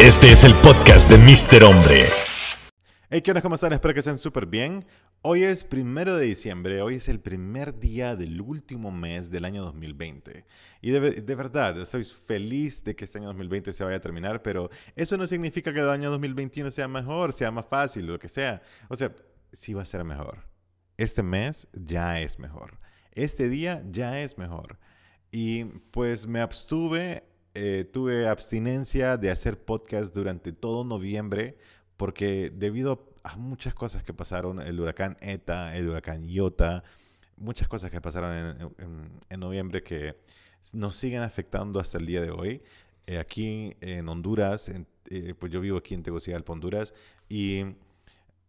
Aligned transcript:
Este 0.00 0.32
es 0.32 0.44
el 0.44 0.54
podcast 0.62 1.10
de 1.10 1.18
Mr. 1.18 1.62
Hombre. 1.62 2.06
Hey, 3.10 3.20
¿qué 3.20 3.32
onda? 3.32 3.42
¿Cómo 3.42 3.56
están? 3.56 3.74
Espero 3.74 3.92
que 3.92 4.00
estén 4.00 4.16
súper 4.16 4.46
bien. 4.46 4.86
Hoy 5.20 5.44
es 5.44 5.62
primero 5.62 6.16
de 6.16 6.24
diciembre, 6.24 6.80
hoy 6.80 6.94
es 6.94 7.10
el 7.10 7.20
primer 7.20 7.78
día 7.78 8.16
del 8.16 8.40
último 8.40 8.90
mes 8.90 9.30
del 9.30 9.44
año 9.44 9.62
2020. 9.62 10.46
Y 10.80 10.90
de, 10.90 11.00
de, 11.20 11.34
verdad, 11.34 11.78
estoy 11.78 12.04
feliz 12.04 12.82
de 12.82 12.96
que 12.96 13.04
este 13.04 13.18
año 13.18 13.26
2020 13.26 13.74
se 13.74 13.84
vaya 13.84 13.98
a 13.98 14.00
terminar, 14.00 14.40
pero 14.40 14.70
eso 14.96 15.18
no 15.18 15.26
significa 15.26 15.70
que 15.70 15.80
el 15.80 15.90
año 15.90 16.10
2021 16.10 16.70
sea 16.70 16.88
mejor, 16.88 17.34
sea 17.34 17.50
más 17.50 17.66
fácil, 17.68 18.06
lo 18.06 18.18
que 18.18 18.30
sea. 18.30 18.62
O 18.88 18.96
sea, 18.96 19.14
sí 19.52 19.74
va 19.74 19.82
a 19.82 19.84
ser 19.84 20.02
mejor. 20.04 20.46
Este 20.96 21.22
mes 21.22 21.68
ya 21.74 22.22
es 22.22 22.38
mejor. 22.38 22.80
Este 23.12 23.50
día 23.50 23.82
ya 23.90 24.22
es 24.22 24.38
mejor. 24.38 24.78
Y 25.30 25.64
pues 25.64 26.26
me 26.26 26.40
abstuve 26.40 27.29
eh, 27.62 27.84
tuve 27.84 28.26
abstinencia 28.26 29.18
de 29.18 29.30
hacer 29.30 29.62
podcast 29.62 30.14
durante 30.14 30.50
todo 30.50 30.82
noviembre 30.82 31.58
porque 31.98 32.50
debido 32.56 33.12
a 33.22 33.36
muchas 33.36 33.74
cosas 33.74 34.02
que 34.02 34.14
pasaron, 34.14 34.62
el 34.62 34.80
huracán 34.80 35.18
ETA, 35.20 35.76
el 35.76 35.90
huracán 35.90 36.24
Iota, 36.24 36.84
muchas 37.36 37.68
cosas 37.68 37.90
que 37.90 38.00
pasaron 38.00 38.72
en, 39.28 39.38
noviembre 39.40 39.82
que 39.82 40.16
nos 40.72 40.96
siguen 40.96 41.20
afectando 41.20 41.80
hasta 41.80 41.98
el 41.98 42.06
día 42.06 42.22
de 42.22 42.30
hoy. 42.30 42.62
Eh, 43.06 43.18
aquí 43.18 43.76
en 43.82 44.08
Honduras, 44.08 44.72
eh, 45.10 45.34
pues 45.38 45.52
yo 45.52 45.60
vivo 45.60 45.76
aquí 45.76 45.92
en 45.92 46.02
Tegucigalpa, 46.02 46.54
Honduras, 46.54 46.94
y 47.28 47.64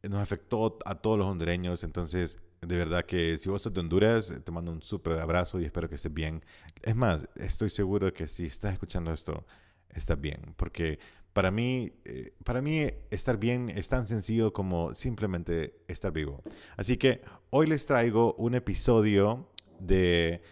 nos 0.03 0.21
afectó 0.21 0.79
a 0.85 0.95
todos 0.95 1.19
los 1.19 1.27
hondureños, 1.27 1.83
entonces 1.83 2.39
de 2.61 2.77
verdad 2.77 3.05
que 3.05 3.37
si 3.37 3.49
vos 3.49 3.63
sos 3.63 3.73
de 3.73 3.79
Honduras, 3.79 4.33
te 4.43 4.51
mando 4.51 4.71
un 4.71 4.81
súper 4.83 5.19
abrazo 5.19 5.59
y 5.59 5.65
espero 5.65 5.89
que 5.89 5.95
estés 5.95 6.13
bien. 6.13 6.43
Es 6.83 6.95
más, 6.95 7.27
estoy 7.35 7.69
seguro 7.69 8.13
que 8.13 8.27
si 8.27 8.45
estás 8.45 8.73
escuchando 8.73 9.11
esto, 9.11 9.45
estás 9.89 10.21
bien. 10.21 10.53
Porque 10.57 10.99
para 11.33 11.49
mí, 11.49 11.91
eh, 12.05 12.33
para 12.43 12.61
mí 12.61 12.85
estar 13.09 13.37
bien 13.37 13.69
es 13.69 13.89
tan 13.89 14.05
sencillo 14.05 14.53
como 14.53 14.93
simplemente 14.93 15.81
estar 15.87 16.11
vivo. 16.11 16.43
Así 16.77 16.97
que 16.97 17.21
hoy 17.49 17.65
les 17.65 17.87
traigo 17.87 18.35
un 18.35 18.53
episodio 18.53 19.49
de 19.79 20.43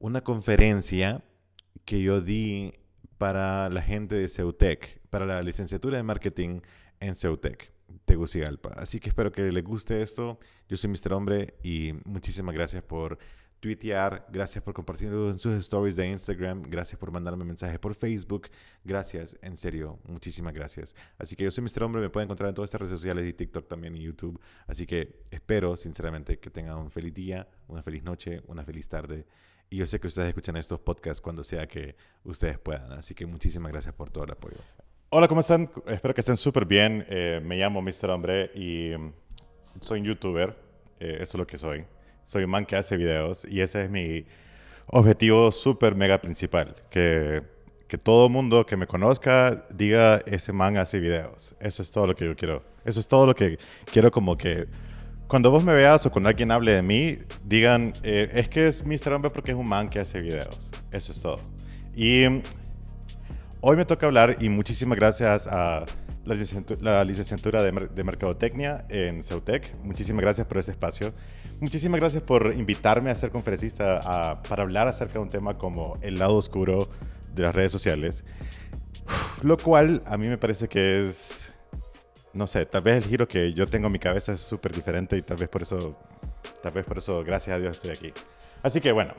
una 0.00 0.22
conferencia 0.24 1.22
que 1.84 2.02
yo 2.02 2.20
di 2.20 2.72
para 3.18 3.68
la 3.68 3.82
gente 3.82 4.16
de 4.16 4.28
Ceutec, 4.28 5.00
para 5.10 5.26
la 5.26 5.42
licenciatura 5.42 5.96
de 5.96 6.02
marketing 6.02 6.60
en 6.98 7.14
Ceutec. 7.14 7.72
Tegucigalpa. 8.10 8.70
Así 8.76 8.98
que 8.98 9.10
espero 9.10 9.30
que 9.30 9.52
les 9.52 9.62
guste 9.62 10.02
esto. 10.02 10.40
Yo 10.68 10.76
soy 10.76 10.90
Mr. 10.90 11.12
Hombre 11.12 11.54
y 11.62 11.92
muchísimas 12.04 12.52
gracias 12.52 12.82
por 12.82 13.18
tuitear, 13.60 14.26
gracias 14.32 14.64
por 14.64 14.74
compartirlo 14.74 15.28
en 15.28 15.38
sus 15.38 15.52
stories 15.54 15.94
de 15.94 16.08
Instagram, 16.08 16.62
gracias 16.62 16.98
por 16.98 17.12
mandarme 17.12 17.44
mensajes 17.44 17.78
por 17.78 17.94
Facebook, 17.94 18.48
gracias, 18.82 19.36
en 19.42 19.56
serio, 19.56 20.00
muchísimas 20.08 20.54
gracias. 20.54 20.96
Así 21.18 21.36
que 21.36 21.44
yo 21.44 21.52
soy 21.52 21.62
Mr. 21.62 21.84
Hombre, 21.84 22.00
me 22.00 22.10
pueden 22.10 22.26
encontrar 22.26 22.48
en 22.48 22.54
todas 22.56 22.70
estas 22.70 22.80
redes 22.80 22.98
sociales 22.98 23.24
y 23.28 23.32
TikTok 23.32 23.68
también 23.68 23.94
y 23.94 24.02
YouTube. 24.02 24.40
Así 24.66 24.86
que 24.86 25.22
espero 25.30 25.76
sinceramente 25.76 26.40
que 26.40 26.50
tengan 26.50 26.78
un 26.78 26.90
feliz 26.90 27.14
día, 27.14 27.46
una 27.68 27.84
feliz 27.84 28.02
noche, 28.02 28.42
una 28.48 28.64
feliz 28.64 28.88
tarde. 28.88 29.24
Y 29.68 29.76
yo 29.76 29.86
sé 29.86 30.00
que 30.00 30.08
ustedes 30.08 30.26
escuchan 30.26 30.56
estos 30.56 30.80
podcasts 30.80 31.20
cuando 31.20 31.44
sea 31.44 31.68
que 31.68 31.94
ustedes 32.24 32.58
puedan. 32.58 32.90
Así 32.90 33.14
que 33.14 33.24
muchísimas 33.24 33.70
gracias 33.70 33.94
por 33.94 34.10
todo 34.10 34.24
el 34.24 34.32
apoyo. 34.32 34.56
Hola, 35.12 35.26
¿cómo 35.26 35.40
están? 35.40 35.68
Espero 35.88 36.14
que 36.14 36.20
estén 36.20 36.36
súper 36.36 36.64
bien. 36.64 37.04
Eh, 37.08 37.40
me 37.44 37.56
llamo 37.56 37.82
Mr. 37.82 38.10
Hombre 38.10 38.52
y 38.54 38.92
mm, 38.96 39.12
soy 39.80 39.98
un 39.98 40.06
youtuber. 40.06 40.56
Eh, 41.00 41.14
eso 41.16 41.32
es 41.32 41.34
lo 41.34 41.48
que 41.48 41.58
soy. 41.58 41.84
Soy 42.22 42.44
un 42.44 42.50
man 42.50 42.64
que 42.64 42.76
hace 42.76 42.96
videos 42.96 43.44
y 43.44 43.60
ese 43.60 43.82
es 43.82 43.90
mi 43.90 44.24
objetivo 44.86 45.50
súper 45.50 45.96
mega 45.96 46.20
principal. 46.20 46.76
Que, 46.90 47.42
que 47.88 47.98
todo 47.98 48.28
mundo 48.28 48.64
que 48.64 48.76
me 48.76 48.86
conozca 48.86 49.66
diga, 49.74 50.22
ese 50.26 50.52
man 50.52 50.76
hace 50.76 51.00
videos. 51.00 51.56
Eso 51.58 51.82
es 51.82 51.90
todo 51.90 52.06
lo 52.06 52.14
que 52.14 52.26
yo 52.26 52.36
quiero. 52.36 52.62
Eso 52.84 53.00
es 53.00 53.08
todo 53.08 53.26
lo 53.26 53.34
que 53.34 53.58
quiero 53.92 54.12
como 54.12 54.36
que... 54.36 54.68
Cuando 55.26 55.50
vos 55.50 55.64
me 55.64 55.74
veas 55.74 56.06
o 56.06 56.12
cuando 56.12 56.28
alguien 56.28 56.52
hable 56.52 56.70
de 56.70 56.82
mí, 56.82 57.18
digan, 57.44 57.94
eh, 58.04 58.30
es 58.32 58.48
que 58.48 58.68
es 58.68 58.86
Mr. 58.86 59.14
Hombre 59.14 59.32
porque 59.32 59.50
es 59.50 59.56
un 59.56 59.66
man 59.66 59.90
que 59.90 59.98
hace 59.98 60.20
videos. 60.20 60.70
Eso 60.92 61.10
es 61.10 61.20
todo. 61.20 61.40
Y 61.96 62.26
Hoy 63.62 63.76
me 63.76 63.84
toca 63.84 64.06
hablar 64.06 64.36
y 64.40 64.48
muchísimas 64.48 64.96
gracias 64.96 65.46
a 65.46 65.84
la 66.24 67.04
licenciatura, 67.04 67.62
de, 67.62 68.04
Mercadotecnia 68.04 68.86
en 68.88 69.22
Ceutec. 69.22 69.74
Muchísimas 69.82 70.22
gracias 70.22 70.46
por 70.46 70.56
ese 70.56 70.70
espacio. 70.70 71.12
Muchísimas 71.60 72.00
gracias 72.00 72.22
por 72.22 72.54
invitarme 72.54 73.10
a 73.10 73.14
ser 73.14 73.28
conferencista 73.28 74.40
para 74.48 74.62
hablar 74.62 74.88
acerca 74.88 75.14
de 75.14 75.18
un 75.18 75.28
tema 75.28 75.58
como 75.58 75.98
el 76.00 76.18
lado 76.18 76.36
oscuro 76.36 76.88
de 77.34 77.42
las 77.42 77.54
redes 77.54 77.70
sociales. 77.70 78.24
Lo 79.42 79.58
cual 79.58 80.02
a 80.06 80.16
mí 80.16 80.26
me 80.28 80.38
parece 80.38 80.66
que 80.66 81.00
es, 81.00 81.52
no 82.32 82.46
sé, 82.46 82.64
tal 82.64 82.80
vez 82.80 82.96
el 82.96 83.04
giro 83.04 83.28
que 83.28 83.52
yo 83.52 83.66
tengo 83.66 83.88
en 83.88 83.92
mi 83.92 83.98
cabeza 83.98 84.32
es 84.32 84.40
súper 84.40 84.72
diferente 84.72 85.18
y 85.18 85.22
tal 85.22 85.36
vez 85.36 85.50
por 85.50 85.60
eso, 85.60 85.98
tal 86.62 86.72
vez 86.72 86.86
por 86.86 86.96
eso, 86.96 87.22
gracias 87.24 87.56
a 87.56 87.60
Dios 87.60 87.76
estoy 87.76 87.90
aquí. 87.90 88.20
Así 88.62 88.80
que 88.80 88.92
bueno, 88.92 89.12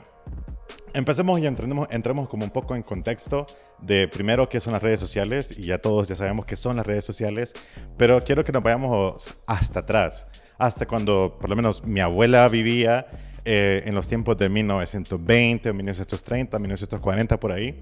Empecemos 0.94 1.40
y 1.40 1.46
entremos, 1.46 1.88
entremos 1.90 2.28
como 2.28 2.44
un 2.44 2.50
poco 2.50 2.76
en 2.76 2.82
contexto 2.82 3.46
de 3.80 4.08
primero 4.08 4.48
qué 4.48 4.60
son 4.60 4.74
las 4.74 4.82
redes 4.82 5.00
sociales 5.00 5.56
y 5.56 5.62
ya 5.62 5.78
todos 5.78 6.06
ya 6.06 6.14
sabemos 6.16 6.44
qué 6.44 6.54
son 6.54 6.76
las 6.76 6.86
redes 6.86 7.04
sociales, 7.04 7.54
pero 7.96 8.22
quiero 8.22 8.44
que 8.44 8.52
nos 8.52 8.62
vayamos 8.62 9.34
hasta 9.46 9.80
atrás, 9.80 10.26
hasta 10.58 10.86
cuando 10.86 11.38
por 11.40 11.48
lo 11.48 11.56
menos 11.56 11.82
mi 11.84 12.00
abuela 12.00 12.46
vivía 12.48 13.06
eh, 13.46 13.82
en 13.86 13.94
los 13.94 14.06
tiempos 14.06 14.36
de 14.36 14.50
1920, 14.50 15.72
1930, 15.72 16.58
1940 16.58 17.40
por 17.40 17.52
ahí. 17.52 17.80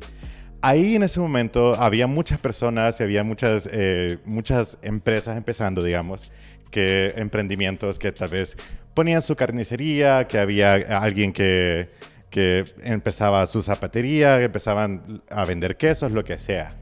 Ahí 0.62 0.94
en 0.94 1.02
ese 1.02 1.18
momento 1.18 1.74
había 1.74 2.06
muchas 2.06 2.38
personas 2.38 3.00
y 3.00 3.02
había 3.02 3.24
muchas, 3.24 3.68
eh, 3.72 4.18
muchas 4.24 4.78
empresas 4.82 5.36
empezando, 5.36 5.82
digamos, 5.82 6.32
que 6.70 7.12
emprendimientos 7.16 7.98
que 7.98 8.12
tal 8.12 8.28
vez 8.28 8.56
ponían 8.94 9.20
su 9.20 9.34
carnicería, 9.34 10.28
que 10.28 10.38
había 10.38 10.74
alguien 10.74 11.32
que 11.32 11.88
que 12.30 12.64
empezaba 12.82 13.44
su 13.46 13.62
zapatería, 13.62 14.38
que 14.38 14.44
empezaban 14.44 15.22
a 15.28 15.44
vender 15.44 15.76
quesos, 15.76 16.12
lo 16.12 16.24
que 16.24 16.38
sea. 16.38 16.76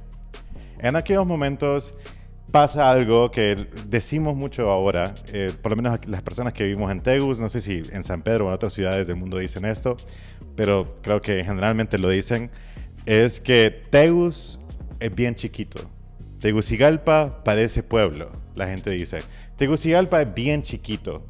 En 0.79 0.95
aquellos 0.95 1.27
momentos 1.27 1.95
pasa 2.53 2.91
algo 2.91 3.31
que 3.31 3.67
decimos 3.87 4.37
mucho 4.37 4.71
ahora, 4.71 5.15
eh, 5.33 5.53
por 5.63 5.73
lo 5.73 5.77
menos 5.77 6.07
las 6.07 6.23
personas 6.23 6.53
que 6.53 6.65
vivimos 6.65 6.91
en 6.93 7.03
Tegus, 7.03 7.41
no 7.41 7.49
sé 7.49 7.61
si 7.61 7.83
en 7.93 8.05
San 8.05 8.23
Pedro 8.23 8.47
o 8.47 8.49
en 8.49 8.55
otras 8.55 8.73
ciudades 8.73 9.07
del 9.07 9.17
mundo 9.17 9.39
dicen 9.39 9.65
esto, 9.65 9.97
pero 10.57 10.99
creo 11.03 11.21
que 11.21 11.45
generalmente 11.45 11.99
lo 11.99 12.09
dicen, 12.09 12.51
es 13.07 13.41
que 13.41 13.83
Tegus 13.91 14.61
es 15.01 15.15
bien 15.15 15.35
chiquito. 15.35 15.81
Tegucigalpa 16.41 17.43
parece 17.45 17.83
pueblo, 17.83 18.31
la 18.55 18.67
gente 18.67 18.91
dice. 18.91 19.19
Tegucigalpa 19.57 20.23
es 20.23 20.35
bien 20.35 20.63
chiquito. 20.63 21.27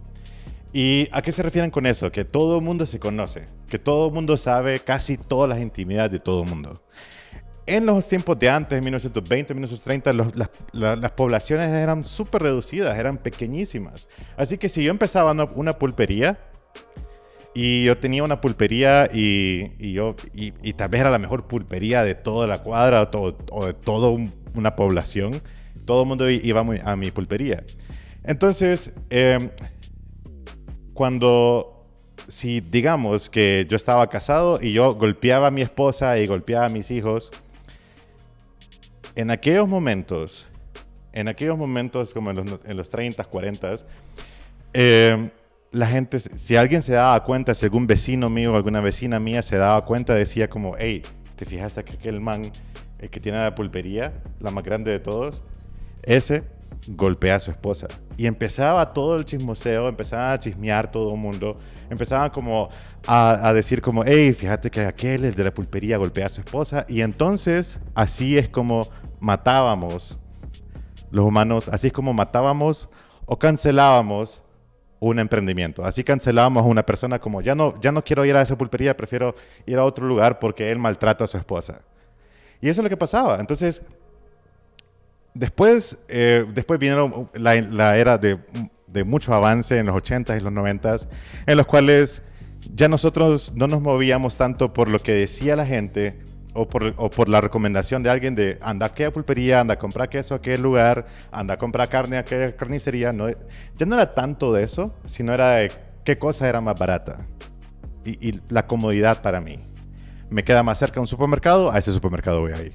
¿Y 0.73 1.09
a 1.13 1.23
qué 1.23 1.33
se 1.33 1.43
refieren 1.43 1.71
con 1.71 1.87
eso? 1.87 2.13
Que 2.13 2.25
todo 2.25 2.59
el 2.59 2.65
mundo 2.65 2.85
se 2.85 2.99
conoce, 2.99 3.47
que 3.69 3.79
todo 3.79 4.09
el 4.09 4.15
mundo 4.15 4.37
sabe 4.37 4.81
casi 4.81 5.17
todas 5.17 5.49
las 5.49 5.61
intimidades 5.61 6.13
de 6.13 6.21
todo 6.21 6.43
el 6.43 6.49
mundo. 6.49 6.83
En 7.67 7.85
los 7.85 8.09
tiempos 8.09 8.39
de 8.39 8.49
antes, 8.49 8.83
1920, 8.83 9.55
1930, 9.55 10.13
las, 10.13 10.51
las, 10.73 11.13
poblaciones 11.13 11.69
eran 11.69 12.03
súper 12.03 12.43
reducidas, 12.43 12.99
eran 12.99 13.19
pequeñísimas. 13.19 14.09
Así 14.39 14.57
que 14.57 14.71
si 14.71 14.83
yo 14.83 14.91
empezaba 14.91 15.33
una, 15.55 15.73
pulpería, 15.75 16.39
y 17.55 17.85
yo 17.85 17.99
tenía 17.99 18.23
una 18.23 18.41
pulpería 18.41 19.09
y, 19.13 19.73
y 19.79 19.93
yo, 19.93 20.17
y, 20.33 20.73
tal 20.75 20.89
vez 20.89 21.01
era 21.01 21.11
la 21.11 21.19
mejor 21.19 21.45
pulpería 21.45 22.05
de 22.05 22.15
toda 22.15 22.47
la 22.47 22.63
cuadra 22.63 23.11
o, 23.13 23.67
de 23.67 23.75
toda 23.75 24.17
una 24.55 24.77
población, 24.77 25.33
todo 25.85 26.03
el 26.03 26.09
mundo 26.09 26.31
iba 26.31 26.61
a 26.61 26.97
mi 26.97 27.11
pulpería. 27.11 27.65
Entonces, 28.25 28.93
eh, 29.11 29.51
cuando, 30.99 31.87
si 32.27 32.61
digamos 32.61 33.31
que 33.31 33.69
yo 33.71 33.77
estaba 33.77 34.09
casado 34.09 34.59
y 34.61 34.73
yo 34.73 34.97
golpeaba 34.97 35.47
a 35.47 35.51
mi 35.53 35.63
esposa 35.63 36.19
y 36.19 36.27
golpeaba 36.27 36.67
a 36.67 36.69
mis 36.69 36.91
hijos, 36.91 37.31
en 39.15 39.31
aquellos 39.31 39.69
momentos, 39.69 40.45
en 41.13 41.29
aquellos 41.29 41.57
momentos 41.57 42.13
como 42.13 42.33
en 42.33 42.77
los, 42.77 42.91
30, 42.91 43.23
40, 43.23 43.77
eh, 44.75 45.31
la 45.71 45.87
gente, 45.87 46.19
si 46.19 46.57
alguien 46.57 46.83
se 46.83 46.95
daba 46.95 47.23
cuenta, 47.23 47.55
si 47.55 47.67
algún 47.67 47.87
vecino 47.87 48.29
mío 48.29 48.53
o 48.53 48.57
alguna 48.57 48.81
vecina 48.81 49.21
mía 49.21 49.43
se 49.43 49.57
daba 49.57 49.85
cuenta, 49.85 50.17
decía 50.17 50.51
como, 50.51 50.75
hey, 50.81 51.03
¿te 51.37 51.45
fijaste 51.45 51.85
que 51.85 51.93
aquel 51.93 52.21
man 52.21 52.43
el 52.99 53.09
que 53.09 53.21
tiene 53.21 53.39
la 53.39 53.55
pulpería, 53.55 54.21
la 54.41 54.51
más 54.51 54.65
grande 54.65 54.91
de 54.91 54.99
todos, 54.99 55.45
ese 56.03 56.43
golpea 56.89 57.37
a 57.37 57.41
su 57.41 57.51
esposa. 57.51 57.89
Y 58.17 58.27
empezaba 58.27 58.93
todo 58.93 59.17
el 59.17 59.25
chismoseo, 59.25 59.89
empezaba 59.89 60.33
a 60.33 60.39
chismear 60.39 60.91
todo 60.91 61.15
el 61.15 61.21
mundo, 61.21 61.57
empezaban 61.91 62.31
como 62.31 62.69
a, 63.07 63.53
decir 63.53 63.81
como, 63.81 64.05
hey, 64.05 64.33
fíjate 64.33 64.71
que 64.71 64.83
aquel, 64.83 65.25
el 65.25 65.35
de 65.35 65.45
la 65.45 65.53
pulpería, 65.53 65.97
golpea 65.97 66.27
a 66.27 66.29
su 66.29 66.41
esposa. 66.41 66.85
Y 66.89 67.01
entonces 67.03 67.79
así 67.95 68.39
es 68.39 68.49
como 68.49 68.87
matábamos 69.21 70.19
los 71.11 71.25
humanos, 71.25 71.69
así 71.69 71.89
es 71.89 71.93
como 71.93 72.13
matábamos 72.13 72.89
o 73.27 73.39
cancelábamos 73.39 74.43
un 75.01 75.19
emprendimiento. 75.19 75.85
Así 75.85 76.03
cancelábamos 76.03 76.65
a 76.65 76.67
una 76.67 76.85
persona 76.85 77.19
como, 77.19 77.41
ya 77.41 77.55
no, 77.55 77.81
ya 77.81 77.93
no 77.93 78.03
quiero 78.03 78.25
ir 78.25 78.37
a 78.37 78.43
esa 78.43 78.59
pulpería, 78.59 78.97
prefiero 78.97 79.35
ir 79.67 79.79
a 79.79 79.85
otro 79.85 80.07
lugar 80.07 80.39
porque 80.39 80.71
él 80.71 80.79
maltrata 80.79 81.25
a 81.25 81.27
su 81.27 81.39
esposa. 81.39 81.81
Y 82.61 82.69
eso 82.69 82.81
es 82.81 82.85
lo 82.85 82.89
que 82.89 82.97
pasaba. 82.97 83.39
Entonces, 83.39 83.83
después, 85.39 85.99
eh, 86.09 86.45
después 86.53 86.81
vinieron 86.81 87.31
la, 87.35 87.97
era 87.97 88.19
de, 88.19 88.39
de, 88.87 89.05
mucho 89.05 89.33
avance 89.33 89.79
en 89.79 89.87
los 89.87 89.95
80s 89.95 90.37
y 90.37 90.41
los 90.41 90.53
90s, 90.53 91.09
en 91.47 91.57
los 91.57 91.67
cuales 91.67 92.23
ya 92.75 92.89
nosotros 92.89 93.53
no 93.55 93.69
nos 93.69 93.81
movíamos 93.81 94.37
tanto 94.37 94.73
por 94.73 94.89
lo 94.89 94.99
que 94.99 95.13
decía 95.13 95.55
la 95.57 95.65
gente 95.65 96.19
o 96.55 96.69
por, 96.69 97.29
la 97.29 97.41
recomendación 97.41 98.03
de 98.03 98.11
alguien 98.11 98.35
de 98.35 98.59
anda 98.63 98.87
a 98.87 98.89
qué 98.89 99.11
pulpería, 99.13 99.61
anda 99.61 99.75
a 99.75 99.79
comprar 99.79 100.09
queso 100.09 100.35
a 100.35 100.43
qué 100.43 100.59
lugar, 100.59 101.07
anda 101.31 101.55
a 101.55 101.57
comprar 101.57 101.89
carne 101.89 102.19
a 102.19 102.25
qué 102.25 102.57
carnicería. 102.59 103.13
No, 103.13 103.29
ya 103.29 103.87
no 103.87 103.95
era 103.95 104.13
tanto 104.13 104.53
de 104.53 104.65
eso, 104.65 104.93
sino 105.05 105.33
era 105.33 105.53
de 105.53 105.71
qué 106.05 106.19
cosa 106.19 106.49
era 106.49 106.61
más 106.61 106.77
barata 106.77 107.27
y, 108.05 108.29
y 108.29 108.41
la 108.49 108.67
comodidad 108.67 109.23
para 109.23 109.41
mí. 109.41 109.61
Me 110.31 110.43
queda 110.43 110.65
más 110.65 110.79
cerca 110.79 111.01
un 111.01 111.07
supermercado, 111.07 111.71
a 111.71 111.79
ese 111.79 111.93
supermercado 111.93 112.41
voy 112.41 112.53
a 112.53 112.63
ir. 112.63 112.73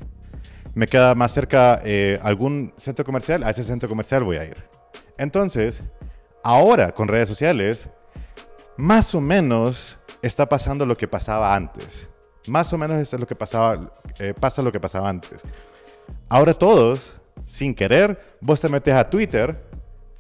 Me 0.76 0.88
queda 0.88 1.14
más 1.16 1.32
cerca 1.32 1.80
eh, 1.84 2.20
algún 2.24 2.74
centro 2.78 3.06
comercial, 3.06 3.44
a 3.44 3.52
ese 3.52 3.64
centro 3.64 3.88
comercial 3.88 4.24
voy 4.24 4.38
a 4.38 4.46
ir. 4.46 4.58
Entonces, 5.18 5.82
ahora 6.44 6.94
con 6.94 7.08
redes 7.08 7.30
sociales, 7.30 7.90
más 8.78 9.14
o 9.14 9.22
menos 9.22 10.00
está 10.22 10.48
pasando 10.48 10.86
lo 10.86 10.96
que 10.96 11.08
pasaba 11.08 11.56
antes. 11.56 12.10
Más 12.48 12.74
o 12.74 12.78
menos 12.78 13.00
es 13.02 13.20
lo 13.20 13.26
que 13.26 13.36
pasaba, 13.36 13.92
eh, 14.20 14.34
pasa 14.40 14.62
lo 14.62 14.72
que 14.72 14.80
pasaba 14.80 15.10
antes. 15.10 15.44
Ahora 16.28 16.54
todos, 16.54 17.16
sin 17.46 17.76
querer, 17.76 18.38
vos 18.42 18.60
te 18.60 18.70
metes 18.70 18.94
a 18.94 19.10
Twitter 19.10 19.56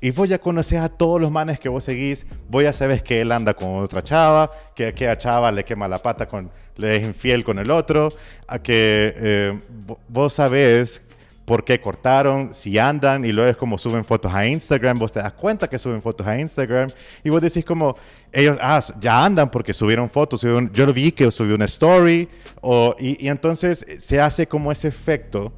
y 0.01 0.11
vos 0.11 0.29
ya 0.29 0.37
conoces 0.37 0.79
a 0.79 0.89
todos 0.89 1.19
los 1.19 1.31
manes 1.31 1.59
que 1.59 1.69
vos 1.69 1.83
seguís, 1.83 2.25
vos 2.49 2.63
ya 2.63 2.73
sabes 2.73 3.01
que 3.01 3.21
él 3.21 3.31
anda 3.31 3.53
con 3.53 3.81
otra 3.81 4.03
chava, 4.03 4.51
que 4.75 4.87
aquella 4.87 5.17
chava 5.17 5.51
le 5.51 5.63
quema 5.63 5.87
la 5.87 5.97
pata 5.97 6.25
con, 6.25 6.51
le 6.77 6.95
es 6.95 7.03
infiel 7.03 7.43
con 7.43 7.59
el 7.59 7.71
otro, 7.71 8.09
a 8.47 8.59
que 8.59 9.13
eh, 9.17 9.59
vos 10.07 10.33
sabés 10.33 11.01
por 11.45 11.65
qué 11.65 11.79
cortaron, 11.81 12.53
si 12.53 12.79
andan, 12.79 13.25
y 13.25 13.31
luego 13.31 13.49
es 13.49 13.57
como 13.57 13.77
suben 13.77 14.05
fotos 14.05 14.33
a 14.33 14.45
Instagram, 14.45 14.97
vos 14.97 15.11
te 15.11 15.19
das 15.19 15.33
cuenta 15.33 15.67
que 15.67 15.77
suben 15.77 16.01
fotos 16.01 16.25
a 16.25 16.39
Instagram, 16.39 16.89
y 17.23 17.29
vos 17.29 17.41
decís 17.41 17.65
como, 17.65 17.97
ellos, 18.31 18.57
ah, 18.61 18.81
ya 18.99 19.25
andan 19.25 19.51
porque 19.51 19.73
subieron 19.73 20.09
fotos, 20.09 20.41
yo 20.41 20.85
lo 20.85 20.93
vi 20.93 21.11
que 21.11 21.29
subió 21.31 21.55
una 21.55 21.65
story, 21.65 22.29
o, 22.61 22.95
y, 22.97 23.25
y 23.25 23.27
entonces 23.27 23.85
se 23.99 24.21
hace 24.21 24.47
como 24.47 24.71
ese 24.71 24.87
efecto 24.87 25.51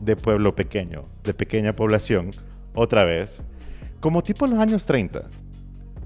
de 0.00 0.14
pueblo 0.14 0.54
pequeño, 0.54 1.00
de 1.24 1.32
pequeña 1.32 1.72
población, 1.72 2.30
otra 2.74 3.04
vez, 3.04 3.40
como 4.00 4.22
tipo 4.22 4.44
en 4.44 4.52
los 4.52 4.60
años 4.60 4.86
30. 4.86 5.22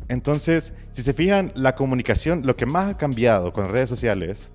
Entonces, 0.09 0.73
si 0.91 1.03
se 1.03 1.13
fijan, 1.13 1.53
la 1.55 1.75
comunicación, 1.75 2.43
lo 2.45 2.57
que 2.57 2.67
más 2.67 2.91
ha 2.91 2.97
cambiado 2.97 3.53
con 3.53 3.69
redes 3.69 3.89
sociales 3.89 4.51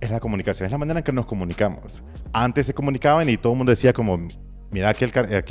es 0.00 0.10
la 0.10 0.20
comunicación, 0.20 0.66
es 0.66 0.72
la 0.72 0.78
manera 0.78 1.00
en 1.00 1.04
que 1.04 1.12
nos 1.12 1.26
comunicamos. 1.26 2.02
Antes 2.32 2.66
se 2.66 2.74
comunicaban 2.74 3.28
y 3.28 3.36
todo 3.36 3.52
el 3.52 3.58
mundo 3.58 3.70
decía 3.70 3.92
como, 3.92 4.28
mira 4.70 4.92
que 4.92 5.04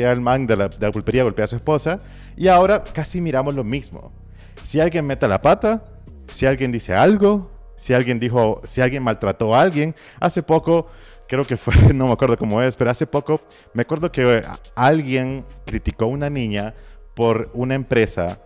el, 0.03 0.21
man 0.21 0.45
de 0.45 0.56
la, 0.56 0.69
de 0.69 0.85
la 0.85 0.91
pulpería 0.91 1.24
golpea 1.24 1.45
a 1.45 1.47
su 1.47 1.56
esposa, 1.56 2.00
y 2.35 2.47
ahora 2.47 2.83
casi 2.83 3.21
miramos 3.21 3.56
lo 3.56 3.63
mismo. 3.63 4.12
Si 4.62 4.80
alguien 4.80 5.06
mete 5.06 5.27
la 5.27 5.41
pata, 5.41 5.83
si 6.27 6.45
alguien 6.45 6.71
dice 6.71 6.94
algo, 6.94 7.51
si 7.75 7.94
alguien 7.94 8.19
dijo, 8.19 8.62
si 8.63 8.81
alguien 8.81 9.03
maltrató 9.03 9.56
a 9.56 9.62
alguien, 9.62 9.95
hace 10.19 10.44
poco, 10.44 10.89
creo 11.27 11.44
que 11.44 11.57
fue, 11.57 11.74
no 11.94 12.07
me 12.07 12.13
acuerdo 12.13 12.38
cómo 12.38 12.62
es, 12.62 12.75
pero 12.75 12.91
hace 12.91 13.07
poco 13.07 13.41
me 13.74 13.81
acuerdo 13.81 14.12
que 14.12 14.38
eh, 14.38 14.44
alguien 14.75 15.44
criticó 15.65 16.06
a 16.06 16.07
una 16.07 16.29
niña 16.29 16.74
por 17.13 17.50
una 17.53 17.75
empresa, 17.75 18.39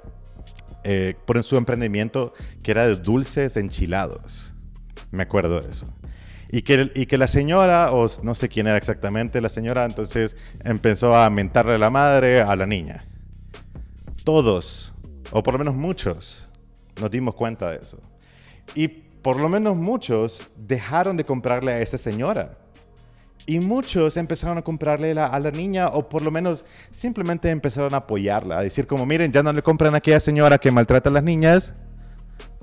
eh, 0.83 1.15
por 1.25 1.41
su 1.43 1.57
emprendimiento 1.57 2.33
que 2.63 2.71
era 2.71 2.87
de 2.87 2.95
dulces 2.95 3.57
enchilados. 3.57 4.51
Me 5.11 5.23
acuerdo 5.23 5.61
de 5.61 5.71
eso. 5.71 5.87
Y 6.49 6.61
que, 6.61 6.91
y 6.95 7.07
que 7.07 7.17
la 7.17 7.27
señora, 7.27 7.91
o 7.91 8.07
no 8.23 8.35
sé 8.35 8.47
quién 8.47 8.67
era 8.67 8.77
exactamente 8.77 9.41
la 9.41 9.49
señora, 9.49 9.83
entonces 9.83 10.37
empezó 10.63 11.15
a 11.15 11.29
mentarle 11.29 11.77
la 11.77 11.89
madre 11.89 12.41
a 12.41 12.55
la 12.55 12.65
niña. 12.65 13.05
Todos, 14.23 14.93
o 15.31 15.43
por 15.43 15.53
lo 15.53 15.59
menos 15.59 15.75
muchos, 15.75 16.47
nos 17.01 17.11
dimos 17.11 17.35
cuenta 17.35 17.71
de 17.71 17.77
eso. 17.77 17.99
Y 18.75 18.87
por 18.87 19.39
lo 19.39 19.49
menos 19.49 19.75
muchos 19.75 20.51
dejaron 20.55 21.17
de 21.17 21.25
comprarle 21.25 21.73
a 21.73 21.81
esta 21.81 21.97
señora. 21.97 22.57
Y 23.47 23.59
muchos 23.59 24.17
empezaron 24.17 24.59
a 24.59 24.61
comprarle 24.61 25.11
a 25.11 25.39
la 25.39 25.51
niña 25.51 25.87
o 25.87 26.07
por 26.09 26.21
lo 26.21 26.29
menos 26.29 26.65
simplemente 26.91 27.49
empezaron 27.49 27.93
a 27.95 27.97
apoyarla, 27.97 28.59
a 28.59 28.61
decir 28.61 28.85
como, 28.85 29.05
miren, 29.05 29.31
ya 29.31 29.41
no 29.41 29.51
le 29.51 29.63
compran 29.63 29.95
a 29.95 29.97
aquella 29.97 30.19
señora 30.19 30.59
que 30.59 30.69
maltrata 30.69 31.09
a 31.09 31.13
las 31.13 31.23
niñas 31.23 31.73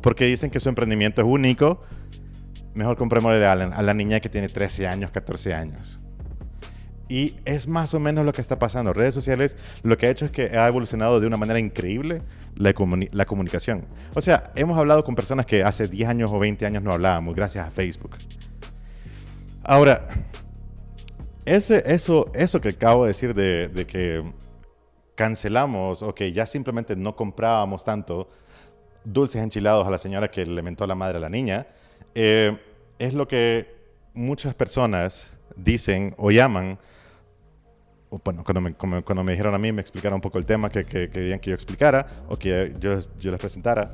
porque 0.03 0.27
dicen 0.27 0.51
que 0.51 0.61
su 0.61 0.69
emprendimiento 0.69 1.23
es 1.23 1.29
único 1.29 1.81
mejor 2.75 2.97
comprémosle 2.97 3.47
a 3.47 3.55
la, 3.55 3.95
niña 3.95 4.21
que 4.21 4.29
tiene 4.29 4.49
13 4.49 4.87
años, 4.87 5.11
14 5.11 5.55
años. 5.55 6.01
Y 7.09 7.37
es 7.45 7.69
más 7.69 7.95
o 7.95 8.01
menos 8.01 8.25
lo 8.25 8.33
que 8.33 8.41
está 8.41 8.59
pasando. 8.59 8.93
Redes 8.93 9.15
sociales 9.15 9.57
lo 9.83 9.97
que 9.97 10.07
ha 10.07 10.11
hecho 10.11 10.25
es 10.25 10.31
que 10.31 10.59
ha 10.59 10.67
evolucionado 10.67 11.21
de 11.21 11.27
una 11.27 11.37
manera 11.37 11.59
increíble 11.59 12.23
la, 12.57 12.75
la, 13.13 13.25
comunicación. 13.25 13.85
O 14.15 14.21
sea, 14.21 14.53
hemos 14.57 14.79
hablado 14.79 15.05
con 15.05 15.15
personas 15.15 15.47
que 15.47 15.63
hace 15.63 15.87
10 15.87 16.09
años 16.09 16.33
o 16.33 16.39
20 16.39 16.67
años 16.67 16.83
no 16.83 16.93
hablábamos 16.93 17.35
gracias 17.37 17.67
a 17.67 17.71
Facebook. 17.71 18.17
Ahora, 19.63 20.09
ese, 21.45 21.83
eso, 21.87 22.31
eso 22.35 22.61
que 22.61 22.71
acabo 22.71 23.05
de 23.05 23.09
decir 23.09 23.35
de, 23.35 23.69
de 23.69 23.87
que 23.87 24.25
cancelamos 25.15 26.03
o 26.03 26.15
que 26.15 26.33
ya 26.33 26.47
simplemente 26.47 26.97
no 26.97 27.15
comprábamos 27.17 27.85
tanto 27.85 28.29
dulces 29.05 29.43
enchilados 29.43 29.87
a 29.87 29.91
la 29.91 29.99
señora 29.99 30.31
que 30.31 30.45
le 30.47 30.63
mentó 30.63 30.87
la 30.87 30.95
madre 30.95 31.19
a 31.19 31.21
la 31.21 31.29
niña, 31.29 31.67
eh, 32.15 32.59
es 32.99 33.15
lo 33.15 33.29
que 33.29 33.75
muchas 34.15 34.55
personas 34.55 35.33
dicen 35.57 36.15
o 36.17 36.31
llaman, 36.31 36.79
bueno, 38.25 38.45
cuando 38.45 38.61
me, 38.61 38.75
cuando 38.75 39.25
me 39.25 39.33
dijeron 39.33 39.55
a 39.55 39.59
mí, 39.59 39.73
me 39.73 39.81
explicaron 39.81 40.17
un 40.17 40.21
poco 40.21 40.39
el 40.39 40.47
tema 40.47 40.71
que, 40.71 40.85
querían 40.85 41.39
que 41.39 41.51
yo 41.51 41.55
explicara 41.55 42.25
o 42.29 42.37
que 42.37 42.75
yo, 42.79 42.99
yo 43.19 43.31
les 43.31 43.41
presentara, 43.41 43.91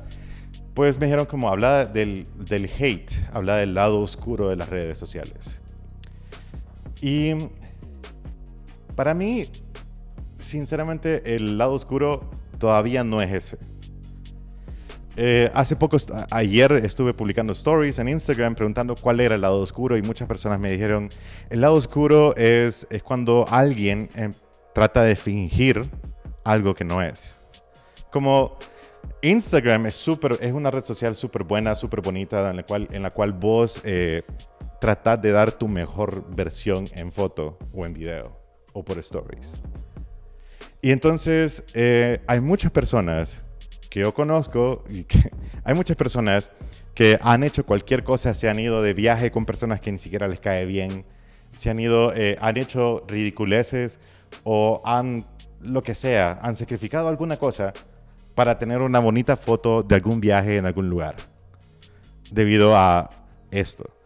pues 0.73 0.99
me 0.99 1.07
dijeron 1.07 1.25
como 1.25 1.49
habla 1.49 1.85
del, 1.85 2.27
del 2.37 2.69
hate, 2.79 3.11
habla 3.33 3.57
del 3.57 3.73
lado 3.73 3.99
oscuro 3.99 4.49
de 4.49 4.55
las 4.55 4.69
redes 4.69 4.97
sociales. 4.97 5.60
Y 7.01 7.33
para 8.95 9.13
mí, 9.13 9.43
sinceramente, 10.39 11.35
el 11.35 11.57
lado 11.57 11.73
oscuro 11.73 12.29
todavía 12.59 13.03
no 13.03 13.21
es 13.21 13.31
ese. 13.31 13.57
Eh, 15.17 15.49
hace 15.53 15.75
poco, 15.75 15.97
ayer 16.29 16.71
estuve 16.71 17.13
publicando 17.13 17.51
stories 17.51 17.99
en 17.99 18.07
Instagram 18.07 18.55
preguntando 18.55 18.95
cuál 18.95 19.19
era 19.19 19.35
el 19.35 19.41
lado 19.41 19.59
oscuro 19.59 19.97
y 19.97 20.01
muchas 20.01 20.27
personas 20.27 20.59
me 20.59 20.71
dijeron, 20.71 21.09
el 21.49 21.61
lado 21.61 21.73
oscuro 21.73 22.33
es, 22.37 22.87
cuando 23.03 23.45
alguien 23.49 24.07
eh, 24.15 24.31
trata 24.73 25.03
de 25.03 25.15
fingir 25.15 25.83
algo 26.45 26.73
que 26.75 26.85
no 26.85 27.01
es. 27.01 27.35
Como 28.09 28.57
Instagram 29.21 29.87
es, 29.87 29.95
super, 29.95 30.37
es 30.39 30.53
una 30.53 30.71
red 30.71 30.83
social 30.83 31.15
súper 31.15 31.43
buena, 31.43 31.75
súper 31.75 32.01
bonita, 32.01 32.49
en 32.49 32.57
la 32.57 32.63
cual, 32.63 32.87
en 32.91 33.03
la 33.03 33.11
cual 33.11 33.33
vos 33.33 33.81
eh, 33.83 34.23
tratás 34.81 35.21
de 35.21 35.31
dar 35.31 35.51
tu 35.51 35.67
mejor 35.67 36.25
versión 36.35 36.85
en 36.95 37.11
foto 37.11 37.59
o 37.71 37.85
en 37.85 37.93
video 37.93 38.41
o 38.73 38.83
por 38.83 38.97
stories. 38.97 39.53
Y 40.81 40.91
entonces 40.91 41.63
eh, 41.75 42.19
hay 42.25 42.41
muchas 42.41 42.71
personas 42.71 43.39
que 43.91 43.99
yo 43.99 44.13
conozco, 44.13 44.83
y 44.89 45.03
que 45.03 45.29
hay 45.63 45.75
muchas 45.75 45.95
personas 45.95 46.51
que 46.95 47.19
han 47.21 47.43
hecho 47.43 47.63
cualquier 47.63 48.03
cosa, 48.03 48.33
se 48.33 48.49
han 48.49 48.57
ido 48.57 48.81
de 48.81 48.93
viaje 48.93 49.29
con 49.29 49.45
personas 49.45 49.79
que 49.79 49.91
ni 49.91 49.99
siquiera 49.99 50.27
les 50.27 50.39
cae 50.39 50.65
bien, 50.65 51.05
se 51.55 51.69
han 51.69 51.79
ido, 51.79 52.11
eh, 52.15 52.35
han 52.41 52.57
hecho 52.57 53.03
ridiculeces 53.07 53.99
o 54.43 54.81
han, 54.83 55.25
lo 55.61 55.83
que 55.83 55.93
sea, 55.93 56.39
han 56.41 56.55
sacrificado 56.55 57.07
alguna 57.07 57.37
cosa 57.37 57.71
para 58.33 58.57
tener 58.57 58.81
una 58.81 58.99
bonita 58.99 59.37
foto 59.37 59.83
de 59.83 59.93
algún 59.93 60.19
viaje 60.19 60.57
en 60.57 60.65
algún 60.65 60.89
lugar, 60.89 61.15
debido 62.31 62.75
a 62.75 63.11
esto. 63.51 64.00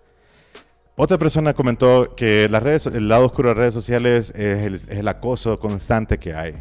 Otra 0.97 1.17
persona 1.17 1.53
comentó 1.53 2.15
que 2.15 2.47
las 2.47 2.63
redes, 2.63 2.85
el 2.85 3.09
lado 3.09 3.25
oscuro 3.25 3.49
de 3.49 3.55
las 3.55 3.59
redes 3.59 3.73
sociales 3.73 4.29
es 4.33 4.65
el, 4.65 4.75
es 4.75 4.89
el 4.89 5.07
acoso 5.09 5.59
constante 5.59 6.17
que 6.19 6.33
hay. 6.33 6.53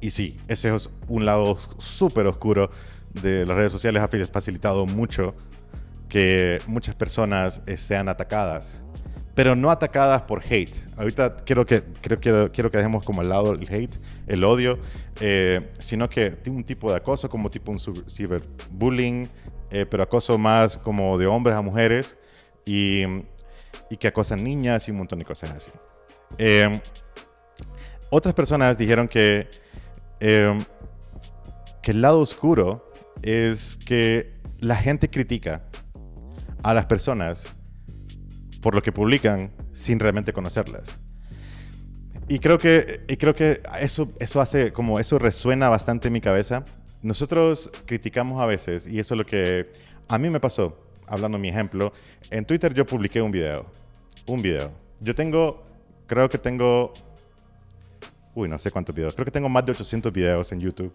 Y 0.00 0.10
sí, 0.10 0.38
ese 0.48 0.74
es 0.74 0.88
un 1.08 1.26
lado 1.26 1.58
súper 1.76 2.26
oscuro 2.26 2.70
de 3.20 3.44
las 3.44 3.54
redes 3.54 3.70
sociales. 3.70 4.02
Ha 4.02 4.08
facilitado 4.08 4.86
mucho 4.86 5.34
que 6.08 6.56
muchas 6.68 6.94
personas 6.94 7.60
eh, 7.66 7.76
sean 7.76 8.08
atacadas, 8.08 8.82
pero 9.34 9.54
no 9.54 9.70
atacadas 9.70 10.22
por 10.22 10.42
hate. 10.42 10.74
Ahorita 10.96 11.36
quiero 11.44 11.66
que, 11.66 11.82
quiero, 12.00 12.50
quiero 12.50 12.70
que 12.70 12.78
dejemos 12.78 13.04
como 13.04 13.20
al 13.20 13.28
lado 13.28 13.52
el 13.52 13.68
hate, 13.70 13.94
el 14.26 14.42
odio, 14.42 14.78
eh, 15.20 15.68
sino 15.80 16.08
que 16.08 16.34
un 16.46 16.64
tipo 16.64 16.90
de 16.90 16.96
acoso 16.96 17.28
como 17.28 17.50
tipo 17.50 17.72
un 17.72 17.78
cyberbullying, 17.78 19.28
eh, 19.70 19.84
pero 19.84 20.02
acoso 20.02 20.38
más 20.38 20.78
como 20.78 21.18
de 21.18 21.26
hombres 21.26 21.54
a 21.58 21.60
mujeres 21.60 22.16
y, 22.68 23.06
que 23.98 24.08
acosan 24.08 24.44
niñas 24.44 24.86
y 24.88 24.90
un 24.90 24.98
montón 24.98 25.18
de 25.18 25.24
cosas 25.24 25.50
así. 25.50 25.70
otras 28.10 28.34
personas 28.34 28.76
dijeron 28.76 29.08
que 29.08 29.48
Em, 30.20 30.58
que 31.82 31.92
el 31.92 32.02
lado 32.02 32.20
oscuro 32.20 32.90
es 33.22 33.76
que 33.76 34.34
la 34.60 34.76
gente 34.76 35.08
critica 35.08 35.64
a 36.62 36.74
las 36.74 36.86
personas 36.86 37.46
por 38.62 38.74
lo 38.74 38.82
que 38.82 38.90
publican 38.90 39.52
sin 39.72 40.00
realmente 40.00 40.32
conocerlas. 40.32 40.82
y 42.30 42.40
creo 42.40 42.58
que, 42.58 43.00
y 43.08 43.16
creo 43.16 43.34
que 43.34 43.62
eso, 43.80 44.06
eso 44.20 44.42
hace, 44.42 44.70
como 44.70 45.00
eso 45.00 45.18
resuena 45.18 45.70
bastante 45.70 46.08
en 46.08 46.12
mi 46.12 46.20
cabeza. 46.20 46.62
Nosotros 47.00 47.70
criticamos 47.86 48.42
a 48.42 48.44
veces, 48.46 48.86
y 48.86 48.98
eso 48.98 49.14
es 49.14 49.18
lo 49.18 49.24
que 49.24 49.72
a 50.08 50.18
mí 50.18 50.30
me 50.30 50.40
pasó, 50.40 50.76
hablando 51.06 51.38
de 51.38 51.42
mi 51.42 51.48
ejemplo. 51.48 51.92
En 52.30 52.44
Twitter 52.44 52.74
yo 52.74 52.86
publiqué 52.86 53.22
un 53.22 53.30
video. 53.30 53.66
Un 54.26 54.42
video. 54.42 54.72
Yo 55.00 55.14
tengo, 55.14 55.62
creo 56.06 56.28
que 56.28 56.38
tengo, 56.38 56.92
uy, 58.34 58.48
no 58.48 58.58
sé 58.58 58.70
cuántos 58.70 58.94
videos. 58.94 59.14
Creo 59.14 59.24
que 59.24 59.30
tengo 59.30 59.48
más 59.48 59.64
de 59.66 59.72
800 59.72 60.12
videos 60.12 60.52
en 60.52 60.60
YouTube. 60.60 60.94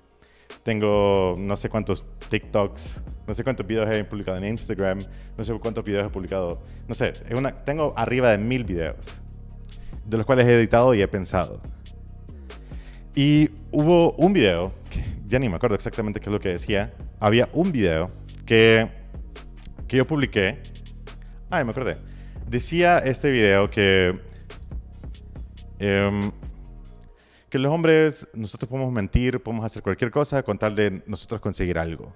Tengo 0.63 1.35
no 1.37 1.57
sé 1.57 1.69
cuántos 1.69 2.05
TikToks, 2.29 3.01
no 3.27 3.33
sé 3.33 3.43
cuántos 3.43 3.67
videos 3.67 3.93
he 3.93 4.03
publicado 4.03 4.37
en 4.37 4.45
Instagram, 4.45 4.99
no 5.37 5.43
sé 5.43 5.53
cuántos 5.59 5.83
videos 5.83 6.07
he 6.07 6.09
publicado, 6.09 6.61
no 6.87 6.95
sé, 6.95 7.11
tengo 7.65 7.93
arriba 7.97 8.31
de 8.31 8.37
mil 8.37 8.63
videos 8.63 9.19
de 10.05 10.17
los 10.17 10.25
cuales 10.25 10.47
he 10.47 10.53
editado 10.53 10.93
y 10.93 11.01
he 11.01 11.07
pensado. 11.07 11.61
Y 13.15 13.49
hubo 13.71 14.13
un 14.13 14.33
video, 14.33 14.71
que 14.89 15.03
ya 15.27 15.39
ni 15.39 15.49
me 15.49 15.55
acuerdo 15.55 15.75
exactamente 15.75 16.19
qué 16.19 16.29
es 16.29 16.33
lo 16.33 16.39
que 16.39 16.49
decía, 16.49 16.93
había 17.19 17.47
un 17.53 17.71
video 17.71 18.09
que, 18.45 18.89
que 19.93 19.97
yo 19.97 20.07
publiqué, 20.07 20.57
ay, 21.51 21.63
me 21.63 21.69
acordé, 21.69 21.95
decía 22.47 22.97
este 22.97 23.29
video 23.29 23.69
que, 23.69 24.19
em, 25.77 26.31
que 27.47 27.59
los 27.59 27.71
hombres, 27.71 28.27
nosotros 28.33 28.67
podemos 28.67 28.91
mentir, 28.91 29.39
podemos 29.39 29.63
hacer 29.63 29.83
cualquier 29.83 30.09
cosa 30.09 30.41
con 30.41 30.57
tal 30.57 30.75
de 30.75 31.03
nosotros 31.05 31.39
conseguir 31.41 31.77
algo 31.77 32.11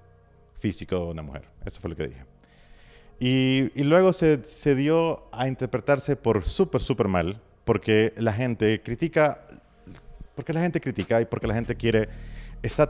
físico 0.58 0.98
o 0.98 1.12
una 1.12 1.22
mujer. 1.22 1.44
Eso 1.64 1.80
fue 1.80 1.92
lo 1.92 1.96
que 1.96 2.08
dije. 2.08 2.26
Y, 3.20 3.70
y 3.80 3.84
luego 3.84 4.12
se, 4.12 4.44
se, 4.44 4.74
dio 4.74 5.30
a 5.32 5.48
interpretarse 5.48 6.16
por 6.16 6.44
súper, 6.46 6.82
súper 6.82 7.08
mal 7.08 7.40
porque 7.64 8.12
la 8.18 8.34
gente 8.34 8.82
critica, 8.82 9.46
porque 10.34 10.52
la 10.52 10.62
gente 10.62 10.82
critica 10.82 11.22
y 11.22 11.26
porque 11.26 11.46
la 11.46 11.54
gente 11.54 11.76
quiere, 11.76 12.10
está, 12.64 12.90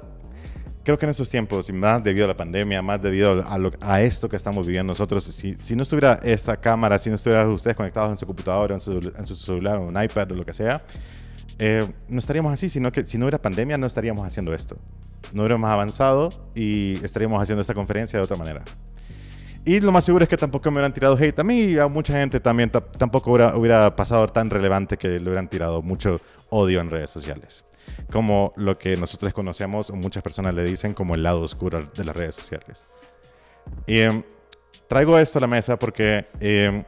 creo 0.88 0.98
que 0.98 1.06
en 1.06 1.10
estos 1.10 1.30
tiempos, 1.30 1.70
más 1.74 2.02
debido 2.02 2.24
a 2.24 2.30
la 2.30 2.38
pandemia, 2.38 2.82
más 2.82 3.02
debido 3.02 3.42
a, 3.42 3.60
a 3.82 4.02
esto 4.02 4.30
que 4.30 4.38
estamos 4.38 4.66
viviendo 4.66 4.92
nosotros, 4.92 5.26
si, 5.26 5.54
si, 5.56 5.76
no 5.76 5.84
estuviera 5.84 6.18
esta 6.24 6.56
cámara, 6.56 6.98
si 6.98 7.10
no 7.10 7.18
estuvieran 7.18 7.50
ustedes 7.50 7.76
conectados 7.76 8.10
en 8.12 8.16
su 8.16 8.26
computadora, 8.26 8.74
en 8.74 8.80
su, 8.80 8.94
en 8.94 9.28
su 9.28 9.36
celular, 9.36 9.80
o 9.80 9.82
un 9.82 10.02
iPad 10.02 10.32
o 10.32 10.36
lo 10.36 10.46
que 10.46 10.54
sea, 10.54 10.82
eh, 11.60 11.86
no 12.08 12.20
estaríamos 12.20 12.54
así, 12.54 12.70
sino 12.70 12.90
que 12.90 13.06
si 13.06 13.18
no 13.18 13.26
hubiera 13.26 13.38
pandemia 13.38 13.78
no 13.78 13.86
estaríamos 13.86 14.26
haciendo 14.26 14.54
esto. 14.54 14.78
No 15.34 15.42
hubiéramos 15.42 15.70
avanzado 15.70 16.30
y 16.56 16.94
estaríamos 17.04 17.44
haciendo 17.44 17.64
esta 17.64 17.74
conferencia 17.74 18.18
de 18.18 18.24
otra 18.24 18.38
manera. 18.38 18.64
Y 19.66 19.82
lo 19.82 19.92
más 19.92 20.06
seguro 20.06 20.24
es 20.24 20.30
que 20.30 20.38
tampoco 20.38 20.72
me 20.72 20.76
hubieran 20.76 20.94
tirado 20.94 21.18
hate 21.18 21.38
a 21.38 21.44
mí 21.44 21.64
y 21.64 21.80
a 21.80 21.90
mucha 21.90 22.14
gente 22.14 22.40
también 22.40 22.70
tampoco 22.70 23.32
hubiera, 23.32 23.58
hubiera, 23.58 23.94
pasado 23.94 24.26
tan 24.30 24.50
relevante 24.50 24.96
que 24.96 25.10
le 25.10 25.24
hubieran 25.24 25.50
tirado 25.50 25.82
mucho 25.82 26.22
odio 26.50 26.80
en 26.80 26.90
redes 26.90 27.10
sociales. 27.10 27.66
Como 28.12 28.54
lo 28.56 28.76
que 28.76 28.96
nosotros 28.98 29.34
conocemos, 29.34 29.92
muchas 29.92 30.24
personas 30.24 30.54
le 30.54 30.64
dicen 30.64 30.94
como 30.94 31.16
el 31.16 31.24
lado 31.24 31.42
oscuro 31.42 31.90
de 31.96 32.04
las 32.04 32.16
redes 32.16 32.36
sociales. 32.36 32.84
Y 33.86 34.00
em, 34.00 34.24
traigo 34.88 35.18
esto 35.18 35.40
a 35.40 35.42
la 35.42 35.48
mesa 35.48 35.78
porque 35.78 36.26
em, 36.40 36.84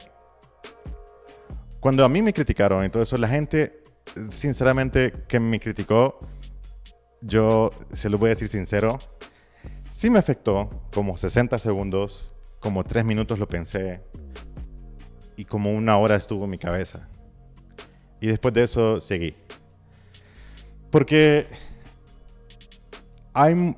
cuando 1.79 2.06
a 2.06 2.10
mí 2.10 2.22
me 2.22 2.34
criticaron 2.34 2.86
y 2.86 2.89
todo 2.89 3.03
eso, 3.03 3.18
la 3.18 3.27
gente, 3.27 3.84
sinceramente, 4.32 5.13
que 5.27 5.39
me 5.39 5.60
criticó, 5.60 6.20
yo 7.22 7.70
se 7.94 8.10
lo 8.10 8.18
voy 8.18 8.27
a 8.27 8.29
decir 8.32 8.48
sincero, 8.48 8.98
sí 9.91 10.10
me 10.10 10.20
afectó 10.20 10.70
como 10.91 11.18
60 11.18 11.58
segundos 11.58 12.29
como 12.60 12.84
tres 12.84 13.06
minutos 13.06 13.39
lo 13.39 13.48
pensé 13.48 14.01
y 15.38 15.46
como 15.46 15.72
una 15.72 15.98
hora 15.98 16.15
estuvo 16.15 16.44
en 16.46 16.51
mi 16.51 16.58
cabeza. 16.58 17.08
Y 18.20 18.27
después 18.27 18.53
de 18.53 18.63
eso 18.63 19.00
seguí. 19.00 19.34
Porque 20.89 21.46
hay, 23.34 23.75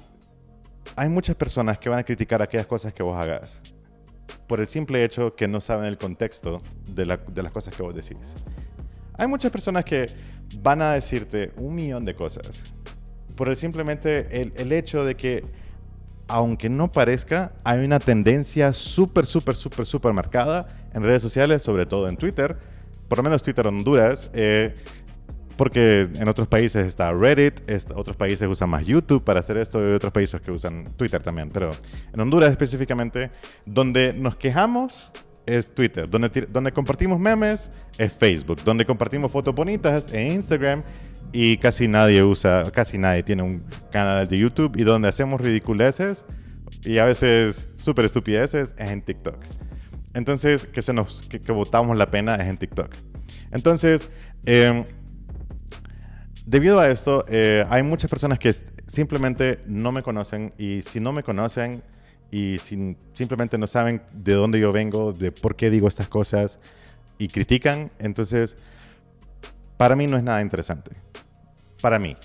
hay 0.95 1.09
muchas 1.09 1.35
personas 1.35 1.77
que 1.77 1.89
van 1.89 1.99
a 1.99 2.03
criticar 2.03 2.41
aquellas 2.41 2.67
cosas 2.67 2.93
que 2.93 3.03
vos 3.03 3.17
hagas 3.17 3.59
por 4.47 4.59
el 4.59 4.67
simple 4.67 5.03
hecho 5.03 5.33
que 5.33 5.47
no 5.47 5.61
saben 5.61 5.85
el 5.85 5.97
contexto 5.97 6.61
de, 6.87 7.05
las 7.05 7.51
cosas 7.53 7.73
que 7.73 7.83
vos 7.83 7.95
decís. 7.95 8.35
Hay 9.13 9.27
muchas 9.27 9.49
personas 9.49 9.85
que 9.85 10.07
van 10.59 10.81
a 10.81 10.93
decirte 10.93 11.53
un 11.55 11.73
millón 11.73 12.03
de 12.03 12.15
cosas 12.15 12.61
por 13.37 13.47
el 13.47 13.55
simplemente 13.55 14.41
el, 14.41 14.51
el 14.57 14.73
hecho 14.73 15.05
de 15.05 15.15
que 15.15 15.43
aunque 16.27 16.69
no 16.69 16.91
parezca, 16.91 17.53
hay 17.63 17.85
una 17.85 17.99
tendencia 17.99 18.73
súper, 18.73 19.25
súper, 19.25 19.55
súper, 19.55 19.85
súper 19.85 20.13
marcada 20.13 20.67
en 20.93 21.03
redes 21.03 21.21
sociales, 21.21 21.61
sobre 21.61 21.85
todo 21.85 22.07
en 22.07 22.17
Twitter, 22.17 22.57
por 23.07 23.17
lo 23.17 23.23
menos 23.23 23.43
Twitter 23.43 23.67
Honduras, 23.67 24.31
eh, 24.33 24.75
porque 25.61 26.09
en 26.15 26.27
otros 26.27 26.47
países 26.47 26.87
está 26.87 27.13
Reddit, 27.13 27.53
otros 27.93 28.15
países 28.15 28.49
usan 28.49 28.67
más 28.67 28.83
YouTube 28.83 29.23
para 29.23 29.41
hacer 29.41 29.57
esto 29.57 29.79
y 29.79 29.93
otros 29.93 30.11
países 30.11 30.41
que 30.41 30.49
usan 30.49 30.85
Twitter 30.97 31.21
también, 31.21 31.49
pero 31.49 31.69
en 32.11 32.19
Honduras 32.19 32.49
específicamente, 32.49 33.29
donde 33.67 34.11
nos 34.11 34.35
quejamos 34.37 35.11
es 35.45 35.71
Twitter, 35.71 36.09
donde, 36.09 36.47
donde 36.49 36.71
compartimos 36.71 37.19
memes 37.19 37.69
es 37.99 38.11
Facebook, 38.11 38.63
donde 38.63 38.87
compartimos 38.87 39.31
fotos 39.31 39.53
bonitas 39.53 40.11
es 40.11 40.33
Instagram. 40.33 40.81
Y 41.31 41.57
casi 41.57 41.87
nadie 41.87 42.23
usa, 42.23 42.71
casi 42.71 42.97
nadie 42.97 43.21
tiene 43.21 43.43
un 43.43 43.63
canal 43.91 44.27
de 44.27 44.39
YouTube. 44.39 44.75
Y 44.77 44.83
donde 44.83 45.09
hacemos 45.09 45.39
ridiculeces 45.41 46.25
y 46.83 46.97
a 46.97 47.05
veces 47.05 47.67
súper 47.77 48.05
estupideces 48.05 48.73
es 48.79 48.89
en 48.89 49.03
TikTok. 49.03 49.37
Entonces, 50.15 50.65
que, 50.65 50.81
se 50.81 50.91
nos, 50.91 51.21
que, 51.29 51.51
votamos 51.51 51.95
la 51.97 52.09
pena 52.09 52.33
es 52.37 52.49
en 52.49 52.57
TikTok. 52.57 52.89
Entonces, 53.51 54.11
em, 54.45 54.85
debido 56.45 56.79
a 56.79 56.89
esto, 56.89 57.23
eh, 57.27 57.65
hay 57.69 57.83
muchas 57.83 58.09
personas 58.09 58.39
que 58.39 58.53
simplemente 58.87 59.59
no 59.65 59.91
me 59.91 60.03
conocen 60.03 60.53
y 60.57 60.81
si 60.81 60.99
no 60.99 61.13
me 61.13 61.23
conocen 61.23 61.81
y 62.31 62.57
simplemente 63.13 63.57
no 63.57 63.67
saben 63.67 64.01
de 64.13 64.33
dónde 64.33 64.59
yo 64.59 64.71
vengo, 64.71 65.11
de 65.13 65.31
por 65.31 65.55
qué 65.55 65.69
digo 65.69 65.87
estas 65.87 66.07
cosas 66.07 66.59
y 67.17 67.27
critican, 67.27 67.91
entonces 67.99 68.55
para 69.77 69.95
mí 69.95 70.07
no 70.07 70.17
es 70.17 70.23
nada 70.23 70.41
interesante 70.41 70.91
para 71.81 71.99
mí. 71.99 72.15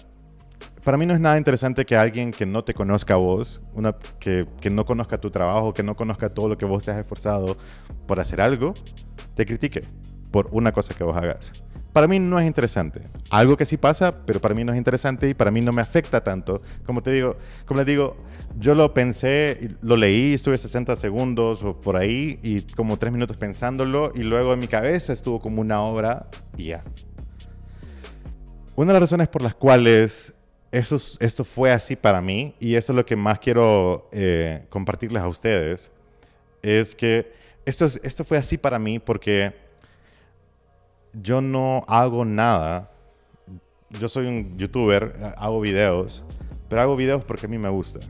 Para 0.85 0.97
mí 0.99 1.07
no 1.07 1.15
es 1.15 1.21
nada 1.21 1.37
interesante 1.37 1.85
que 1.85 1.97
alguien 1.97 2.31
que 2.31 2.47
no 2.47 2.63
te 2.63 2.73
conozca 2.73 3.15
a 3.15 3.17
vos, 3.17 3.61
una, 3.75 3.97
que, 4.21 4.45
que 4.61 4.71
no 4.71 4.85
conozca 4.85 5.19
tu 5.19 5.31
trabajo, 5.31 5.75
que 5.75 5.83
no 5.83 5.97
conozca 5.97 6.29
todo 6.29 6.49
lo 6.49 6.57
que 6.57 6.65
vos 6.65 6.85
te 6.85 6.93
has 6.93 6.99
esforzado 6.99 7.57
por 8.07 8.21
hacer 8.21 8.41
algo, 8.41 8.73
te 9.35 9.45
critique 9.47 9.83
por 10.31 10.49
una 10.53 10.71
cosa 10.71 10.95
que 10.95 11.03
vos 11.03 11.17
hagas. 11.17 11.66
Para 11.97 12.09
mí 12.09 12.19
no 12.19 12.39
es 12.39 12.47
interesante. 12.47 13.01
Algo 13.31 13.57
que 13.57 13.65
sí 13.65 13.79
pasa, 13.79 14.27
pero 14.27 14.39
para 14.39 14.55
mí 14.55 14.65
no 14.65 14.73
es 14.73 14.77
interesante 14.77 15.31
y 15.31 15.33
para 15.33 15.51
mí 15.51 15.63
no 15.63 15.73
me 15.73 15.81
afecta 15.81 16.23
tanto. 16.23 16.61
Como 16.85 17.03
te 17.03 17.11
digo, 17.11 17.39
como 17.65 17.79
les 17.79 17.87
digo, 17.87 18.19
yo 18.59 18.75
lo 18.75 18.93
pensé, 18.93 19.71
lo 19.81 19.97
leí, 19.97 20.35
estuve 20.35 20.59
60 20.59 20.95
segundos 20.95 21.63
o 21.63 21.81
por 21.81 21.97
ahí 21.97 22.39
y 22.43 22.61
como 22.75 22.99
3 22.99 23.15
minutos 23.15 23.39
pensándolo 23.39 24.13
y 24.15 24.25
luego 24.25 24.53
en 24.53 24.59
mi 24.59 24.69
cabeza 24.69 25.15
estuvo 25.15 25.41
como 25.41 25.63
una 25.63 25.81
hora 25.81 26.27
y 26.59 26.65
ya. 26.65 26.83
Una 28.75 28.89
de 28.89 29.01
las 29.01 29.09
razones 29.09 29.29
por 29.29 29.41
las 29.41 29.55
cuales 29.55 30.35
eso, 30.73 30.99
esto 31.19 31.45
fue 31.45 31.73
así 31.73 31.97
para 31.97 32.21
mí, 32.21 32.55
y 32.61 32.75
eso 32.75 32.93
es 32.93 32.97
lo 32.97 33.07
que 33.07 33.17
más 33.17 33.39
quiero 33.39 34.11
eh, 34.13 34.67
compartirles 34.69 35.23
a 35.23 35.29
ustedes, 35.29 35.91
es 36.61 36.95
que 36.95 37.33
esto, 37.65 37.87
esto 38.03 38.23
fue 38.23 38.37
así 38.37 38.59
para 38.59 38.79
mí 38.79 38.99
porque 38.99 39.65
yo 41.23 41.41
no 41.41 41.85
hago 41.89 42.25
nada. 42.25 42.91
Yo 43.91 44.09
soy 44.09 44.27
un 44.27 44.59
youtuber, 44.59 45.35
hago 45.37 45.61
videos, 45.61 46.25
pero 46.69 46.83
hago 46.83 46.97
videos 46.97 47.25
porque 47.25 47.47
a 47.47 47.49
mí 47.49 47.59
me 47.59 47.69
gusta. 47.69 48.01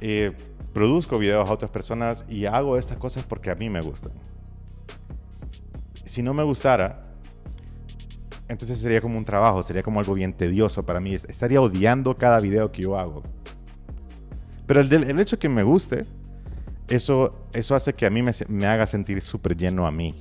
Eh, 0.00 0.32
produzco 0.72 1.18
videos 1.18 1.48
a 1.48 1.52
otras 1.52 1.70
personas 1.70 2.24
y 2.28 2.46
hago 2.46 2.76
estas 2.76 2.98
cosas 2.98 3.24
porque 3.24 3.50
a 3.50 3.54
mí 3.54 3.70
me 3.70 3.80
gustan. 3.80 4.12
Si 6.04 6.22
no 6.22 6.34
me 6.34 6.42
gustara, 6.42 7.02
entonces 8.48 8.78
sería 8.78 9.00
como 9.00 9.18
un 9.18 9.24
trabajo, 9.24 9.62
sería 9.62 9.82
como 9.82 10.00
algo 10.00 10.14
bien 10.14 10.34
tedioso 10.34 10.84
para 10.84 11.00
mí. 11.00 11.14
Estaría 11.14 11.60
odiando 11.60 12.14
cada 12.14 12.38
video 12.38 12.70
que 12.70 12.82
yo 12.82 12.98
hago. 12.98 13.22
Pero 14.66 14.80
el, 14.80 14.92
el 14.92 15.18
hecho 15.18 15.38
que 15.38 15.48
me 15.48 15.62
guste, 15.62 16.04
eso, 16.88 17.48
eso 17.54 17.74
hace 17.74 17.94
que 17.94 18.06
a 18.06 18.10
mí 18.10 18.22
me, 18.22 18.32
me 18.48 18.66
haga 18.66 18.86
sentir 18.86 19.20
súper 19.22 19.56
lleno 19.56 19.86
a 19.86 19.90
mí. 19.90 20.14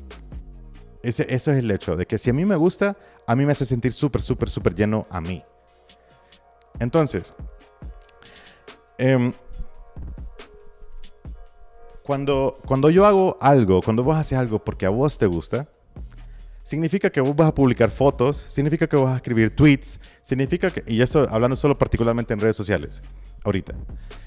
Eso 1.03 1.24
es 1.24 1.48
el 1.48 1.72
hecho, 1.72 1.96
de 1.96 2.05
que 2.05 2.17
si 2.17 2.29
a 2.29 2.34
mí 2.34 2.46
me 2.46 2.55
gusta, 2.55 2.96
a 3.25 3.36
mí 3.36 3.46
me 3.46 3.53
hace 3.53 3.65
sentir 3.65 3.91
súper, 3.93 4.22
súper, 4.22 4.50
súper 4.50 4.75
lleno 4.75 5.01
a 5.10 5.20
mí. 5.20 5.43
Entonces, 6.79 7.34
eh, 8.98 9.31
cuando, 12.03 12.58
cuando 12.65 12.89
yo 12.89 13.05
hago 13.05 13.38
algo, 13.39 13.81
cuando 13.81 14.03
vos 14.03 14.15
haces 14.15 14.38
algo 14.38 14.63
porque 14.63 14.86
a 14.86 14.89
vos 14.89 15.17
te 15.17 15.25
gusta, 15.25 15.67
significa 16.63 17.10
que 17.10 17.22
vos 17.22 17.36
vas 17.36 17.48
a 17.48 17.55
publicar 17.55 17.89
fotos, 17.89 18.43
significa 18.48 18.88
que 18.88 18.96
vas 18.96 19.13
a 19.13 19.15
escribir 19.17 19.55
tweets, 19.55 20.00
significa 20.22 20.70
que, 20.70 20.84
y 20.88 21.01
esto 21.01 21.27
hablando 21.29 21.55
solo 21.55 21.75
particularmente 21.75 22.34
en 22.34 22.39
redes 22.39 22.55
sociales, 22.55 23.01
ahorita, 23.43 23.74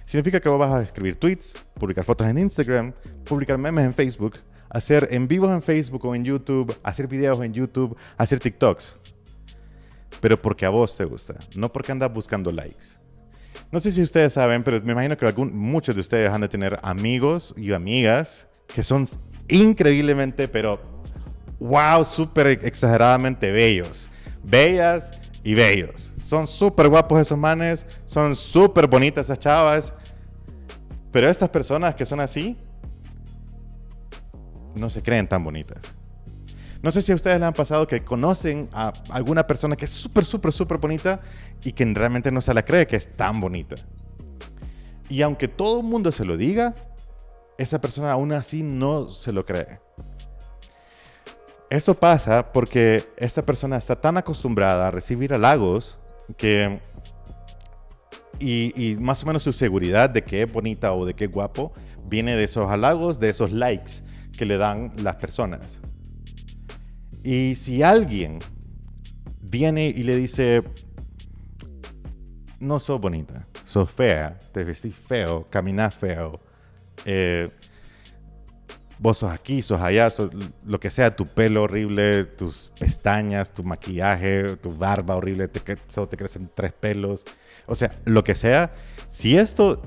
significa 0.07 0.41
que 0.41 0.49
vos 0.49 0.59
vas 0.59 0.73
a 0.73 0.83
escribir 0.83 1.17
tweets, 1.17 1.55
publicar 1.75 2.05
fotos 2.05 2.27
en 2.27 2.39
Instagram, 2.39 2.93
publicar 3.25 3.59
memes 3.59 3.85
en 3.85 3.95
Facebook, 3.95 4.35
hacer 4.75 5.09
en 5.13 5.29
vivos 5.29 5.51
en 5.53 5.63
Facebook 5.63 6.05
o 6.05 6.15
en 6.15 6.25
YouTube, 6.25 6.77
hacer 6.83 7.07
videos 7.07 7.41
en 7.41 7.55
YouTube, 7.55 7.97
hacer 8.19 8.41
TikToks. 8.41 8.97
pero 10.21 10.37
porque 10.37 10.67
a 10.67 10.71
vos 10.71 10.97
te 10.97 11.05
gusta, 11.05 11.35
no 11.57 11.73
porque 11.73 11.93
andas 11.93 12.13
buscando 12.13 12.51
likes. 12.51 12.97
No 13.71 13.79
sé 13.79 13.91
si 13.91 14.03
ustedes 14.03 14.33
saben, 14.33 14.63
pero 14.63 14.81
me 14.83 14.93
imagino 14.93 15.17
que 15.17 15.27
algún, 15.27 15.57
muchos 15.57 15.95
de 15.95 16.01
ustedes 16.01 16.31
han 16.31 16.41
de 16.41 16.49
tener 16.49 16.79
amigos 16.83 17.55
y 17.57 17.73
amigas 17.73 18.47
que 18.67 18.83
son 18.83 19.07
increíblemente, 19.49 20.49
pero 20.49 20.81
wow, 21.61 22.05
súper 22.05 22.47
exageradamente 22.47 23.53
bellos. 23.53 24.09
Bellas 24.43 25.21
y 25.45 25.55
bellos. 25.55 26.11
Son 26.25 26.47
súper 26.47 26.89
guapos 26.89 27.21
esos 27.21 27.39
manes, 27.39 27.87
son 28.07 28.35
súper 28.35 28.87
bonitas 28.87 29.27
esas 29.27 29.39
chavas. 29.39 29.95
Pero 31.13 31.29
estas 31.29 31.51
personas 31.51 31.95
que 31.95 32.07
son 32.07 32.19
así, 32.19 32.57
no 34.75 34.91
se 34.91 35.03
creen 35.03 35.29
tan 35.29 35.45
bonitas. 35.45 35.97
No 36.83 36.91
sé 36.91 37.01
si 37.01 37.13
a 37.13 37.15
ustedes 37.15 37.41
les 37.41 37.47
han 37.47 37.55
pasado 37.55 37.87
que 37.87 38.05
conocen 38.05 38.69
a 38.73 38.93
alguna 39.11 39.47
persona 39.47 39.75
que 39.75 39.87
es 39.87 39.91
súper, 39.91 40.25
súper, 40.25 40.53
súper 40.53 40.77
bonita 40.77 41.21
y 41.65 41.73
que 41.73 41.85
realmente 41.87 42.31
no 42.31 42.43
se 42.43 42.53
la 42.53 42.63
cree 42.63 42.87
que 42.87 42.97
es 42.97 43.11
tan 43.11 43.41
bonita. 43.41 43.77
Y 45.09 45.23
aunque 45.23 45.49
todo 45.49 45.81
el 45.81 45.87
mundo 45.87 46.13
se 46.13 46.27
lo 46.27 46.37
diga, 46.37 46.75
esa 47.57 47.81
persona 47.81 48.13
aún 48.13 48.33
así 48.33 48.63
no 48.63 49.09
se 49.11 49.33
lo 49.33 49.47
cree. 49.47 49.81
Esto 51.71 51.95
pasa 51.95 52.53
porque 52.53 53.03
esta 53.17 53.43
persona 53.43 53.77
está 53.77 53.97
tan 53.97 54.17
acostumbrada 54.17 54.89
a 54.89 54.91
recibir 54.91 55.33
halagos 55.33 55.97
que 56.37 56.81
y, 58.39 58.97
más 59.01 59.23
o 59.23 59.27
menos 59.27 59.43
su 59.43 59.53
seguridad 59.53 60.11
de 60.11 60.23
que 60.23 60.43
es 60.43 60.53
bonita 60.53 60.93
o 60.93 61.07
de 61.07 61.15
que 61.15 61.25
es 61.25 61.33
guapo 61.33 61.73
viene 62.07 62.37
de 62.37 62.45
esos 62.45 62.71
halagos, 62.71 63.19
de 63.19 63.31
esos 63.31 63.53
likes 63.53 64.04
que 64.37 64.47
le 64.47 64.57
dan 64.57 64.93
las 65.03 65.17
personas. 65.17 65.79
Y 67.23 67.55
si 67.57 67.83
alguien 67.83 68.39
viene 69.41 69.87
y 69.87 70.03
le 70.03 70.17
dice, 70.17 70.63
no 72.61 72.79
sos 72.79 73.01
bonita, 73.01 73.47
sos 73.65 73.91
fea, 73.91 74.39
te 74.53 74.65
vestís 74.65 74.95
feo, 74.95 75.47
caminás 75.49 75.95
feo, 75.95 76.39
eh, 77.05 77.49
vos 78.99 79.19
sos 79.19 79.33
aquí, 79.33 79.63
sos 79.63 79.81
allá, 79.81 80.09
lo 80.65 80.81
que 80.81 80.91
sea, 80.91 81.17
tu 81.17 81.27
pelo 81.27 81.63
horrible, 81.63 82.25
tus 82.25 82.73
pestañas, 82.79 83.51
tu 83.51 83.63
maquillaje, 83.63 84.57
tu 84.57 84.77
barba 84.77 85.17
horrible, 85.17 85.49
te, 85.49 85.79
solo 85.89 86.09
te 86.09 86.17
crecen 86.17 86.51
tres 86.55 86.73
pelos, 86.73 87.25
o 87.67 87.75
sea, 87.75 87.91
lo 88.05 88.25
que 88.25 88.35
sea, 88.35 88.73
si 89.09 89.37
esto 89.37 89.83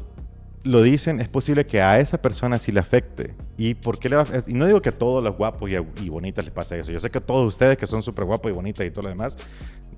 lo 0.64 0.82
dicen, 0.82 1.20
es 1.20 1.30
posible 1.30 1.66
que 1.66 1.82
a 1.82 2.00
esa 2.00 2.20
persona 2.20 2.60
sí 2.60 2.72
le 2.72 2.80
afecte. 2.80 3.36
¿Y 3.58 3.76
por 3.76 4.00
qué 4.00 4.10
Y 4.48 4.54
no 4.54 4.66
digo 4.66 4.82
que 4.82 4.90
a 4.90 4.98
todos 4.98 5.24
los 5.24 5.38
guapos 5.38 5.70
y, 5.70 6.10
bonitas 6.10 6.46
les 6.46 6.54
pasa 6.54 6.76
eso. 6.76 6.92
Yo 6.92 7.00
sé 7.00 7.10
que 7.10 7.20
a 7.20 7.22
todos 7.22 7.48
ustedes 7.48 7.78
que 7.78 7.88
son 7.88 8.02
súper 8.02 8.26
guapos 8.26 8.52
y 8.52 8.54
bonitas 8.54 8.86
y 8.86 8.92
todo 8.92 9.04
lo 9.04 9.10
demás, 9.10 9.38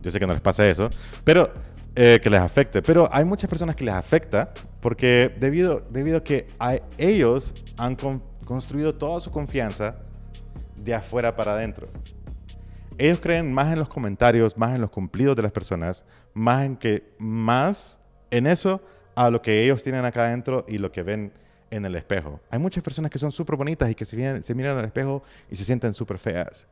yo 0.01 0.11
sé 0.11 0.19
que 0.19 0.27
no 0.27 0.33
les 0.33 0.41
pasa 0.41 0.67
eso, 0.67 0.89
pero 1.23 1.51
eh, 1.95 2.19
que 2.21 2.29
les 2.29 2.39
afecte. 2.39 2.81
Pero 2.81 3.09
hay 3.11 3.25
muchas 3.25 3.49
personas 3.49 3.75
que 3.75 3.85
les 3.85 3.93
afecta 3.93 4.53
porque 4.79 5.33
debido, 5.39 5.81
debido 5.89 6.17
a 6.17 6.23
que 6.23 6.47
ellos 6.97 7.53
han 7.77 7.97
construido 8.45 8.95
toda 8.95 9.19
su 9.21 9.31
confianza 9.31 9.97
de 10.75 10.93
afuera 10.93 11.35
para 11.35 11.53
adentro. 11.53 11.87
Ellos 12.97 13.19
creen 13.21 13.53
más 13.53 13.71
en 13.71 13.79
los 13.79 13.87
comentarios, 13.87 14.57
más 14.57 14.75
en 14.75 14.81
los 14.81 14.89
cumplidos 14.89 15.35
de 15.35 15.41
las 15.41 15.51
personas, 15.51 16.03
más 16.33 16.65
en 16.65 16.75
que 16.75 17.13
más 17.17 17.97
en 18.29 18.45
eso 18.45 18.81
a 19.19 19.29
lo 19.29 19.41
que 19.41 19.65
ellos 19.65 19.83
tienen 19.83 20.05
acá 20.05 20.27
adentro 20.27 20.63
y 20.65 20.77
lo 20.77 20.93
que 20.93 21.03
ven 21.03 21.33
en 21.71 21.83
el 21.83 21.93
espejo. 21.97 22.39
Hay 22.49 22.57
muchas 22.57 22.81
personas 22.81 23.11
que 23.11 23.19
son 23.19 23.33
súper 23.33 23.57
bonitas 23.57 23.91
y 23.91 23.93
que 23.93 24.05
se, 24.05 24.41
se 24.41 24.55
miran 24.55 24.77
al 24.77 24.85
espejo 24.85 25.23
y 25.51 25.57
se 25.57 25.65
sienten 25.65 25.93
súper 25.93 26.19
feas. 26.19 26.67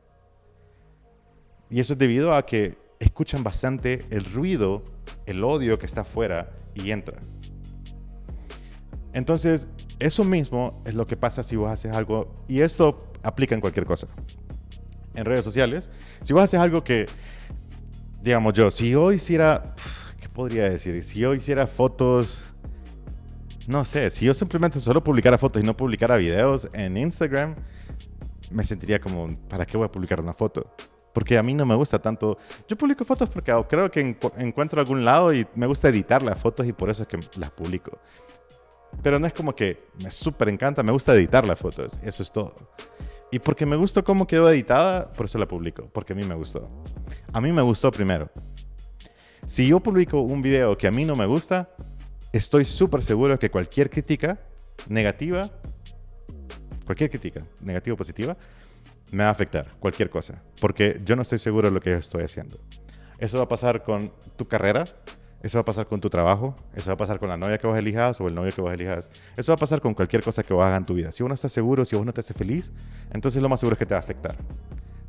Y 1.68 1.78
eso 1.78 1.92
es 1.92 1.98
debido 1.98 2.32
a 2.32 2.46
que 2.46 2.78
escuchan 3.00 3.44
bastante 3.44 4.06
el 4.08 4.24
ruido, 4.24 4.82
el 5.26 5.44
odio 5.44 5.78
que 5.78 5.84
está 5.84 6.00
afuera 6.00 6.50
y 6.72 6.90
entra. 6.90 7.18
Entonces, 9.12 9.68
eso 9.98 10.24
mismo 10.24 10.82
es 10.86 10.94
lo 10.94 11.04
que 11.04 11.18
pasa 11.18 11.42
si 11.42 11.54
vos 11.54 11.70
haces 11.70 11.94
algo, 11.94 12.34
y 12.48 12.62
esto 12.62 13.12
aplica 13.22 13.54
en 13.54 13.60
cualquier 13.60 13.84
cosa. 13.84 14.06
En 15.14 15.26
redes 15.26 15.44
sociales, 15.44 15.90
si 16.22 16.32
vos 16.32 16.44
haces 16.44 16.58
algo 16.58 16.82
que, 16.82 17.04
digamos 18.22 18.54
yo, 18.54 18.70
si 18.70 18.88
yo 18.88 19.12
hiciera 19.12 19.74
podría 20.34 20.68
decir? 20.68 21.02
Si 21.04 21.20
yo 21.20 21.34
hiciera 21.34 21.66
fotos, 21.66 22.52
no 23.68 23.84
sé, 23.84 24.10
si 24.10 24.24
yo 24.24 24.34
simplemente 24.34 24.80
solo 24.80 25.02
publicara 25.02 25.38
fotos 25.38 25.62
y 25.62 25.66
no 25.66 25.76
publicara 25.76 26.16
videos 26.16 26.68
en 26.72 26.96
Instagram, 26.96 27.54
me 28.50 28.64
sentiría 28.64 29.00
como, 29.00 29.36
¿para 29.48 29.66
qué 29.66 29.76
voy 29.76 29.86
a 29.86 29.90
publicar 29.90 30.20
una 30.20 30.32
foto? 30.32 30.74
Porque 31.12 31.36
a 31.36 31.42
mí 31.42 31.54
no 31.54 31.66
me 31.66 31.74
gusta 31.74 31.98
tanto. 31.98 32.38
Yo 32.68 32.76
publico 32.76 33.04
fotos 33.04 33.28
porque 33.28 33.52
creo 33.68 33.90
que 33.90 34.16
encuentro 34.38 34.80
algún 34.80 35.04
lado 35.04 35.32
y 35.34 35.46
me 35.54 35.66
gusta 35.66 35.88
editar 35.88 36.22
las 36.22 36.38
fotos 36.40 36.66
y 36.66 36.72
por 36.72 36.90
eso 36.90 37.02
es 37.02 37.08
que 37.08 37.18
las 37.38 37.50
publico. 37.50 37.98
Pero 39.02 39.18
no 39.18 39.26
es 39.26 39.32
como 39.32 39.54
que 39.54 39.78
me 40.02 40.10
súper 40.10 40.48
encanta, 40.48 40.82
me 40.82 40.92
gusta 40.92 41.14
editar 41.14 41.46
las 41.46 41.58
fotos, 41.58 41.98
eso 42.02 42.22
es 42.22 42.32
todo. 42.32 42.54
Y 43.30 43.38
porque 43.38 43.66
me 43.66 43.76
gustó 43.76 44.04
cómo 44.04 44.26
quedó 44.26 44.48
editada, 44.50 45.12
por 45.12 45.26
eso 45.26 45.38
la 45.38 45.46
publico, 45.46 45.90
porque 45.92 46.14
a 46.14 46.16
mí 46.16 46.22
me 46.24 46.34
gustó. 46.34 46.70
A 47.32 47.40
mí 47.40 47.52
me 47.52 47.62
gustó 47.62 47.90
primero. 47.90 48.30
Si 49.48 49.66
yo 49.66 49.80
publico 49.80 50.20
un 50.20 50.42
video 50.42 50.76
que 50.76 50.86
a 50.86 50.90
mí 50.90 51.06
no 51.06 51.16
me 51.16 51.24
gusta, 51.24 51.70
estoy 52.34 52.66
súper 52.66 53.02
seguro 53.02 53.38
que 53.38 53.50
cualquier 53.50 53.88
crítica 53.88 54.38
negativa, 54.90 55.48
cualquier 56.84 57.08
crítica, 57.08 57.42
negativa 57.62 57.94
o 57.94 57.96
positiva, 57.96 58.36
me 59.10 59.22
va 59.24 59.30
a 59.30 59.32
afectar, 59.32 59.66
cualquier 59.80 60.10
cosa, 60.10 60.42
porque 60.60 61.00
yo 61.02 61.16
no 61.16 61.22
estoy 61.22 61.38
seguro 61.38 61.68
de 61.68 61.74
lo 61.74 61.80
que 61.80 61.94
estoy 61.94 62.24
haciendo. 62.24 62.58
Eso 63.18 63.38
va 63.38 63.44
a 63.44 63.48
pasar 63.48 63.82
con 63.82 64.12
tu 64.36 64.44
carrera, 64.44 64.84
eso 65.42 65.56
va 65.56 65.62
a 65.62 65.64
pasar 65.64 65.86
con 65.86 65.98
tu 65.98 66.10
trabajo, 66.10 66.54
eso 66.74 66.90
va 66.90 66.94
a 66.94 66.98
pasar 66.98 67.18
con 67.18 67.30
la 67.30 67.38
novia 67.38 67.56
que 67.56 67.66
vos 67.66 67.78
elijas 67.78 68.20
o 68.20 68.26
el 68.26 68.34
novio 68.34 68.52
que 68.52 68.60
vos 68.60 68.74
elijas, 68.74 69.10
eso 69.34 69.50
va 69.50 69.54
a 69.54 69.58
pasar 69.58 69.80
con 69.80 69.94
cualquier 69.94 70.22
cosa 70.22 70.42
que 70.42 70.52
vos 70.52 70.62
hagas 70.62 70.78
en 70.78 70.84
tu 70.84 70.92
vida. 70.92 71.10
Si 71.10 71.22
vos 71.22 71.28
no 71.28 71.34
estás 71.34 71.52
seguro, 71.52 71.86
si 71.86 71.96
vos 71.96 72.04
no 72.04 72.12
te 72.12 72.20
haces 72.20 72.36
feliz, 72.36 72.70
entonces 73.14 73.40
lo 73.40 73.48
más 73.48 73.60
seguro 73.60 73.76
es 73.76 73.78
que 73.78 73.86
te 73.86 73.94
va 73.94 74.00
a 74.00 74.02
afectar. 74.02 74.36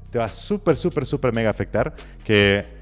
Te 0.09 0.17
va 0.17 0.29
súper, 0.29 0.77
súper, 0.77 1.05
súper 1.05 1.33
mega 1.33 1.49
afectar 1.49 1.93
que 2.23 2.78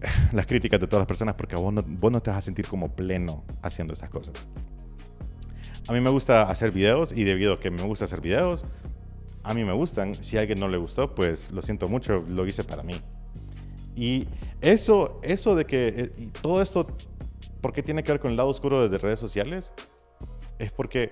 las 0.32 0.46
críticas 0.46 0.80
de 0.80 0.86
todas 0.86 1.02
las 1.02 1.06
personas 1.06 1.34
porque 1.34 1.56
vos 1.56 1.72
no, 1.72 1.82
vos 1.82 2.12
no 2.12 2.20
te 2.20 2.30
vas 2.30 2.38
a 2.38 2.42
sentir 2.42 2.66
como 2.66 2.94
pleno 2.94 3.44
haciendo 3.62 3.92
esas 3.92 4.08
cosas. 4.10 4.34
A 5.88 5.92
mí 5.92 6.00
me 6.00 6.10
gusta 6.10 6.42
hacer 6.42 6.70
videos 6.70 7.12
y 7.12 7.24
debido 7.24 7.54
a 7.54 7.60
que 7.60 7.70
me 7.70 7.82
gusta 7.82 8.04
hacer 8.04 8.20
videos, 8.20 8.64
a 9.42 9.54
mí 9.54 9.64
me 9.64 9.72
gustan. 9.72 10.14
Si 10.14 10.36
a 10.36 10.40
alguien 10.40 10.60
no 10.60 10.68
le 10.68 10.76
gustó, 10.76 11.14
pues 11.14 11.50
lo 11.50 11.62
siento 11.62 11.88
mucho, 11.88 12.24
lo 12.28 12.46
hice 12.46 12.64
para 12.64 12.82
mí. 12.82 12.94
Y 13.96 14.28
eso, 14.60 15.20
eso 15.22 15.54
de 15.54 15.64
que 15.64 15.88
eh, 15.88 16.12
y 16.18 16.26
todo 16.26 16.62
esto, 16.62 16.86
¿por 17.60 17.72
qué 17.72 17.82
tiene 17.82 18.02
que 18.02 18.12
ver 18.12 18.20
con 18.20 18.30
el 18.30 18.36
lado 18.36 18.48
oscuro 18.48 18.88
de 18.88 18.98
redes 18.98 19.18
sociales? 19.18 19.72
Es 20.58 20.70
porque 20.70 21.10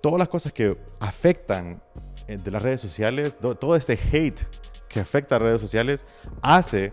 todas 0.00 0.18
las 0.18 0.28
cosas 0.28 0.52
que 0.52 0.76
afectan 1.00 1.82
eh, 2.28 2.36
de 2.36 2.50
las 2.50 2.62
redes 2.62 2.80
sociales, 2.80 3.38
todo 3.38 3.74
este 3.74 3.98
hate 4.12 4.40
que 4.88 5.00
afecta 5.00 5.36
a 5.36 5.38
redes 5.38 5.60
sociales, 5.60 6.06
hace 6.42 6.92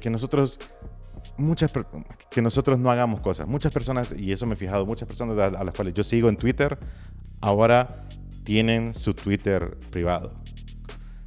que, 0.00 0.08
nosotros 0.08 0.60
muchas 1.36 1.72
que 2.30 2.40
nosotros 2.40 2.78
no 2.78 2.90
hagamos 2.92 3.20
cosas. 3.20 3.48
Muchas 3.48 3.72
personas, 3.72 4.14
y 4.16 4.30
eso 4.30 4.46
me 4.46 4.54
he 4.54 4.56
fijado, 4.56 4.86
muchas 4.86 5.08
personas 5.08 5.36
a, 5.36 5.64
las 5.64 5.74
cuales 5.74 5.94
yo 5.94 6.04
sigo 6.04 6.28
en 6.28 6.36
Twitter, 6.36 6.78
ahora 7.40 7.88
tienen 8.44 8.94
su 8.94 9.14
Twitter 9.14 9.76
privado. 9.90 10.32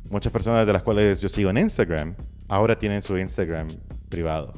Muchas 0.09 0.31
personas 0.31 0.65
de 0.65 0.71
las 0.71 0.83
cuales 0.83 1.19
yo 1.19 1.27
sigo 1.27 1.49
en 1.49 1.57
Instagram, 1.57 2.15
ahora 2.47 2.79
tienen 2.79 3.01
su 3.01 3.17
Instagram 3.17 3.67
privado. 4.07 4.53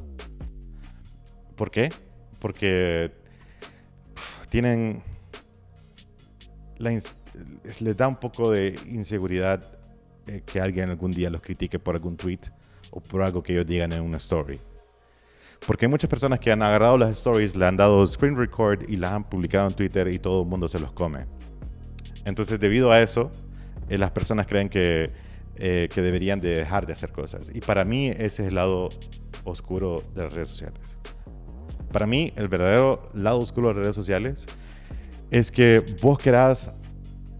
¿Por 1.56 1.70
qué? 1.70 1.88
Porque 2.40 3.10
tienen... 4.50 5.02
les 6.78 7.96
da 7.96 8.06
un 8.06 8.16
poco 8.16 8.52
de 8.52 8.78
inseguridad 8.86 9.64
eh, 10.28 10.42
que 10.46 10.60
alguien 10.60 10.90
algún 10.90 11.10
día 11.10 11.28
los 11.28 11.42
critique 11.42 11.80
por 11.80 11.96
algún 11.96 12.16
tweet 12.16 12.40
o 12.90 13.00
por 13.00 13.22
algo 13.22 13.42
que 13.42 13.52
ellos 13.52 13.66
digan 13.66 13.92
en 13.92 14.02
una 14.02 14.16
story. 14.16 14.58
Porque 15.66 15.84
hay 15.84 15.90
muchas 15.90 16.08
personas 16.08 16.40
que 16.40 16.50
han 16.50 16.62
agarrado 16.62 16.96
las 16.96 17.10
stories, 17.10 17.54
le 17.54 17.66
han 17.66 17.76
dado 17.76 18.06
screen 18.06 18.36
record 18.36 18.88
y 18.88 18.96
las 18.96 19.12
han 19.12 19.24
publicado 19.24 19.68
en 19.68 19.74
Twitter 19.74 20.08
y 20.08 20.18
todo 20.18 20.42
el 20.42 20.48
mundo 20.48 20.68
se 20.68 20.78
los 20.78 20.92
come. 20.92 21.26
Entonces, 22.24 22.58
debido 22.58 22.90
a 22.90 23.00
eso, 23.00 23.30
eh, 23.88 23.98
las 23.98 24.10
personas 24.10 24.46
creen 24.46 24.68
que, 24.68 25.10
eh, 25.56 25.88
que 25.92 26.00
deberían 26.00 26.40
de 26.40 26.50
dejar 26.50 26.86
de 26.86 26.94
hacer 26.94 27.12
cosas. 27.12 27.50
Y 27.54 27.60
para 27.60 27.84
mí 27.84 28.08
ese 28.08 28.24
es 28.24 28.40
el 28.48 28.54
lado 28.54 28.88
oscuro 29.44 30.02
de 30.14 30.24
las 30.24 30.32
redes 30.32 30.48
sociales. 30.48 30.96
Para 31.92 32.06
mí, 32.06 32.32
el 32.36 32.48
verdadero 32.48 33.10
lado 33.14 33.38
oscuro 33.38 33.68
de 33.68 33.74
las 33.74 33.82
redes 33.82 33.96
sociales 33.96 34.46
es 35.30 35.50
que 35.50 35.84
vos 36.02 36.18
querás 36.18 36.72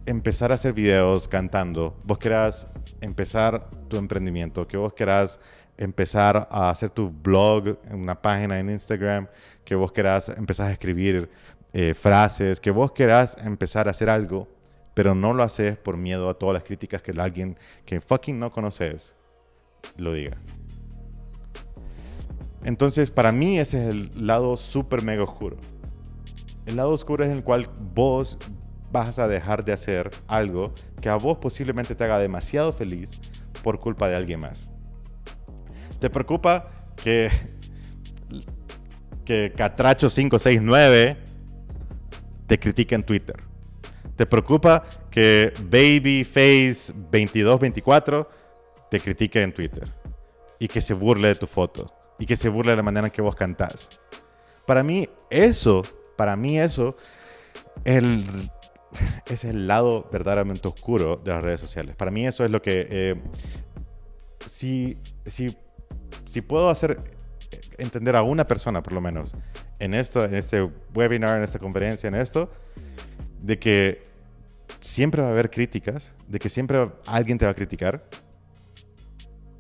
empezar 0.07 0.51
a 0.51 0.55
hacer 0.55 0.73
videos 0.73 1.29
cantando, 1.29 1.97
vos 2.07 2.19
querás 2.19 2.67
empezar 3.01 3.69
tu 3.89 3.97
emprendimiento, 3.97 4.67
que 4.67 4.77
vos 4.77 4.93
querás 4.93 5.41
empezar 5.77 6.47
a 6.51 6.71
hacer 6.71 6.91
tu 6.91 7.11
blog, 7.11 7.79
una 7.91 8.21
página 8.21 8.61
en 8.61 8.71
Instagram, 8.71 9.27
que 9.65 9.75
vos 9.75 9.93
querás 9.93 10.29
empezar 10.29 10.69
a 10.69 10.73
escribir 10.73 11.31
eh, 11.73 11.95
frases, 11.95 12.61
que 12.61 12.71
vos 12.71 12.93
querás 12.93 13.37
empezar 13.43 13.89
a 13.89 13.93
hacer 13.93 14.11
algo, 14.11 14.49
pero 14.95 15.15
no 15.15 15.33
lo 15.33 15.43
haces 15.43 15.79
por 15.79 15.97
miedo 15.97 16.29
a 16.29 16.35
todas 16.35 16.55
las 16.55 16.65
críticas 16.65 17.01
que 17.01 17.13
alguien 17.19 17.57
que 17.87 18.01
fucking 18.01 18.39
no 18.39 18.53
conoces 18.53 19.15
lo 19.97 20.13
diga. 20.13 20.37
Entonces, 22.65 23.11
para 23.11 23.33
mí 23.33 23.59
ese 23.59 23.89
es 23.89 23.95
el 23.95 24.27
lado 24.27 24.57
súper 24.57 25.03
mega 25.03 25.23
oscuro. 25.25 25.57
El 26.67 26.77
lado 26.77 26.91
oscuro 26.91 27.25
es 27.25 27.31
el 27.31 27.43
cual 27.43 27.69
vos 27.95 28.39
vas 28.90 29.18
a 29.18 29.29
dejar 29.29 29.64
de 29.64 29.72
hacer 29.72 30.11
algo 30.26 30.72
que 31.00 31.09
a 31.09 31.16
vos 31.16 31.38
posiblemente 31.38 31.94
te 31.94 32.05
haga 32.05 32.18
demasiado 32.18 32.72
feliz 32.72 33.20
por 33.62 33.81
culpa 33.81 34.09
de 34.09 34.16
alguien 34.16 34.40
más. 34.40 34.72
¿Te 36.00 36.11
preocupa 36.11 36.70
que, 37.03 37.31
que 39.24 39.53
Catracho 39.57 40.09
569 40.09 41.16
te 42.46 42.59
critique 42.59 42.94
en 42.94 43.03
Twitter? 43.03 43.37
¿Te 44.16 44.26
preocupa 44.26 44.85
que 45.11 45.53
Babyface 45.64 46.92
2224 46.92 48.31
te 48.90 49.00
critique 49.00 49.42
en 49.42 49.53
Twitter? 49.53 49.87
Y 50.59 50.68
que 50.68 50.81
se 50.81 50.94
burle 50.94 51.29
de 51.29 51.35
tu 51.37 51.46
foto. 51.46 51.94
Y 52.18 52.26
que 52.26 52.37
se 52.37 52.48
burle 52.48 52.72
de 52.72 52.76
la 52.76 52.83
manera 52.83 53.07
en 53.07 53.12
que 53.12 53.22
vos 53.22 53.35
cantás. 53.35 53.88
Para 54.66 54.83
mí 54.83 55.09
eso, 55.31 55.83
para 56.16 56.37
mí 56.37 56.61
eso, 56.61 56.96
el, 57.85 58.24
es 59.26 59.44
el 59.44 59.66
lado 59.66 60.09
verdaderamente 60.12 60.68
oscuro 60.68 61.16
de 61.16 61.31
las 61.31 61.42
redes 61.42 61.61
sociales. 61.61 61.96
Para 61.96 62.11
mí 62.11 62.26
eso 62.26 62.44
es 62.44 62.50
lo 62.50 62.62
que... 62.62 62.87
Eh, 62.90 63.22
si, 64.46 64.96
si, 65.26 65.57
si 66.26 66.40
puedo 66.40 66.70
hacer 66.70 66.98
entender 67.79 68.16
a 68.16 68.22
una 68.22 68.44
persona, 68.46 68.83
por 68.83 68.92
lo 68.92 69.00
menos, 69.00 69.35
en 69.79 69.94
esto, 69.94 70.24
en 70.24 70.35
este 70.35 70.62
webinar, 70.94 71.38
en 71.38 71.44
esta 71.44 71.59
conferencia, 71.59 72.09
en 72.09 72.14
esto, 72.14 72.50
de 73.40 73.59
que 73.59 74.03
siempre 74.81 75.22
va 75.22 75.29
a 75.29 75.31
haber 75.33 75.50
críticas, 75.50 76.12
de 76.29 76.38
que 76.38 76.48
siempre 76.48 76.90
alguien 77.07 77.38
te 77.38 77.44
va 77.44 77.53
a 77.53 77.55
criticar 77.55 78.03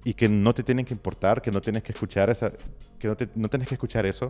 y 0.04 0.14
que 0.14 0.28
no 0.28 0.54
te 0.54 0.62
tienen 0.62 0.84
que 0.84 0.94
importar, 0.94 1.42
que 1.42 1.50
no 1.50 1.60
tienes 1.60 1.82
que 1.82 1.92
escuchar 1.92 2.30
esa, 2.30 2.52
que 2.98 3.08
no, 3.08 3.16
no 3.34 3.48
tienes 3.48 3.68
que 3.68 3.74
escuchar 3.74 4.06
eso, 4.06 4.28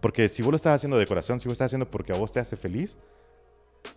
porque 0.00 0.28
si 0.28 0.42
vos 0.42 0.50
lo 0.50 0.56
estás 0.56 0.76
haciendo 0.76 0.98
de 0.98 1.06
corazón, 1.06 1.40
si 1.40 1.44
vos 1.44 1.52
lo 1.52 1.54
estás 1.54 1.66
haciendo 1.66 1.90
porque 1.90 2.12
a 2.12 2.16
vos 2.16 2.32
te 2.32 2.40
hace 2.40 2.56
feliz, 2.56 2.96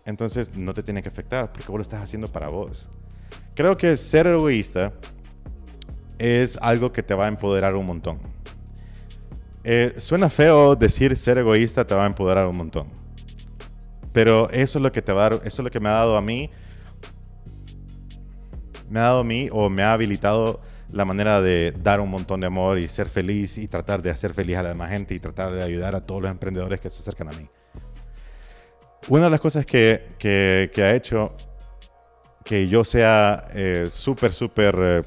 entonces 0.04 0.56
no 0.56 0.72
te 0.74 0.82
tiene 0.82 1.02
que 1.02 1.08
afectar, 1.08 1.52
porque 1.52 1.68
vos 1.68 1.76
lo 1.76 1.82
estás 1.82 2.02
haciendo 2.02 2.28
para 2.28 2.48
vos. 2.48 2.88
Creo 3.54 3.76
que 3.76 3.96
ser 3.96 4.26
egoísta 4.26 4.92
es 6.18 6.58
algo 6.60 6.92
que 6.92 7.02
te 7.02 7.14
va 7.14 7.26
a 7.26 7.28
empoderar 7.28 7.74
un 7.74 7.86
montón. 7.86 8.18
Eh, 9.64 9.94
suena 9.96 10.30
feo 10.30 10.76
decir 10.76 11.16
ser 11.16 11.38
egoísta 11.38 11.86
te 11.86 11.94
va 11.94 12.04
a 12.04 12.06
empoderar 12.06 12.46
un 12.46 12.56
montón. 12.56 12.88
Pero 14.12 14.48
eso 14.50 14.78
es 14.78 14.82
lo 14.82 14.92
que 14.92 15.02
te 15.02 15.12
va 15.12 15.26
a 15.26 15.30
dar, 15.30 15.40
eso 15.44 15.62
es 15.62 15.64
lo 15.64 15.70
que 15.70 15.80
me 15.80 15.88
ha 15.88 15.92
dado 15.92 16.16
a 16.16 16.22
mí. 16.22 16.50
Me 18.88 19.00
ha 19.00 19.04
dado 19.04 19.20
a 19.20 19.24
mí 19.24 19.48
o 19.52 19.68
me 19.68 19.82
ha 19.82 19.92
habilitado 19.92 20.60
la 20.90 21.04
manera 21.04 21.40
de 21.40 21.74
dar 21.82 22.00
un 22.00 22.10
montón 22.10 22.40
de 22.40 22.46
amor 22.46 22.78
y 22.78 22.88
ser 22.88 23.08
feliz 23.08 23.58
y 23.58 23.68
tratar 23.68 24.00
de 24.00 24.10
hacer 24.10 24.32
feliz 24.32 24.56
a 24.56 24.62
la 24.62 24.70
demás 24.70 24.90
gente 24.90 25.14
y 25.14 25.20
tratar 25.20 25.52
de 25.52 25.62
ayudar 25.62 25.94
a 25.94 26.00
todos 26.00 26.22
los 26.22 26.30
emprendedores 26.30 26.80
que 26.80 26.88
se 26.88 27.00
acercan 27.00 27.28
a 27.28 27.36
mí. 27.36 27.46
Una 29.10 29.24
de 29.24 29.30
las 29.30 29.40
cosas 29.40 29.64
que, 29.64 30.02
que, 30.18 30.82
ha 30.82 30.94
hecho 30.94 31.34
que 32.44 32.68
yo 32.68 32.84
sea 32.84 33.48
eh, 33.54 33.86
súper, 33.90 34.34
súper, 34.34 34.76
eh, 34.78 35.02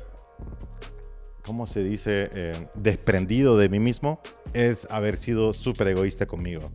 ¿cómo 1.43 1.67
se 1.67 1.83
dice? 1.83 2.27
Eh, 2.33 2.53
desprendido 2.73 3.57
de 3.57 3.69
mí 3.69 3.79
mismo 3.79 4.19
es 4.53 4.87
haber 4.89 5.17
sido 5.17 5.53
súper 5.53 5.89
egoísta 5.89 6.25
conmigo, 6.25 6.71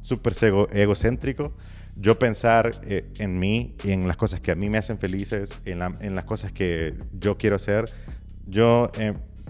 súper 0.00 0.34
egocéntrico. 0.72 1.56
Yo 1.96 2.16
pensar 2.20 2.70
en 2.86 3.40
mí 3.40 3.74
y 3.82 3.90
en 3.90 4.06
las 4.06 4.16
cosas 4.16 4.40
que 4.40 4.52
a 4.52 4.54
mí 4.54 4.70
me 4.70 4.78
hacen 4.78 4.98
felices, 4.98 5.50
en, 5.64 5.82
en 5.82 6.14
las 6.14 6.24
cosas 6.24 6.52
que 6.52 6.94
yo 7.12 7.36
quiero 7.36 7.56
hacer. 7.56 7.86
Yo 8.46 8.92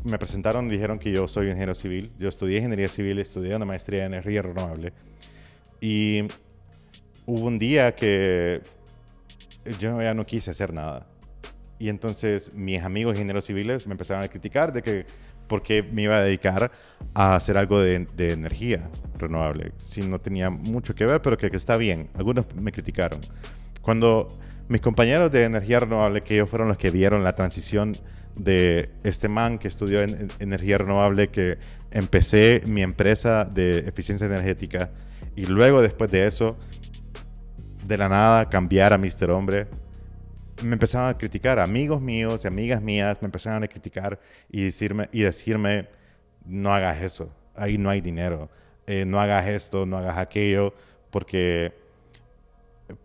me 0.04 0.18
presentaron 0.18 0.68
y 0.68 0.70
dijeron 0.70 0.98
que 0.98 1.12
yo 1.12 1.28
soy 1.28 1.48
ingeniero 1.48 1.74
civil. 1.74 2.11
Yo 2.18 2.30
estudié 2.30 2.56
ingeniería 2.56 2.88
civil, 2.88 3.18
estudié 3.18 3.54
una 3.54 3.66
maestría 3.66 4.06
en 4.06 4.14
energía 4.14 4.40
renovable. 4.40 4.94
Y 5.83 6.24
hubo 7.31 7.47
un 7.47 7.59
día 7.61 7.95
que 7.95 8.61
yo 9.79 10.03
ya 10.03 10.14
no 10.14 10.27
quise 10.27 10.51
hacer 10.51 10.73
nada. 10.73 11.07
Y 11.79 11.88
entonces 11.88 12.53
mis 12.55 12.83
amigos 12.83 13.14
ingenieros 13.14 13.45
civiles 13.45 13.87
me 13.87 13.93
empezaron 13.93 14.25
a 14.25 14.29
criticar 14.29 14.73
de 14.73 14.83
que 14.83 15.07
por 15.47 15.62
qué 15.62 15.83
me 15.83 16.03
iba 16.03 16.16
a 16.16 16.23
dedicar 16.23 16.71
a 17.14 17.37
hacer 17.37 17.57
algo 17.57 17.81
de, 17.81 18.07
energía 18.19 18.88
renovable, 19.16 19.73
si 19.77 20.03
no 20.03 20.21
tenía 20.21 20.51
mucho 20.51 20.95
que 20.95 21.05
ver, 21.05 21.23
pero 21.23 21.38
que, 21.38 21.47
está 21.49 21.77
bien. 21.77 22.09
Algunos 22.14 22.47
me 22.55 22.73
criticaron. 22.73 23.21
Cuando 23.81 24.29
mis 24.69 24.81
compañeros 24.81 25.31
de 25.31 25.45
energía 25.45 25.81
renovable, 25.81 26.21
que 26.23 26.35
ellos 26.35 26.51
fueron 26.51 26.69
los 26.69 26.79
que 26.79 26.90
vieron 26.90 27.25
la 27.25 27.35
transición 27.35 27.95
de 28.37 28.90
este 29.03 29.29
man 29.29 29.59
que 29.59 29.69
estudió 29.69 30.03
en 30.03 30.29
energía 30.40 30.79
renovable, 30.79 31.29
que 31.29 31.59
empecé 31.90 32.62
mi 32.66 32.83
empresa 32.83 33.45
de 33.45 33.81
eficiencia 33.81 34.27
energética 34.27 34.90
y 35.37 35.47
luego 35.47 35.83
después 35.83 36.11
de 36.11 36.27
eso 36.27 36.59
de 37.90 37.98
la 37.98 38.09
nada 38.09 38.48
cambiar 38.48 38.92
a 38.92 38.98
Mr. 38.98 39.31
Hombre, 39.33 39.66
me 40.62 40.74
empezaron 40.74 41.09
a 41.09 41.18
criticar. 41.18 41.59
Amigos 41.59 42.00
míos 42.00 42.44
y 42.44 42.46
amigas 42.46 42.81
mías 42.81 43.20
me 43.20 43.26
empezaron 43.26 43.64
a 43.64 43.68
criticar 43.68 44.20
y 44.48 44.62
decirme, 44.62 45.09
y 45.12 45.22
decirme 45.22 45.88
no 46.44 46.72
hagas 46.72 47.03
eso, 47.03 47.31
ahí 47.57 47.79
no 47.79 47.90
hay 47.90 48.00
dinero, 48.00 48.48
eh, 48.87 49.05
no 49.05 49.20
hagas 49.20 49.48
esto, 49.48 49.87
no 49.87 49.98
hagas 49.98 50.18
aquello, 50.18 50.72
porque, 51.11 51.72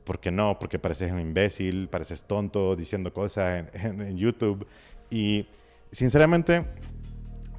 porque 0.04 0.32
no, 0.32 0.60
porque 0.60 0.78
pareces 0.78 1.12
un 1.12 1.19
imbécil, 1.19 1.89
pareces 1.89 2.24
tonto 2.24 2.76
diciendo 2.76 3.12
cosas 3.12 3.65
en, 3.74 4.17
YouTube. 4.17 4.67
Y 5.10 5.48
sinceramente, 5.91 6.63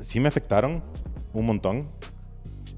sí 0.01 0.21
me 0.21 0.29
afectaron 0.29 0.85
un 1.33 1.47
montón 1.47 1.81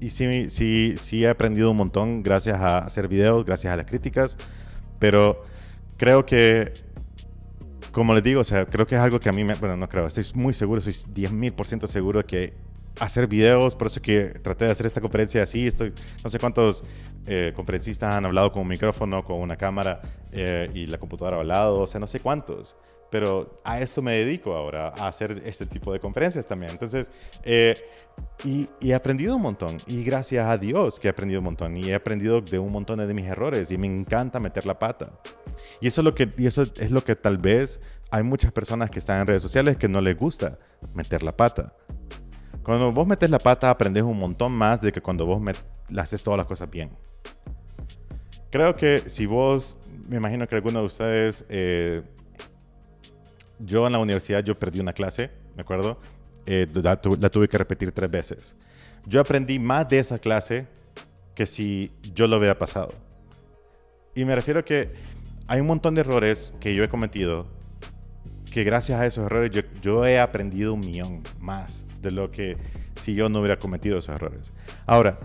y 0.01 0.09
sí, 0.09 0.49
sí, 0.49 0.95
sí 0.97 1.23
he 1.23 1.29
aprendido 1.29 1.71
un 1.71 1.77
montón 1.77 2.23
gracias 2.23 2.59
a 2.59 2.79
hacer 2.79 3.07
videos, 3.07 3.45
gracias 3.45 3.73
a 3.73 3.75
las 3.75 3.85
críticas, 3.85 4.37
pero 4.99 5.43
creo 5.97 6.25
que, 6.25 6.73
como 7.91 8.13
les 8.13 8.23
digo, 8.23 8.41
o 8.41 8.43
sea, 8.43 8.65
creo 8.65 8.87
que 8.87 8.95
es 8.95 9.01
algo 9.01 9.19
que 9.19 9.29
a 9.29 9.31
mí 9.31 9.43
me, 9.43 9.55
bueno, 9.55 9.75
no 9.75 9.89
creo, 9.89 10.07
estoy 10.07 10.25
muy 10.33 10.53
seguro, 10.53 10.81
soy 10.81 10.93
10.000% 10.93 11.87
seguro 11.87 12.25
que 12.25 12.53
hacer 12.99 13.27
videos, 13.27 13.75
por 13.75 13.87
eso 13.87 14.01
que 14.01 14.25
traté 14.41 14.65
de 14.65 14.71
hacer 14.71 14.85
esta 14.85 15.01
conferencia 15.01 15.43
así, 15.43 15.67
estoy, 15.67 15.93
no 16.23 16.29
sé 16.29 16.39
cuántos 16.39 16.83
eh, 17.27 17.53
conferencistas 17.55 18.15
han 18.15 18.25
hablado 18.25 18.51
con 18.51 18.63
un 18.63 18.67
micrófono, 18.67 19.23
con 19.23 19.39
una 19.39 19.55
cámara 19.55 20.01
eh, 20.31 20.69
y 20.73 20.85
la 20.85 20.97
computadora 20.97 21.39
al 21.39 21.47
lado, 21.47 21.81
o 21.81 21.87
sea, 21.87 21.99
no 21.99 22.07
sé 22.07 22.19
cuántos 22.19 22.75
pero 23.09 23.59
a 23.63 23.79
eso 23.79 24.01
me 24.01 24.13
dedico 24.13 24.53
ahora, 24.53 24.93
a 24.97 25.07
hacer 25.07 25.41
este 25.45 25.65
tipo 25.65 25.91
de 25.93 25.99
conferencias 25.99 26.45
también. 26.45 26.71
Entonces, 26.71 27.11
eh, 27.43 27.75
y, 28.43 28.69
he 28.81 28.93
aprendido 28.93 29.35
un 29.35 29.41
montón, 29.41 29.77
y 29.87 30.03
gracias 30.03 30.47
a 30.47 30.57
Dios 30.57 30.99
que 30.99 31.07
he 31.07 31.11
aprendido 31.11 31.39
un 31.39 31.45
montón, 31.45 31.77
y 31.77 31.89
he 31.89 31.95
aprendido 31.95 32.41
de 32.41 32.59
un 32.59 32.71
montón 32.71 32.99
de 32.99 33.13
mis 33.13 33.25
errores, 33.25 33.71
y 33.71 33.77
me 33.77 33.87
encanta 33.87 34.39
meter 34.39 34.65
la 34.65 34.77
pata. 34.77 35.11
Y 35.81 35.87
eso 35.87 36.01
es 36.01 36.05
lo 36.05 36.13
que, 36.13 36.29
y 36.37 36.47
eso 36.47 36.63
es 36.63 36.91
lo 36.91 37.03
que 37.03 37.15
tal 37.15 37.37
vez 37.37 37.79
hay 38.11 38.23
muchas 38.23 38.51
personas 38.51 38.89
que 38.89 38.99
están 38.99 39.21
en 39.21 39.27
redes 39.27 39.41
sociales 39.41 39.77
que 39.77 39.87
no 39.87 40.01
les 40.01 40.15
gusta 40.15 40.57
meter 40.93 41.23
la 41.23 41.31
pata. 41.31 41.73
Cuando 42.63 42.91
vos 42.91 43.07
metes 43.07 43.29
la 43.29 43.39
pata, 43.39 43.69
aprendes 43.69 44.03
un 44.03 44.19
montón 44.19 44.51
más 44.51 44.81
de 44.81 44.91
que 44.91 45.01
cuando 45.01 45.25
vos 45.25 45.41
haces 45.97 46.21
todas 46.21 46.37
las 46.37 46.47
cosas 46.47 46.69
bien. 46.69 46.91
Creo 48.51 48.75
que 48.75 49.07
si 49.07 49.25
vos, 49.25 49.77
me 50.07 50.17
imagino 50.17 50.47
que 50.47 50.55
alguno 50.55 50.79
de 50.79 50.85
ustedes 50.85 51.45
eh, 51.49 52.03
yo 53.59 53.85
en 53.85 53.93
la 53.93 53.99
universidad 53.99 54.43
yo 54.43 54.55
perdí 54.55 54.79
una 54.79 54.93
clase, 54.93 55.29
¿me 55.55 55.61
acuerdo? 55.61 55.97
Eh, 56.45 56.67
la, 56.73 56.99
tuve 56.99 57.47
que 57.47 57.57
repetir 57.57 57.91
tres 57.91 58.09
veces. 58.09 58.55
Yo 59.05 59.21
aprendí 59.21 59.59
más 59.59 59.87
de 59.89 59.99
esa 59.99 60.19
clase 60.19 60.67
que 61.35 61.45
si 61.45 61.91
yo 62.13 62.27
lo 62.27 62.37
hubiera 62.37 62.57
pasado. 62.57 62.93
Y 64.15 64.25
me 64.25 64.35
refiero 64.35 64.61
a 64.61 64.63
que 64.63 64.89
hay 65.47 65.61
un 65.61 65.67
montón 65.67 65.95
de 65.95 66.01
errores 66.01 66.53
que 66.59 66.73
yo 66.73 66.83
he 66.83 66.89
cometido 66.89 67.47
que 68.51 68.63
gracias 68.63 68.99
a 68.99 69.05
esos 69.05 69.25
errores 69.25 69.51
yo, 69.51 69.61
yo 69.81 70.05
he 70.05 70.19
aprendido 70.19 70.73
un 70.73 70.79
millón 70.79 71.21
más 71.39 71.85
de 72.01 72.11
lo 72.11 72.31
que 72.31 72.57
si 72.99 73.13
yo 73.13 73.29
no 73.29 73.39
hubiera 73.39 73.59
cometido 73.59 73.99
esos 73.99 74.15
errores. 74.15 74.55
Ahora, 74.85 75.17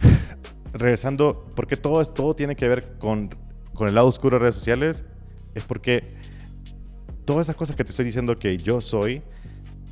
regresando, 0.72 1.50
porque 1.56 1.76
todo, 1.76 2.04
todo 2.04 2.34
tiene 2.34 2.54
que 2.56 2.68
ver 2.68 2.96
con, 2.98 3.34
con 3.74 3.88
el 3.88 3.94
lado 3.94 4.06
oscuro 4.06 4.38
de 4.38 4.42
redes 4.42 4.54
sociales, 4.54 5.04
es 5.54 5.64
porque 5.64 6.04
todas 7.24 7.46
esas 7.46 7.56
cosas 7.56 7.76
que 7.76 7.84
te 7.84 7.90
estoy 7.90 8.06
diciendo 8.06 8.36
que 8.36 8.56
yo 8.56 8.80
soy, 8.80 9.22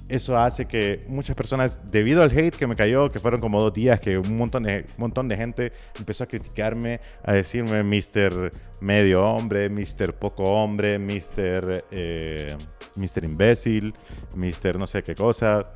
eso 0.09 0.37
hace 0.37 0.67
que 0.67 1.05
muchas 1.09 1.35
personas, 1.35 1.81
debido 1.91 2.23
al 2.23 2.31
hate 2.31 2.55
que 2.55 2.67
me 2.67 2.77
cayó, 2.77 3.11
que 3.11 3.19
fueron 3.19 3.41
como 3.41 3.63
dos 3.63 3.73
días, 3.73 3.99
que 3.99 4.19
un 4.19 4.37
montón 4.37 4.65
de, 4.65 4.85
un 4.97 4.99
montón 4.99 5.27
de 5.27 5.37
gente 5.37 5.73
empezó 5.99 6.25
a 6.25 6.27
criticarme, 6.27 7.01
a 7.25 7.33
decirme 7.33 7.83
Mr. 7.83 8.51
Medio 8.81 9.25
Hombre, 9.25 9.71
Mr. 9.71 10.13
Poco 10.13 10.45
Hombre, 10.45 10.99
Mr. 10.99 11.85
Eh, 11.91 12.55
Mr. 12.95 13.25
Imbécil, 13.25 13.95
Mr. 14.35 14.79
no 14.79 14.87
sé 14.87 15.03
qué 15.03 15.15
cosa. 15.15 15.73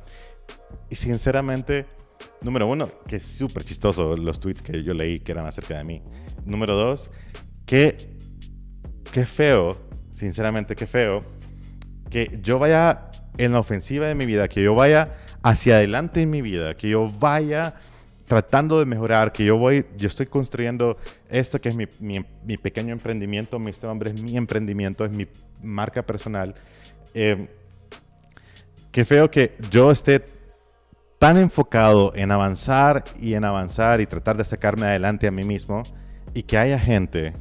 Y 0.89 0.95
sinceramente, 0.95 1.87
número 2.41 2.67
uno, 2.67 2.87
que 3.07 3.15
es 3.15 3.23
súper 3.23 3.63
chistoso 3.63 4.15
los 4.15 4.39
tweets 4.39 4.61
que 4.61 4.83
yo 4.83 4.93
leí 4.93 5.19
que 5.19 5.31
eran 5.31 5.47
acerca 5.47 5.79
de 5.79 5.83
mí. 5.83 6.03
Número 6.45 6.75
dos, 6.75 7.09
que, 7.65 7.97
qué 9.11 9.25
feo, 9.25 9.75
sinceramente 10.11 10.75
qué 10.75 10.85
feo 10.85 11.36
que 12.09 12.39
yo 12.41 12.59
vaya 12.59 13.09
en 13.37 13.53
la 13.53 13.59
ofensiva 13.59 14.07
de 14.07 14.15
mi 14.15 14.25
vida, 14.25 14.47
que 14.47 14.63
yo 14.63 14.75
vaya 14.75 15.09
hacia 15.43 15.75
adelante 15.75 16.21
en 16.21 16.29
mi 16.29 16.41
vida, 16.41 16.75
que 16.75 16.89
yo 16.89 17.09
vaya 17.09 17.75
tratando 18.27 18.79
de 18.79 18.85
mejorar, 18.85 19.31
que 19.31 19.45
yo 19.45 19.57
voy, 19.57 19.85
yo 19.97 20.07
estoy 20.07 20.25
construyendo 20.25 20.97
esto 21.29 21.61
que 21.61 21.69
es 21.69 21.75
mi, 21.75 21.87
mi, 22.01 22.57
pequeño 22.57 22.91
emprendimiento, 22.91 23.57
mi 23.57 23.71
este 23.71 23.87
hombre 23.87 24.11
es 24.11 24.21
mi 24.21 24.35
emprendimiento, 24.35 25.05
es 25.05 25.11
mi 25.11 25.27
marca 25.63 26.05
personal. 26.05 26.53
Eh, 27.13 27.47
qué 28.91 29.05
feo 29.05 29.31
que 29.31 29.55
yo 29.71 29.91
esté 29.91 30.25
tan 31.19 31.37
enfocado 31.37 32.13
en 32.15 32.31
avanzar 32.31 33.03
y 33.19 33.33
en 33.33 33.45
avanzar 33.45 34.01
y 34.01 34.05
tratar 34.05 34.37
de 34.37 34.43
sacarme 34.43 34.85
adelante 34.85 35.27
a 35.27 35.31
mí 35.31 35.43
mismo 35.43 35.83
y 36.33 36.43
que 36.43 36.57
haya 36.57 36.77
gente 36.77 37.33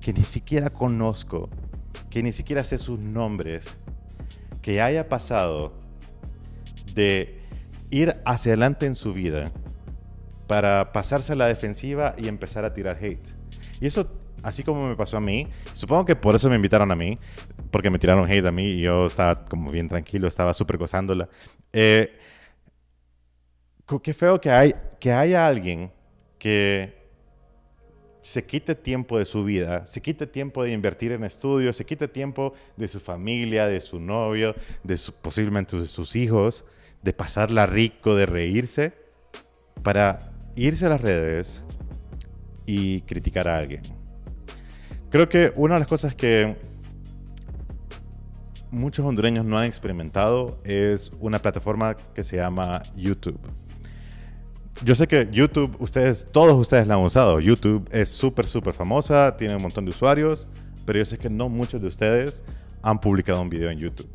que 0.00 0.12
ni 0.12 0.22
siquiera 0.22 0.70
conozco, 0.70 1.50
que 2.08 2.22
ni 2.22 2.32
siquiera 2.32 2.62
sé 2.64 2.78
sus 2.78 3.00
nombres, 3.00 3.66
que 4.62 4.80
haya 4.80 5.08
pasado 5.08 5.72
de 6.94 7.40
ir 7.90 8.16
hacia 8.24 8.52
adelante 8.52 8.86
en 8.86 8.94
su 8.94 9.12
vida 9.12 9.50
para 10.46 10.92
pasarse 10.92 11.32
a 11.32 11.36
la 11.36 11.46
defensiva 11.46 12.14
y 12.18 12.28
empezar 12.28 12.64
a 12.64 12.74
tirar 12.74 12.98
hate. 13.00 13.28
Y 13.80 13.86
eso, 13.86 14.10
así 14.42 14.62
como 14.62 14.88
me 14.88 14.96
pasó 14.96 15.16
a 15.16 15.20
mí, 15.20 15.48
supongo 15.74 16.04
que 16.04 16.16
por 16.16 16.34
eso 16.34 16.48
me 16.48 16.56
invitaron 16.56 16.90
a 16.90 16.96
mí, 16.96 17.14
porque 17.70 17.90
me 17.90 17.98
tiraron 17.98 18.30
hate 18.30 18.46
a 18.46 18.50
mí 18.50 18.64
y 18.64 18.80
yo 18.82 19.06
estaba 19.06 19.44
como 19.44 19.70
bien 19.70 19.88
tranquilo, 19.88 20.28
estaba 20.28 20.52
súper 20.52 20.76
gozándola. 20.78 21.28
Eh, 21.72 22.16
qué 24.02 24.14
feo 24.14 24.40
que, 24.40 24.50
hay, 24.50 24.74
que 24.98 25.12
haya 25.12 25.46
alguien 25.46 25.92
que 26.38 26.99
se 28.22 28.44
quite 28.44 28.74
tiempo 28.74 29.18
de 29.18 29.24
su 29.24 29.44
vida, 29.44 29.86
se 29.86 30.00
quite 30.00 30.26
tiempo 30.26 30.62
de 30.62 30.72
invertir 30.72 31.12
en 31.12 31.24
estudios, 31.24 31.76
se 31.76 31.84
quite 31.84 32.08
tiempo 32.08 32.52
de 32.76 32.88
su 32.88 33.00
familia, 33.00 33.66
de 33.66 33.80
su 33.80 34.00
novio, 34.00 34.54
de 34.84 34.98
posiblemente 35.22 35.76
de 35.78 35.86
sus 35.86 36.16
hijos, 36.16 36.64
de 37.02 37.12
pasarla 37.12 37.66
rico, 37.66 38.14
de 38.14 38.26
reírse, 38.26 38.92
para 39.82 40.18
irse 40.56 40.86
a 40.86 40.90
las 40.90 41.00
redes 41.00 41.62
y 42.66 43.00
criticar 43.02 43.48
a 43.48 43.58
alguien. 43.58 43.82
Creo 45.10 45.28
que 45.28 45.52
una 45.56 45.74
de 45.74 45.80
las 45.80 45.88
cosas 45.88 46.14
que 46.14 46.56
muchos 48.70 49.04
hondureños 49.04 49.44
no 49.46 49.58
han 49.58 49.64
experimentado 49.64 50.58
es 50.64 51.10
una 51.20 51.38
plataforma 51.38 51.96
que 52.14 52.22
se 52.22 52.36
llama 52.36 52.82
YouTube. 52.94 53.40
Yo 54.82 54.94
sé 54.94 55.06
que 55.06 55.28
YouTube, 55.30 55.76
ustedes, 55.78 56.24
todos 56.32 56.54
ustedes 56.54 56.86
la 56.86 56.94
han 56.94 57.00
usado. 57.00 57.38
YouTube 57.38 57.86
es 57.92 58.08
súper, 58.08 58.46
súper 58.46 58.74
famosa, 58.74 59.36
tiene 59.36 59.54
un 59.56 59.62
montón 59.62 59.84
de 59.84 59.90
usuarios, 59.90 60.46
pero 60.86 60.98
yo 60.98 61.04
sé 61.04 61.18
que 61.18 61.28
no 61.28 61.48
muchos 61.48 61.80
de 61.82 61.88
ustedes 61.88 62.42
han 62.82 62.98
publicado 62.98 63.42
un 63.42 63.50
video 63.50 63.70
en 63.70 63.78
YouTube. 63.78 64.08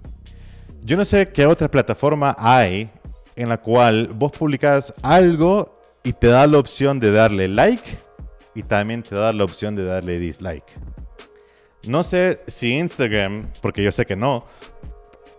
Yo 0.81 0.97
no 0.97 1.05
sé 1.05 1.27
qué 1.27 1.45
otra 1.45 1.69
plataforma 1.69 2.35
hay 2.37 2.89
en 3.35 3.49
la 3.49 3.57
cual 3.57 4.09
vos 4.15 4.31
publicas 4.31 4.93
algo 5.03 5.79
y 6.03 6.13
te 6.13 6.27
da 6.27 6.47
la 6.47 6.57
opción 6.57 6.99
de 6.99 7.11
darle 7.11 7.47
like 7.47 7.83
y 8.55 8.63
también 8.63 9.03
te 9.03 9.15
da 9.15 9.33
la 9.33 9.43
opción 9.43 9.75
de 9.75 9.83
darle 9.83 10.17
dislike. 10.17 10.65
No 11.87 12.01
sé 12.01 12.41
si 12.47 12.73
Instagram, 12.73 13.47
porque 13.61 13.83
yo 13.83 13.91
sé 13.91 14.05
que 14.05 14.15
no, 14.15 14.45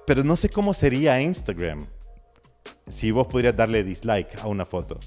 pero 0.06 0.22
no 0.22 0.36
sé 0.36 0.48
cómo 0.48 0.72
sería 0.72 1.20
Instagram 1.20 1.84
si 2.88 3.10
vos 3.10 3.26
pudieras 3.26 3.56
darle 3.56 3.84
dislike 3.84 4.42
a 4.42 4.46
una 4.46 4.64
foto. 4.64 4.98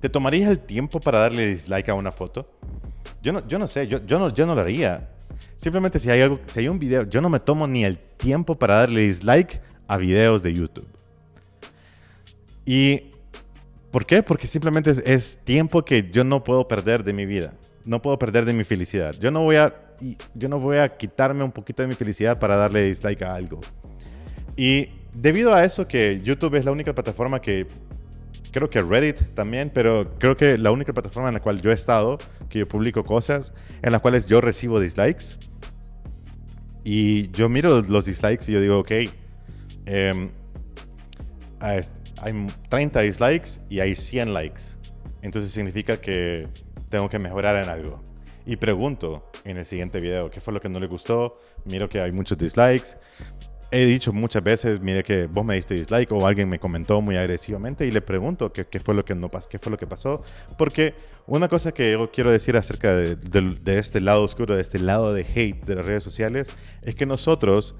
¿Te 0.00 0.08
tomarías 0.08 0.50
el 0.50 0.60
tiempo 0.60 1.00
para 1.00 1.18
darle 1.18 1.46
dislike 1.46 1.88
a 1.88 1.94
una 1.94 2.12
foto? 2.12 2.50
Yo 3.22 3.32
no, 3.32 3.46
yo 3.46 3.58
no 3.58 3.66
sé, 3.66 3.86
yo, 3.86 4.04
yo, 4.06 4.18
no, 4.18 4.32
yo 4.32 4.46
no 4.46 4.54
lo 4.54 4.60
haría. 4.62 5.10
Simplemente 5.56 5.98
si 5.98 6.10
hay, 6.10 6.22
algo, 6.22 6.40
si 6.46 6.60
hay 6.60 6.68
un 6.68 6.78
video, 6.78 7.04
yo 7.04 7.20
no 7.20 7.28
me 7.28 7.40
tomo 7.40 7.66
ni 7.66 7.84
el 7.84 7.98
tiempo 7.98 8.58
para 8.58 8.76
darle 8.76 9.02
dislike 9.02 9.60
a 9.86 9.96
videos 9.98 10.42
de 10.42 10.54
YouTube. 10.54 10.88
Y 12.64 13.10
¿Por 13.90 14.06
qué? 14.06 14.22
Porque 14.22 14.46
simplemente 14.46 14.92
es, 15.04 15.38
tiempo 15.44 15.84
que 15.84 16.08
yo 16.10 16.22
no 16.22 16.44
puedo 16.44 16.68
perder 16.68 17.02
de 17.02 17.12
mi 17.12 17.26
vida. 17.26 17.54
No 17.84 18.00
puedo 18.00 18.18
perder 18.18 18.44
de 18.44 18.52
mi 18.52 18.62
felicidad. 18.62 19.16
Yo 19.18 19.30
no 19.30 19.42
voy 19.42 19.56
a, 19.56 19.74
yo 20.34 20.48
no 20.48 20.60
voy 20.60 20.78
a 20.78 20.88
quitarme 20.96 21.42
un 21.42 21.50
poquito 21.50 21.82
de 21.82 21.88
mi 21.88 21.94
felicidad 21.94 22.38
para 22.38 22.56
darle 22.56 22.82
dislike 22.84 23.22
a 23.22 23.34
algo. 23.34 23.60
Y 24.56 24.90
debido 25.14 25.54
a 25.54 25.64
eso 25.64 25.86
que 25.86 26.20
YouTube 26.22 26.54
es 26.56 26.64
la 26.64 26.72
única 26.72 26.92
plataforma 26.92 27.40
que 27.40 27.66
creo 28.50 28.68
que 28.70 28.82
Reddit 28.82 29.34
también, 29.34 29.70
pero 29.72 30.16
creo 30.18 30.36
que 30.36 30.58
la 30.58 30.70
única 30.70 30.92
plataforma 30.92 31.28
en 31.28 31.34
la 31.34 31.40
cual 31.40 31.60
yo 31.60 31.70
he 31.70 31.74
estado, 31.74 32.18
que 32.48 32.60
yo 32.60 32.68
publico 32.68 33.04
cosas, 33.04 33.52
en 33.82 33.92
las 33.92 34.00
cuales 34.00 34.26
yo 34.26 34.40
recibo 34.40 34.80
dislikes. 34.80 35.38
Y 36.84 37.30
yo 37.30 37.48
miro 37.48 37.82
los 37.82 38.04
dislikes 38.04 38.50
y 38.50 38.52
yo 38.52 38.60
digo, 38.60 38.78
ok, 38.80 38.90
eh, 39.86 40.30
hay 41.60 42.46
30 42.68 43.00
dislikes 43.00 43.60
y 43.68 43.80
hay 43.80 43.94
100 43.94 44.32
likes. 44.32 44.62
Entonces 45.22 45.50
significa 45.50 45.98
que 45.98 46.46
tengo 46.88 47.08
que 47.08 47.18
mejorar 47.18 47.62
en 47.62 47.68
algo. 47.68 48.02
Y 48.46 48.56
pregunto 48.56 49.30
en 49.44 49.58
el 49.58 49.66
siguiente 49.66 50.00
video 50.00 50.30
qué 50.30 50.40
fue 50.40 50.52
lo 50.52 50.60
que 50.60 50.68
no 50.68 50.80
le 50.80 50.86
gustó. 50.86 51.38
Miro 51.66 51.88
que 51.88 52.00
hay 52.00 52.12
muchos 52.12 52.38
dislikes. 52.38 52.96
He 53.72 53.84
dicho 53.84 54.12
muchas 54.12 54.42
veces, 54.42 54.80
mire 54.80 55.04
que 55.04 55.26
vos 55.26 55.44
me 55.44 55.54
diste 55.54 55.74
dislike 55.74 56.10
o 56.10 56.26
alguien 56.26 56.48
me 56.48 56.58
comentó 56.58 57.00
muy 57.00 57.16
agresivamente 57.16 57.86
y 57.86 57.92
le 57.92 58.00
pregunto 58.00 58.52
qué, 58.52 58.66
fue 58.80 58.94
lo 58.94 59.04
que 59.04 59.14
no 59.14 59.30
qué 59.48 59.60
fue 59.60 59.70
lo 59.70 59.78
que 59.78 59.86
pasó. 59.86 60.24
Porque 60.58 60.94
una 61.28 61.46
cosa 61.46 61.72
que 61.72 61.92
yo 61.92 62.10
quiero 62.10 62.32
decir 62.32 62.56
acerca 62.56 62.96
de, 62.96 63.16
este 63.78 64.00
lado 64.00 64.24
oscuro, 64.24 64.56
de 64.56 64.62
este 64.62 64.80
lado 64.80 65.14
de 65.14 65.22
hate 65.22 65.64
de 65.64 65.76
las 65.76 65.86
redes 65.86 66.02
sociales, 66.02 66.50
es 66.82 66.96
que 66.96 67.06
nosotros 67.06 67.76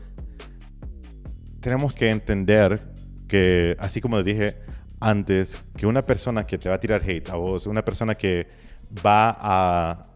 tenemos 1.60 1.92
que 1.92 2.10
entender 2.10 2.80
que, 3.26 3.74
así 3.80 4.00
como 4.00 4.22
dije 4.22 4.54
antes, 5.00 5.56
que 5.76 5.86
una 5.86 6.02
persona 6.02 6.46
que 6.46 6.56
te 6.56 6.68
va 6.68 6.76
a 6.76 6.80
tirar 6.80 7.02
hate 7.02 7.30
a 7.30 7.34
vos, 7.34 7.66
una 7.66 7.84
persona 7.84 8.14
que 8.14 8.46
va 9.04 9.34
a, 9.36 10.09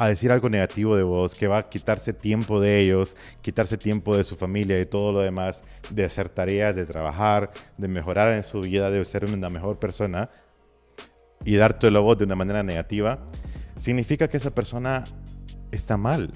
a 0.00 0.08
decir 0.08 0.32
algo 0.32 0.48
negativo 0.48 0.96
de 0.96 1.02
vos, 1.02 1.34
que 1.34 1.46
va 1.46 1.58
a 1.58 1.68
quitarse 1.68 2.14
tiempo 2.14 2.58
de 2.58 2.80
ellos, 2.80 3.14
quitarse 3.42 3.76
tiempo 3.76 4.16
de 4.16 4.24
su 4.24 4.34
familia 4.34 4.80
y 4.80 4.86
todo 4.86 5.12
lo 5.12 5.20
demás, 5.20 5.62
de 5.90 6.06
hacer 6.06 6.30
tareas, 6.30 6.74
de 6.74 6.86
trabajar, 6.86 7.50
de 7.76 7.86
mejorar 7.86 8.32
en 8.32 8.42
su 8.42 8.62
vida, 8.62 8.90
de 8.90 9.04
ser 9.04 9.26
una 9.26 9.50
mejor 9.50 9.78
persona 9.78 10.30
y 11.44 11.56
darte 11.56 11.90
la 11.90 12.00
voz 12.00 12.16
de 12.16 12.24
una 12.24 12.34
manera 12.34 12.62
negativa, 12.62 13.18
significa 13.76 14.26
que 14.26 14.38
esa 14.38 14.54
persona 14.54 15.04
está 15.70 15.98
mal. 15.98 16.32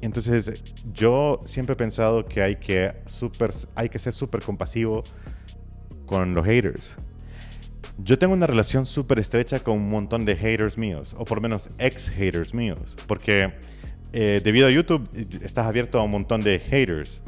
Entonces, 0.00 0.64
yo 0.92 1.40
siempre 1.44 1.74
he 1.74 1.76
pensado 1.76 2.26
que 2.26 2.42
hay 2.42 2.56
que, 2.56 2.96
super, 3.06 3.52
hay 3.76 3.90
que 3.90 4.00
ser 4.00 4.12
súper 4.12 4.42
compasivo 4.42 5.04
con 6.04 6.34
los 6.34 6.44
haters. 6.44 6.96
Yo 7.98 8.18
tengo 8.18 8.34
una 8.34 8.46
relación 8.46 8.86
súper 8.86 9.20
estrecha 9.20 9.60
con 9.60 9.78
un 9.78 9.88
montón 9.88 10.24
de 10.24 10.36
haters 10.36 10.76
míos, 10.76 11.14
o 11.16 11.24
por 11.24 11.38
lo 11.38 11.42
menos 11.42 11.70
ex 11.78 12.08
haters 12.10 12.52
míos, 12.52 12.96
porque 13.06 13.52
eh, 14.12 14.40
debido 14.42 14.66
a 14.66 14.70
YouTube 14.70 15.08
estás 15.42 15.66
abierto 15.66 16.00
a 16.00 16.02
un 16.02 16.10
montón 16.10 16.40
de 16.40 16.58
haters. 16.58 17.22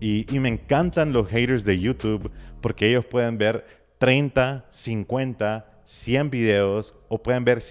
Y, 0.00 0.26
y, 0.34 0.40
me 0.40 0.48
encantan 0.48 1.12
los 1.12 1.28
haters 1.28 1.62
de 1.62 1.78
YouTube 1.78 2.30
porque 2.62 2.88
ellos 2.88 3.04
pueden 3.04 3.36
ver 3.36 3.66
30, 3.98 4.64
50, 4.70 5.82
100 5.84 6.30
videos 6.30 6.94
o 7.08 7.22
pueden 7.22 7.44
ver 7.44 7.62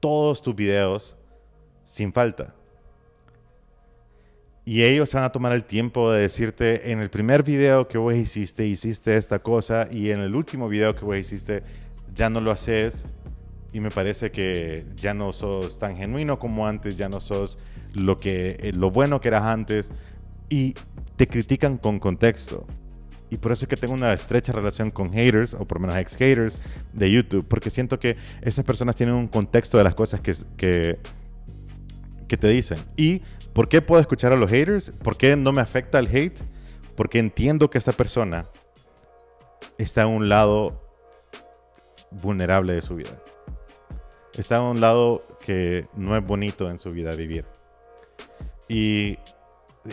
todos 0.00 0.42
tus 0.42 0.54
videos 0.54 1.16
sin 1.84 2.12
falta. 2.12 2.54
Y 4.66 4.82
ellos 4.82 5.12
van 5.12 5.24
a 5.24 5.32
tomar 5.32 5.52
el 5.52 5.64
tiempo 5.64 6.10
de 6.10 6.22
decirte, 6.22 6.90
en 6.90 7.00
el 7.00 7.10
primer 7.10 7.42
video 7.42 7.86
que 7.86 7.98
vos 7.98 8.14
hiciste, 8.14 8.66
hiciste 8.66 9.14
esta 9.16 9.38
cosa, 9.40 9.88
y 9.90 10.10
en 10.10 10.20
el 10.20 10.34
último 10.34 10.68
video 10.68 10.94
que 10.94 11.04
vos 11.04 11.16
hiciste, 11.16 11.62
ya 12.14 12.30
no 12.30 12.40
lo 12.40 12.50
haces, 12.50 13.04
y 13.74 13.80
me 13.80 13.90
parece 13.90 14.30
que 14.30 14.84
ya 14.96 15.12
no 15.12 15.34
sos 15.34 15.78
tan 15.78 15.96
genuino 15.96 16.38
como 16.38 16.66
antes, 16.66 16.96
ya 16.96 17.10
no 17.10 17.20
sos 17.20 17.58
lo, 17.94 18.16
que, 18.16 18.56
eh, 18.60 18.72
lo 18.72 18.90
bueno 18.90 19.20
que 19.20 19.28
eras 19.28 19.44
antes, 19.44 19.92
y 20.48 20.74
te 21.16 21.26
critican 21.26 21.76
con 21.76 21.98
contexto. 21.98 22.66
Y 23.28 23.36
por 23.36 23.52
eso 23.52 23.66
es 23.66 23.68
que 23.68 23.76
tengo 23.76 23.92
una 23.92 24.14
estrecha 24.14 24.52
relación 24.52 24.90
con 24.90 25.12
haters, 25.12 25.52
o 25.52 25.66
por 25.66 25.78
lo 25.78 25.88
menos 25.88 25.96
ex-haters 25.96 26.58
de 26.94 27.10
YouTube, 27.10 27.46
porque 27.48 27.70
siento 27.70 27.98
que 27.98 28.16
esas 28.40 28.64
personas 28.64 28.96
tienen 28.96 29.14
un 29.14 29.28
contexto 29.28 29.76
de 29.76 29.84
las 29.84 29.94
cosas 29.94 30.20
que, 30.20 30.34
que, 30.56 30.98
que 32.28 32.36
te 32.38 32.48
dicen. 32.48 32.78
Y 32.96 33.20
¿Por 33.54 33.68
qué 33.68 33.80
puedo 33.80 34.00
escuchar 34.00 34.32
a 34.32 34.36
los 34.36 34.50
haters? 34.50 34.90
¿Por 34.90 35.16
qué 35.16 35.36
no 35.36 35.52
me 35.52 35.62
afecta 35.62 36.00
el 36.00 36.08
hate? 36.08 36.40
Porque 36.96 37.20
entiendo 37.20 37.70
que 37.70 37.78
esta 37.78 37.92
persona 37.92 38.46
está 39.78 40.02
en 40.02 40.08
un 40.08 40.28
lado 40.28 40.90
vulnerable 42.10 42.72
de 42.72 42.82
su 42.82 42.96
vida. 42.96 43.10
Está 44.36 44.56
en 44.56 44.64
un 44.64 44.80
lado 44.80 45.22
que 45.46 45.86
no 45.94 46.16
es 46.16 46.26
bonito 46.26 46.68
en 46.68 46.80
su 46.80 46.90
vida 46.90 47.12
vivir. 47.12 47.44
Y, 48.68 49.18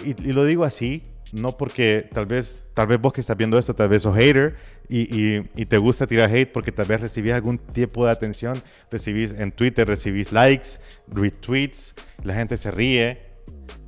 y, 0.06 0.34
lo 0.34 0.43
digo 0.43 0.63
así, 0.63 1.04
no 1.32 1.56
porque 1.56 2.10
tal 2.12 2.26
vez, 2.26 2.71
tal 2.74 2.88
vez 2.88 3.00
vos 3.00 3.13
que 3.13 3.21
estás 3.21 3.38
viendo 3.38 3.60
esto, 3.60 3.76
tal 3.76 3.89
vez 3.89 4.02
sos 4.02 4.15
hater 4.15 4.56
y, 4.89 5.38
y, 5.56 5.65
te 5.65 5.78
gusta 5.78 6.08
tirar 6.08 6.34
hate 6.34 6.52
porque 6.52 6.71
tal 6.71 6.88
vez 6.88 7.00
recibís 7.00 7.34
algún 7.34 7.60
tipo 7.60 8.06
de 8.06 8.12
atención, 8.12 8.56
recibís 8.89 9.34
en 9.34 9.52
Twitter, 9.52 9.88
recibís 9.88 10.32
likes, 10.32 10.80
retweets, 11.08 11.93
la 12.24 12.34
gente 12.34 12.58
se 12.58 12.71
ríe 12.71 13.31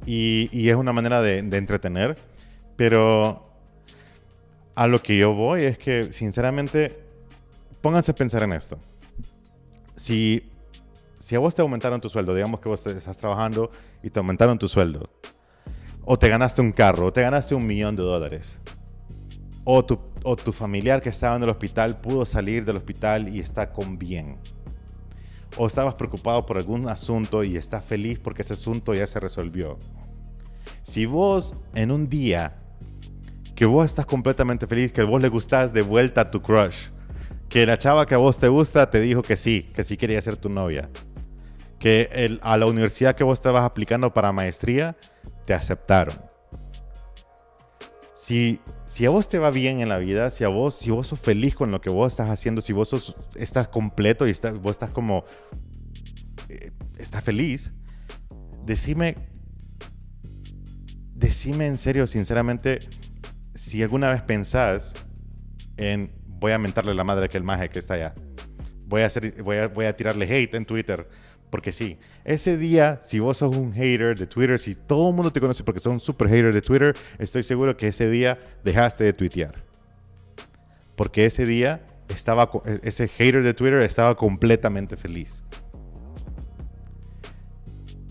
y, 0.06 0.70
es 0.70 0.76
una 0.76 0.94
manera 0.94 1.22
de, 1.22 1.40
entretener, 1.40 2.18
pero 2.76 3.44
a 4.76 4.88
lo 4.88 5.02
que 5.02 5.18
yo 5.18 5.34
voy 5.34 5.64
es 5.64 5.78
que, 5.78 6.12
sinceramente, 6.12 7.00
pónganse 7.82 8.12
a 8.12 8.16
pensar 8.16 8.44
en 8.44 8.54
esto. 8.54 8.78
Si, 9.96 10.50
si 11.20 11.36
a 11.36 11.40
vos 11.40 11.56
te 11.56 11.62
aumentaron 11.62 12.02
tu 12.02 12.10
sueldo, 12.10 12.34
digamos 12.34 12.60
que 12.60 12.70
vos 12.70 12.86
estás 12.86 13.18
trabajando 13.18 13.72
y 14.02 14.10
te 14.10 14.20
aumentaron 14.20 14.58
tu 14.58 14.68
sueldo, 14.68 15.10
o 16.06 16.18
te 16.18 16.28
ganaste 16.28 16.62
un 16.62 16.72
carro, 16.72 17.08
o 17.08 17.14
te 17.14 17.22
ganaste 17.22 17.56
un 17.56 17.66
millón 17.66 17.96
de 17.96 18.04
dólares, 18.04 18.58
o 19.64 19.86
tu, 19.86 19.98
o 20.24 20.36
tu 20.36 20.52
familiar 20.52 21.02
que 21.02 21.10
estaba 21.10 21.36
en 21.38 21.44
el 21.44 21.50
hospital 21.50 22.00
pudo 22.02 22.26
salir 22.26 22.66
del 22.66 22.78
hospital 22.78 23.30
y 23.30 23.40
está 23.40 23.72
con 23.72 23.98
bien, 23.98 24.38
o 25.58 25.68
estabas 25.68 25.96
preocupado 25.96 26.46
por 26.46 26.58
algún 26.58 26.90
asunto 26.90 27.44
y 27.44 27.58
estás 27.58 27.84
feliz 27.84 28.20
porque 28.20 28.42
ese 28.42 28.54
asunto 28.54 28.94
ya 28.94 29.08
se 29.08 29.20
resolvió. 29.20 29.78
Si 30.82 31.06
vos 31.06 31.56
en 31.76 31.92
un 31.92 32.10
día 32.10 32.56
que 33.56 33.66
vos 33.66 33.86
estás 33.86 34.06
completamente 34.06 34.68
feliz, 34.68 34.92
que 34.92 35.04
vos 35.04 35.22
le 35.22 35.30
gustás 35.30 35.74
de 35.74 35.82
vuelta 35.82 36.22
a 36.22 36.32
tu 36.32 36.42
crush, 36.42 36.88
que 37.50 37.66
la 37.66 37.78
chava 37.78 38.06
que 38.06 38.16
a 38.16 38.18
vos 38.18 38.40
te 38.40 38.48
gusta 38.48 38.90
te 38.90 39.00
dijo 39.00 39.22
que 39.22 39.38
sí, 39.38 39.68
que 39.76 39.84
sí 39.84 39.96
quería 39.96 40.22
ser 40.22 40.38
tu 40.38 40.50
novia, 40.50 40.90
que 41.80 42.40
a 42.42 42.58
la 42.58 42.66
universidad 42.66 43.16
que 43.16 43.24
vos 43.24 43.38
estabas 43.38 43.64
aplicando 43.64 44.14
para 44.14 44.32
maestría 44.32 44.98
te 45.46 45.54
aceptaron. 45.54 46.33
Si, 48.24 48.62
si 48.86 49.06
a 49.06 49.10
vos 49.10 49.28
te 49.28 49.38
va 49.38 49.52
bien 49.52 49.82
en 49.82 49.90
la 49.90 49.98
vida, 49.98 50.30
si 50.30 50.46
a 50.46 50.48
vos, 50.48 50.76
si 50.76 50.90
vos 50.90 51.08
sos 51.08 51.20
feliz 51.20 51.56
con 51.56 51.72
lo 51.72 51.82
que 51.82 51.90
vos 51.90 52.14
estás 52.14 52.30
haciendo, 52.30 52.62
si 52.62 52.72
vos 52.72 52.88
sos, 52.88 53.18
estás 53.36 53.68
completo 53.68 54.26
y 54.26 54.32
estás, 54.32 54.54
vos 54.54 54.72
estás 54.72 54.92
como, 54.92 55.26
eh, 56.48 56.72
estás 56.98 57.22
feliz, 57.22 57.74
decime, 58.64 59.18
decime 61.14 61.68
en 61.68 61.78
serio, 61.78 62.08
sinceramente, 62.08 62.80
si 63.56 63.84
alguna 63.84 64.10
vez 64.10 64.22
pensás 64.22 64.94
en 65.76 66.10
voy 66.26 66.54
a 66.54 66.58
mentarle 66.58 66.94
la 66.94 67.04
madre 67.04 67.24
a 67.24 67.26
aquel 67.26 67.44
maje 67.44 67.68
que 67.68 67.80
está 67.80 67.96
allá. 67.96 68.14
Voy 68.86 69.02
a, 69.02 69.08
hacer, 69.08 69.44
voy, 69.44 69.58
a, 69.58 69.68
voy 69.68 69.84
a 69.84 69.98
tirarle 69.98 70.34
hate 70.34 70.56
en 70.56 70.64
Twitter. 70.64 71.06
Porque 71.54 71.72
sí, 71.72 72.00
ese 72.26 72.58
día, 72.58 73.00
si 73.04 73.20
vos 73.20 73.38
sos 73.38 73.56
un 73.56 73.74
hater 73.74 74.18
de 74.18 74.26
Twitter, 74.26 74.58
si 74.58 74.74
todo 74.74 75.10
el 75.10 75.16
mundo 75.16 75.32
te 75.32 75.40
conoce 75.40 75.64
porque 75.64 75.80
sos 75.80 75.94
un 75.94 76.00
super 76.00 76.28
hater 76.28 76.52
de 76.52 76.64
Twitter, 76.64 76.96
estoy 77.20 77.44
seguro 77.44 77.78
que 77.78 77.90
ese 77.90 78.10
día 78.10 78.40
dejaste 78.64 79.04
de 79.04 79.14
tuitear. 79.14 79.54
Porque 80.96 81.28
ese 81.28 81.46
día 81.46 81.84
estaba, 82.10 82.50
ese 82.82 83.08
hater 83.08 83.44
de 83.44 83.54
Twitter 83.54 83.82
estaba 83.82 84.18
completamente 84.18 84.98
feliz. 84.98 85.44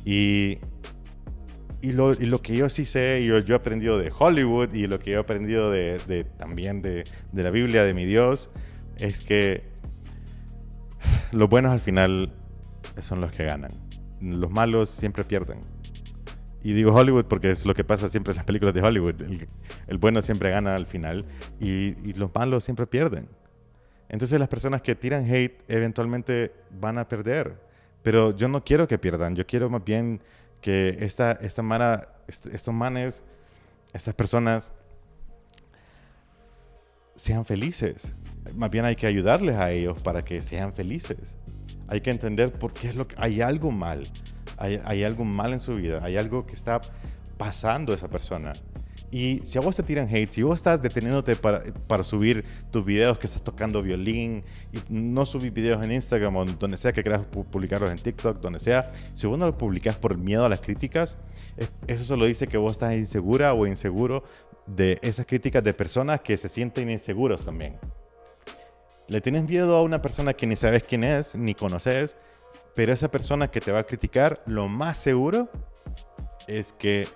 Y 0.05 0.61
y 1.81 1.90
lo, 1.90 2.12
lo, 2.12 2.40
que 2.42 2.55
yo 2.55 2.68
sí 2.68 2.85
sé, 2.85 3.24
yo, 3.24 3.40
yo, 3.40 3.57
he 3.57 3.59
aprendido 3.59 3.98
de 3.98 4.12
Hollywood 4.16 4.72
y 4.72 4.87
lo 4.87 5.00
que 5.00 5.11
yo 5.11 5.16
he 5.16 5.20
aprendido 5.20 5.72
de, 5.72 6.24
también 6.38 6.81
de, 6.81 7.02
de, 7.33 7.42
la 7.42 7.50
Biblia 7.50 7.83
de 7.83 7.92
mi 7.92 8.05
Dios, 8.05 8.50
es 8.98 9.26
que 9.26 9.64
los 11.33 11.48
buenos 11.48 11.72
al 11.72 11.81
final 11.81 12.33
son 13.00 13.20
los 13.20 13.33
que 13.33 13.44
ganan. 13.44 13.70
Los 14.20 14.50
malos 14.50 14.88
siempre 14.90 15.24
pierden. 15.24 15.61
Y 16.62 16.74
digo 16.74 16.94
Hollywood 16.94 17.24
porque 17.24 17.50
es 17.50 17.66
lo 17.66 17.74
que 17.74 17.83
pasa 17.83 18.09
siempre 18.09 18.33
en 18.33 18.37
las 18.37 18.46
películas 18.46 18.74
de 18.74 18.83
Hollywood. 18.83 19.14
El, 19.88 19.98
bueno 19.98 20.22
siempre 20.22 20.50
gana 20.50 20.74
al 20.74 20.87
final 20.87 21.24
y, 21.61 21.96
y 22.09 22.12
los 22.14 22.33
malos 22.35 22.64
siempre 22.64 22.87
pierden. 22.87 23.28
Entonces 24.09 24.38
las 24.38 24.48
personas 24.48 24.83
que 24.83 24.94
tiran 24.94 25.24
hate 25.24 25.59
eventualmente 25.68 26.52
van 26.78 26.98
a 26.98 27.09
perder. 27.09 27.57
Pero 28.02 28.37
yo 28.37 28.48
no 28.48 28.64
quiero 28.64 28.87
que 28.87 28.98
pierdan, 28.98 29.35
yo 29.37 29.46
quiero 29.46 29.70
más 29.70 29.85
bien 29.85 30.20
que 30.61 30.96
esta, 31.00 31.33
esta 31.33 31.62
mara, 31.62 32.14
estos 32.26 32.74
manes, 32.74 33.22
estas 33.92 34.14
personas 34.14 34.72
sean 37.14 37.44
felices. 37.44 38.11
Más 38.57 38.70
bien 38.70 38.85
hay 38.85 38.96
que 38.96 39.07
ayudarles 39.07 39.57
a 39.57 39.70
ellos 39.70 40.00
para 40.02 40.22
que 40.22 40.42
sean 40.42 40.72
felices. 40.72 41.35
Hay 41.92 42.00
que 42.00 42.09
entender 42.09 42.50
por 42.50 42.72
qué 42.72 42.88
es 42.88 42.94
lo 42.94 43.07
que 43.07 43.14
hay 43.18 43.42
algo 43.42 43.70
mal. 43.70 44.05
Hay, 44.57 45.05
algo 45.05 45.26
mal 45.26 45.52
en 45.52 45.61
su 45.61 45.76
vida. 45.76 46.00
Hay 46.02 46.16
algo 46.16 46.46
que 46.46 46.55
está 46.55 46.81
pasando 47.37 47.92
a 47.92 47.96
esa 47.96 48.09
persona. 48.09 48.55
Y 49.11 49.42
si 49.44 49.59
a 49.59 49.61
vos 49.61 49.76
te 49.76 49.83
tiran 49.83 50.09
hate, 50.09 50.31
si 50.31 50.42
vos 50.42 50.57
estás 50.57 50.81
deteniéndote 50.81 51.37
para, 51.37 51.62
para 51.87 52.02
subir 52.02 52.46
tus 52.70 52.83
videos 52.83 53.18
que 53.18 53.26
estás 53.26 53.42
tocando 53.42 53.83
violín 53.83 54.42
y 54.72 54.78
no 54.88 55.26
subir 55.26 55.52
videos 55.52 55.85
en 55.85 55.92
Instagram 55.92 56.35
o 56.35 56.46
donde 56.46 56.78
sea 56.78 56.94
que 56.94 57.02
quieras 57.02 57.26
publicarlos 57.26 57.90
en 57.90 57.98
TikTok, 57.98 58.40
donde 58.40 58.59
sea, 58.59 58.90
si 59.12 59.26
vos 59.26 59.38
no 59.38 59.44
los 59.44 59.57
publicas 59.57 59.96
por 59.96 60.16
miedo 60.16 60.46
a 60.46 60.48
las 60.48 60.62
críticas, 60.62 61.18
eso 61.87 62.05
solo 62.05 62.24
dice 62.24 62.46
que 62.46 62.57
vos 62.57 62.72
estás 62.72 62.94
insegura 62.94 63.52
o 63.52 63.66
inseguro 63.66 64.22
de 64.66 64.98
esas 65.02 65.26
críticas 65.26 65.62
de 65.62 65.74
personas 65.74 66.22
que 66.22 66.38
se 66.38 66.48
sienten 66.48 66.88
inseguros 66.88 67.44
también. 67.44 67.74
Le 69.12 69.20
tienes 69.20 69.46
miedo 69.46 69.77
a 69.77 69.83
una 69.83 70.01
persona 70.01 70.33
que 70.33 70.46
ni 70.46 70.57
sabes 70.57 70.85
quién 70.85 71.05
es, 71.05 71.35
ni 71.37 71.53
conoces, 71.53 72.16
pero 72.75 72.94
esa 72.94 73.11
persona 73.11 73.51
que 73.51 73.61
te 73.61 73.70
va 73.70 73.81
a 73.81 73.85
criticar, 73.85 74.42
lo 74.46 74.68
más 74.68 74.96
seguro 74.96 75.51
es 76.48 76.72
que 76.72 77.07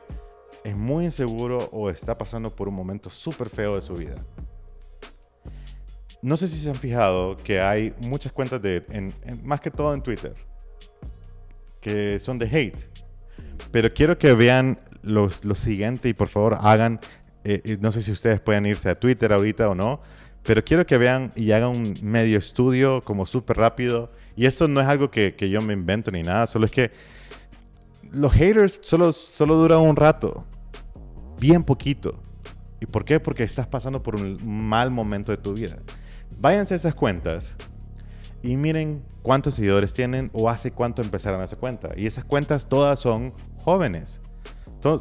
es 0.63 0.77
muy 0.77 1.07
inseguro 1.07 1.57
o 1.73 1.89
está 1.89 2.15
pasando 2.15 2.51
por 2.51 2.69
un 2.69 2.75
momento 2.75 3.09
súper 3.09 3.49
feo 3.49 3.77
de 3.77 3.81
su 3.81 3.95
vida. 3.95 4.17
No 6.21 6.37
sé 6.37 6.49
si 6.49 6.59
se 6.59 6.69
han 6.69 6.75
fijado 6.75 7.35
que 7.37 7.63
hay 7.63 7.95
muchas 8.03 8.31
cuentas 8.31 8.61
de, 8.61 8.85
más 9.43 9.63
que 9.63 9.71
todo 9.71 9.95
en 9.95 10.03
Twitter, 10.03 10.35
que 11.81 12.19
son 12.19 12.39
de 12.39 12.45
hate. 12.45 12.91
Pero 13.73 13.95
quiero 13.95 14.19
que 14.19 14.35
vean 14.35 14.79
lo, 15.01 15.31
siguiente 15.31 16.11
y 16.11 16.13
por 16.13 16.29
favor 16.29 16.59
hagan, 16.61 17.01
eh, 17.45 17.79
no 17.81 17.91
sé 17.91 18.03
si 18.03 18.13
ustedes 18.13 18.39
pueden 18.43 18.67
irse 18.67 18.91
a 18.91 18.97
Twitter 18.97 19.33
ahorita 19.33 19.71
o 19.71 19.75
no, 19.75 20.03
pero 20.47 20.63
quiero 20.63 20.87
que 20.87 20.97
vean 20.97 21.33
y 21.35 21.51
hagan 21.51 21.71
un 21.71 21.95
medio 22.03 22.39
estudio 22.39 23.01
como 23.03 23.27
súper 23.27 23.57
rápido. 23.57 24.11
Y 24.37 24.47
esto 24.47 24.69
no 24.69 24.81
es 24.81 24.87
algo 24.87 25.11
que, 25.11 25.35
yo 25.51 25.61
me 25.61 25.73
invento 25.73 26.11
ni 26.11 26.23
nada, 26.23 26.47
solo 26.47 26.67
es 26.67 26.71
que 26.71 26.93
los 28.13 28.33
haters 28.33 28.81
solo, 28.83 29.13
solo 29.13 29.57
duran 29.57 29.81
un 29.81 29.97
rato 29.97 30.45
bien 31.41 31.65
poquito. 31.65 32.19
¿Y 32.81 32.87
por 32.87 33.05
qué? 33.05 33.19
Porque 33.19 33.43
estás 33.43 33.67
pasando 33.67 34.01
por 34.01 34.15
un 34.15 34.39
mal 34.47 34.91
momento 34.91 35.33
de 35.33 35.39
tu 35.39 35.55
vida. 35.55 35.79
Váyanse 36.39 36.75
a 36.75 36.77
esas 36.77 36.95
cuentas 36.95 37.55
y 38.43 38.57
miren 38.57 39.03
cuántos 39.23 39.55
seguidores 39.55 39.95
tienen 39.95 40.31
o 40.33 40.49
hace 40.49 40.71
cuánto 40.71 41.03
empezaron 41.03 41.43
esa 41.43 41.57
cuenta. 41.57 41.91
Y 41.97 42.07
esas 42.07 42.25
cuentas 42.25 42.69
todas 42.69 43.01
son 43.01 43.33
jóvenes. 43.59 44.21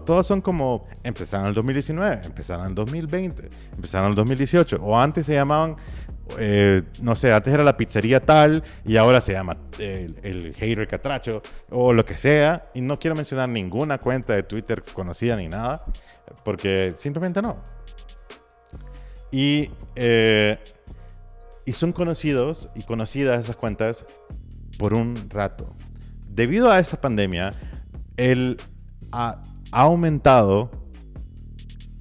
Todas 0.06 0.26
son 0.26 0.42
como 0.42 0.86
empezaron 1.04 1.46
en 1.46 1.50
el 1.50 1.56
2019, 1.56 2.22
empezaron 2.26 2.66
en 2.66 2.70
el 2.70 2.76
2020, 2.76 3.50
empezaron 3.76 4.08
en 4.08 4.10
el 4.12 4.16
2018. 4.16 4.78
O 4.82 4.98
antes 4.98 5.26
se 5.26 5.34
llamaban, 5.34 5.76
eh, 6.38 6.82
no 7.02 7.16
sé, 7.16 7.32
antes 7.32 7.54
era 7.54 7.64
la 7.64 7.78
pizzería 7.78 8.20
tal 8.20 8.64
y 8.86 8.98
ahora 8.98 9.22
se 9.22 9.34
llama 9.34 9.58
el, 9.80 10.16
el 10.24 10.54
hater 10.56 10.88
catracho 10.88 11.42
o 11.72 11.94
lo 11.94 12.06
que 12.06 12.16
sea. 12.16 12.70
Y 12.74 12.82
no 12.82 13.00
quiero 13.00 13.16
mencionar 13.16 13.50
ninguna 13.50 13.98
cuenta 13.98 14.34
de 14.34 14.44
Twitter 14.44 14.84
conocida 14.94 15.36
ni 15.36 15.48
nada 15.48 15.86
porque 16.44 16.96
simplemente 16.98 17.42
no. 17.42 17.58
Y, 19.32 19.70
eh, 19.96 20.58
y 21.66 21.74
son 21.74 21.92
conocidos 21.92 22.70
y 22.76 22.84
conocidas 22.84 23.44
esas 23.44 23.56
cuentas 23.56 24.06
por 24.78 24.94
un 24.94 25.16
rato. 25.30 25.76
Debido 26.30 26.72
a 26.72 26.80
esta 26.80 27.00
pandemia, 27.00 27.52
él 28.18 28.58
ha, 29.12 29.42
ha 29.72 29.82
aumentado 29.82 30.72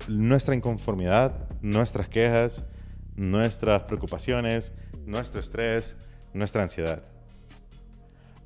nuestra 0.09 0.55
inconformidad, 0.55 1.49
nuestras 1.63 2.09
quejas, 2.09 2.63
nuestras 3.17 3.83
preocupaciones, 3.83 4.73
nuestro 5.07 5.41
estrés, 5.41 5.97
nuestra 6.33 6.63
ansiedad. 6.63 7.03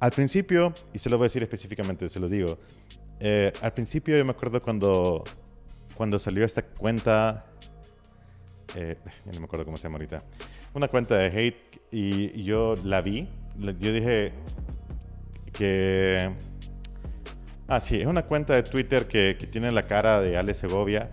Al 0.01 0.13
principio, 0.13 0.73
y 0.93 0.99
se 0.99 1.11
lo 1.11 1.19
voy 1.19 1.25
a 1.25 1.29
decir 1.29 1.43
específicamente, 1.43 2.09
se 2.09 2.21
lo 2.21 2.29
digo, 2.29 2.59
eh, 3.21 3.53
al 3.63 3.73
principio 3.73 4.17
yo 4.17 4.25
me 4.25 4.31
acuerdo 4.31 4.63
cuando 4.63 5.25
cuando 5.99 6.21
salió 6.21 6.45
esta 6.45 6.63
cuenta, 6.63 7.45
eh, 8.77 8.97
no 9.27 9.41
me 9.41 9.47
acuerdo 9.47 9.65
cómo 9.65 9.77
se 9.77 9.83
llama 9.83 9.97
ahorita, 9.97 10.23
una 10.73 10.87
cuenta 10.87 11.17
de 11.17 11.27
hate 11.27 11.81
y, 11.91 12.45
yo 12.45 12.77
la 12.85 13.01
vi, 13.01 13.29
yo 13.57 13.93
dije 13.93 14.31
que... 15.53 16.31
Ah, 17.69 17.81
sí, 17.81 18.01
es 18.01 18.07
una 18.07 18.23
cuenta 18.23 18.55
de 18.55 18.63
Twitter 18.63 19.07
que, 19.07 19.35
tiene 19.53 19.71
la 19.71 19.83
cara 19.83 20.21
de 20.21 20.37
Ale 20.37 20.55
Segovia. 20.55 21.11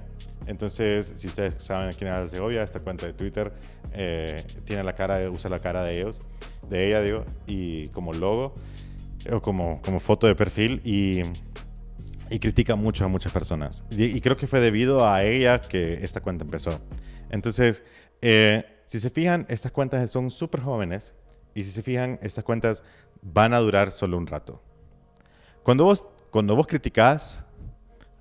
Entonces, 0.48 1.14
si 1.18 1.28
ustedes 1.28 1.62
saben 1.62 1.94
quién 1.94 2.10
es 2.10 2.16
Ale 2.16 2.30
Segovia, 2.30 2.64
esta 2.64 2.80
cuenta 2.80 3.06
de 3.06 3.14
Twitter 3.14 3.52
eh, 3.94 4.44
tiene 4.64 4.84
la 4.84 4.94
cara, 4.94 5.30
usa 5.30 5.50
la 5.50 5.60
cara 5.60 5.84
de 5.84 6.00
ellos, 6.00 6.20
de 6.70 6.88
ella, 6.88 7.02
digo, 7.02 7.26
y 7.46 7.90
como 7.90 8.14
logo 8.14 8.56
o 9.32 9.42
como, 9.42 9.82
como 9.84 10.00
foto 10.00 10.28
de 10.28 10.36
perfil. 10.36 10.82
Y 10.84 11.22
y 12.30 12.40
critica 12.40 12.76
mucho 12.76 13.06
a 13.06 13.08
muchas 13.08 13.32
personas. 13.32 13.86
Y, 13.92 14.20
creo 14.22 14.38
que 14.38 14.48
fue 14.48 14.60
debido 14.60 15.08
a 15.08 15.24
ella 15.24 15.62
que 15.62 15.94
esta 16.04 16.22
cuenta 16.22 16.44
empezó. 16.44 16.72
Entonces, 17.30 17.84
eh, 18.22 18.66
si 18.86 19.00
se 19.00 19.10
fijan, 19.10 19.46
estas 19.50 19.72
cuentas 19.72 20.10
son 20.12 20.32
súper 20.32 20.62
jóvenes 20.62 21.14
y 21.54 21.64
si 21.64 21.72
se 21.72 21.84
fijan, 21.84 22.20
estas 22.22 22.44
cuentas 22.44 22.84
van 23.22 23.54
a 23.54 23.60
durar 23.60 23.92
solo 23.92 24.18
un 24.18 24.28
rato. 24.28 24.62
Cuando 25.64 25.84
vos, 25.84 26.06
cuando 26.36 26.54
vos 26.54 26.68
criticás, 26.68 27.46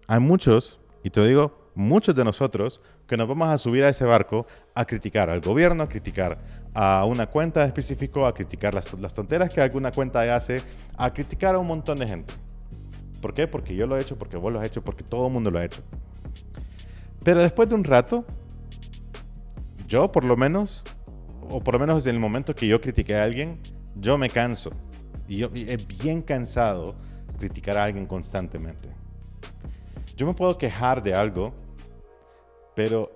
hay 0.06 0.20
muchos, 0.20 0.78
y 1.02 1.10
te 1.10 1.26
digo, 1.26 1.72
muchos 1.74 2.14
de 2.14 2.22
nosotros, 2.22 2.80
que 3.08 3.16
nos 3.16 3.26
vamos 3.26 3.48
a 3.48 3.58
subir 3.58 3.82
a 3.82 3.88
ese 3.88 4.04
barco 4.04 4.46
a 4.72 4.84
criticar 4.84 5.30
al 5.30 5.40
gobierno, 5.40 5.82
a 5.82 5.88
criticar 5.88 6.38
a 6.74 7.06
una 7.06 7.26
cuenta 7.26 7.64
específica, 7.64 8.28
a 8.28 8.32
criticar 8.32 8.72
las, 8.72 8.92
las 9.00 9.14
tonteras 9.14 9.52
que 9.52 9.60
alguna 9.60 9.90
cuenta 9.90 10.32
hace, 10.32 10.62
a 10.96 11.12
criticar 11.12 11.56
a 11.56 11.58
un 11.58 11.66
montón 11.66 11.98
de 11.98 12.06
gente. 12.06 12.32
¿Por 13.20 13.34
qué? 13.34 13.48
Porque 13.48 13.74
yo 13.74 13.84
lo 13.88 13.98
he 13.98 14.00
hecho, 14.00 14.16
porque 14.16 14.36
vos 14.36 14.52
lo 14.52 14.60
has 14.60 14.66
hecho, 14.68 14.84
porque 14.84 15.02
todo 15.02 15.26
el 15.26 15.32
mundo 15.32 15.50
lo 15.50 15.58
ha 15.58 15.64
hecho. 15.64 15.82
Pero 17.24 17.42
después 17.42 17.68
de 17.68 17.74
un 17.74 17.82
rato, 17.82 18.24
yo 19.88 20.12
por 20.12 20.22
lo 20.22 20.36
menos, 20.36 20.84
o 21.50 21.60
por 21.60 21.74
lo 21.74 21.80
menos 21.80 22.06
en 22.06 22.14
el 22.14 22.20
momento 22.20 22.54
que 22.54 22.68
yo 22.68 22.80
critiqué 22.80 23.16
a 23.16 23.24
alguien, 23.24 23.58
yo 23.96 24.16
me 24.18 24.30
canso. 24.30 24.70
Y 25.26 25.38
yo 25.38 25.50
es 25.52 25.84
bien 25.88 26.22
cansado 26.22 26.94
criticar 27.38 27.76
a 27.76 27.84
alguien 27.84 28.06
constantemente. 28.06 28.88
Yo 30.16 30.26
me 30.26 30.34
puedo 30.34 30.56
quejar 30.56 31.02
de 31.02 31.14
algo, 31.14 31.52
pero 32.74 33.10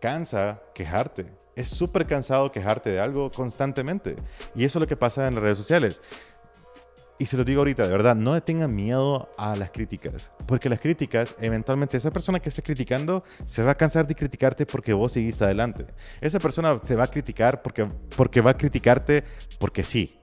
cansa 0.00 0.62
quejarte. 0.74 1.26
Es 1.56 1.68
súper 1.68 2.06
cansado 2.06 2.50
quejarte 2.50 2.90
de 2.90 3.00
algo 3.00 3.30
constantemente. 3.30 4.16
Y 4.54 4.64
eso 4.64 4.78
es 4.78 4.80
lo 4.80 4.86
que 4.86 4.96
pasa 4.96 5.26
en 5.28 5.34
las 5.34 5.42
redes 5.42 5.58
sociales. 5.58 6.02
Y 7.16 7.26
se 7.26 7.36
lo 7.36 7.44
digo 7.44 7.60
ahorita, 7.60 7.84
de 7.84 7.92
verdad, 7.92 8.16
no 8.16 8.34
le 8.34 8.40
tengan 8.40 8.74
miedo 8.74 9.28
a 9.38 9.54
las 9.54 9.70
críticas. 9.70 10.32
Porque 10.46 10.68
las 10.68 10.80
críticas, 10.80 11.36
eventualmente, 11.40 11.96
esa 11.96 12.10
persona 12.10 12.40
que 12.40 12.48
esté 12.48 12.62
criticando 12.62 13.22
se 13.46 13.62
va 13.62 13.72
a 13.72 13.76
cansar 13.76 14.06
de 14.06 14.16
criticarte 14.16 14.66
porque 14.66 14.92
vos 14.92 15.12
seguiste 15.12 15.44
adelante. 15.44 15.86
Esa 16.20 16.40
persona 16.40 16.76
se 16.82 16.96
va 16.96 17.04
a 17.04 17.06
criticar 17.06 17.62
porque, 17.62 17.86
porque 18.16 18.40
va 18.40 18.50
a 18.50 18.54
criticarte 18.54 19.22
porque 19.60 19.84
sí. 19.84 20.18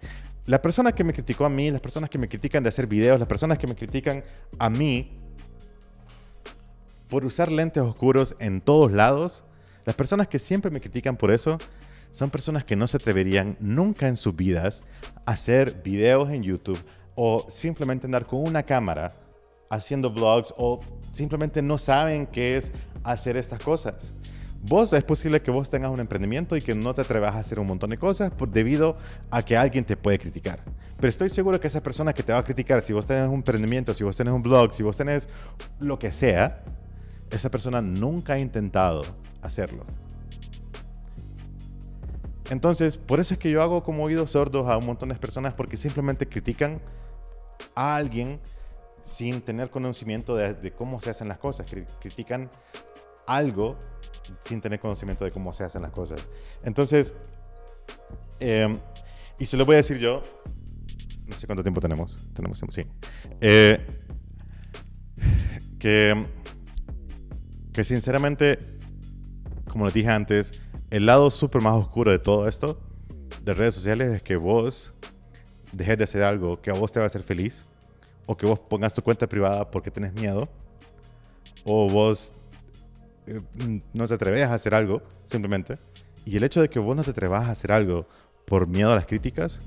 La 0.45 0.61
persona 0.61 0.91
que 0.91 1.03
me 1.03 1.13
criticó 1.13 1.45
a 1.45 1.49
mí, 1.49 1.69
las 1.69 1.81
personas 1.81 2.09
que 2.09 2.17
me 2.17 2.27
critican 2.27 2.63
de 2.63 2.69
hacer 2.69 2.87
videos, 2.87 3.19
las 3.19 3.27
personas 3.27 3.57
que 3.57 3.67
me 3.67 3.75
critican 3.75 4.23
a 4.57 4.69
mí 4.69 5.17
por 7.09 7.25
usar 7.25 7.51
lentes 7.51 7.83
oscuros 7.83 8.35
en 8.39 8.61
todos 8.61 8.91
lados, 8.91 9.43
las 9.85 9.95
personas 9.95 10.27
que 10.27 10.39
siempre 10.39 10.71
me 10.71 10.81
critican 10.81 11.15
por 11.15 11.31
eso, 11.31 11.57
son 12.11 12.29
personas 12.29 12.63
que 12.63 12.75
no 12.75 12.87
se 12.87 12.97
atreverían 12.97 13.55
nunca 13.59 14.07
en 14.07 14.17
sus 14.17 14.35
vidas 14.35 14.83
a 15.25 15.31
hacer 15.31 15.81
videos 15.83 16.29
en 16.31 16.43
YouTube 16.43 16.79
o 17.15 17.45
simplemente 17.49 18.07
andar 18.07 18.25
con 18.25 18.39
una 18.47 18.63
cámara 18.63 19.11
haciendo 19.69 20.11
vlogs 20.11 20.53
o 20.57 20.79
simplemente 21.13 21.61
no 21.61 21.77
saben 21.77 22.25
qué 22.25 22.57
es 22.57 22.71
hacer 23.03 23.37
estas 23.37 23.59
cosas. 23.59 24.13
Vos 24.63 24.93
es 24.93 25.03
posible 25.03 25.41
que 25.41 25.49
vos 25.49 25.69
tengas 25.71 25.89
un 25.89 25.99
emprendimiento 25.99 26.55
y 26.55 26.61
que 26.61 26.75
no 26.75 26.93
te 26.93 27.01
atrevas 27.01 27.35
a 27.35 27.39
hacer 27.39 27.59
un 27.59 27.65
montón 27.65 27.89
de 27.89 27.97
cosas 27.97 28.31
debido 28.49 28.95
a 29.31 29.43
que 29.43 29.57
alguien 29.57 29.83
te 29.83 29.97
puede 29.97 30.19
criticar. 30.19 30.59
Pero 30.97 31.09
estoy 31.09 31.29
seguro 31.29 31.59
que 31.59 31.65
esa 31.65 31.81
persona 31.81 32.13
que 32.13 32.21
te 32.21 32.31
va 32.31 32.39
a 32.39 32.43
criticar, 32.43 32.81
si 32.81 32.93
vos 32.93 33.07
tenés 33.07 33.27
un 33.27 33.35
emprendimiento, 33.35 33.93
si 33.95 34.03
vos 34.03 34.15
tenés 34.15 34.33
un 34.33 34.43
blog, 34.43 34.71
si 34.71 34.83
vos 34.83 34.95
tenés 34.95 35.27
lo 35.79 35.97
que 35.97 36.13
sea, 36.13 36.63
esa 37.31 37.49
persona 37.49 37.81
nunca 37.81 38.33
ha 38.33 38.39
intentado 38.39 39.01
hacerlo. 39.41 39.83
Entonces, 42.51 42.97
por 42.97 43.19
eso 43.19 43.33
es 43.33 43.39
que 43.39 43.49
yo 43.49 43.63
hago 43.63 43.81
como 43.81 44.03
oídos 44.03 44.31
sordos 44.31 44.67
a 44.67 44.77
un 44.77 44.85
montón 44.85 45.09
de 45.09 45.15
personas 45.15 45.55
porque 45.55 45.75
simplemente 45.75 46.27
critican 46.27 46.79
a 47.73 47.95
alguien 47.95 48.39
sin 49.01 49.41
tener 49.41 49.71
conocimiento 49.71 50.35
de, 50.35 50.71
cómo 50.71 51.01
se 51.01 51.09
hacen 51.09 51.29
las 51.29 51.39
cosas. 51.39 51.73
Critican 51.99 52.51
algo 53.25 53.77
sin 54.41 54.61
tener 54.61 54.79
conocimiento 54.79 55.25
de 55.25 55.31
cómo 55.31 55.53
se 55.53 55.63
hacen 55.63 55.81
las 55.81 55.91
cosas. 55.91 56.29
Entonces, 56.63 57.13
em, 58.39 58.77
y 59.39 59.45
se 59.45 59.57
lo 59.57 59.65
voy 59.65 59.75
a 59.75 59.77
decir 59.77 59.97
yo, 59.97 60.21
no 61.27 61.35
sé 61.35 61.47
cuánto 61.47 61.63
tiempo 61.63 61.81
tenemos, 61.81 62.17
tenemos 62.33 62.59
tiempo, 62.59 62.73
sí. 62.73 62.85
Eh, 63.39 63.85
que, 65.79 66.25
que 67.73 67.83
sinceramente, 67.83 68.59
como 69.69 69.85
les 69.85 69.93
dije 69.93 70.09
antes, 70.09 70.61
el 70.91 71.05
lado 71.05 71.31
súper 71.31 71.61
más 71.61 71.75
oscuro 71.75 72.11
de 72.11 72.19
todo 72.19 72.47
esto, 72.47 72.81
de 73.43 73.53
redes 73.53 73.73
sociales, 73.73 74.13
es 74.13 74.21
que 74.21 74.35
vos 74.35 74.93
dejes 75.71 75.97
de 75.97 76.03
hacer 76.03 76.23
algo 76.23 76.61
que 76.61 76.69
a 76.69 76.73
vos 76.73 76.91
te 76.91 76.99
va 76.99 77.05
a 77.05 77.07
hacer 77.07 77.23
feliz, 77.23 77.65
o 78.27 78.37
que 78.37 78.45
vos 78.45 78.59
pongas 78.59 78.93
tu 78.93 79.01
cuenta 79.01 79.27
privada 79.27 79.71
porque 79.71 79.89
tenés 79.89 80.13
miedo, 80.13 80.49
o 81.63 81.89
vos 81.89 82.33
eh, 83.27 83.39
no 83.93 84.07
te 84.07 84.13
atreves 84.13 84.47
a 84.47 84.53
hacer 84.53 84.73
algo, 84.73 85.01
simplemente. 85.27 85.77
Y 86.25 86.37
el 86.37 86.43
hecho 86.43 86.61
de 86.61 86.69
que 86.69 86.79
vos 86.79 86.95
no 86.95 87.03
te 87.03 87.11
atrevas 87.11 87.47
a 87.47 87.51
hacer 87.51 87.71
algo 87.71 88.07
por 88.45 88.67
miedo 88.67 88.91
a 88.91 88.95
las 88.95 89.05
críticas, 89.05 89.59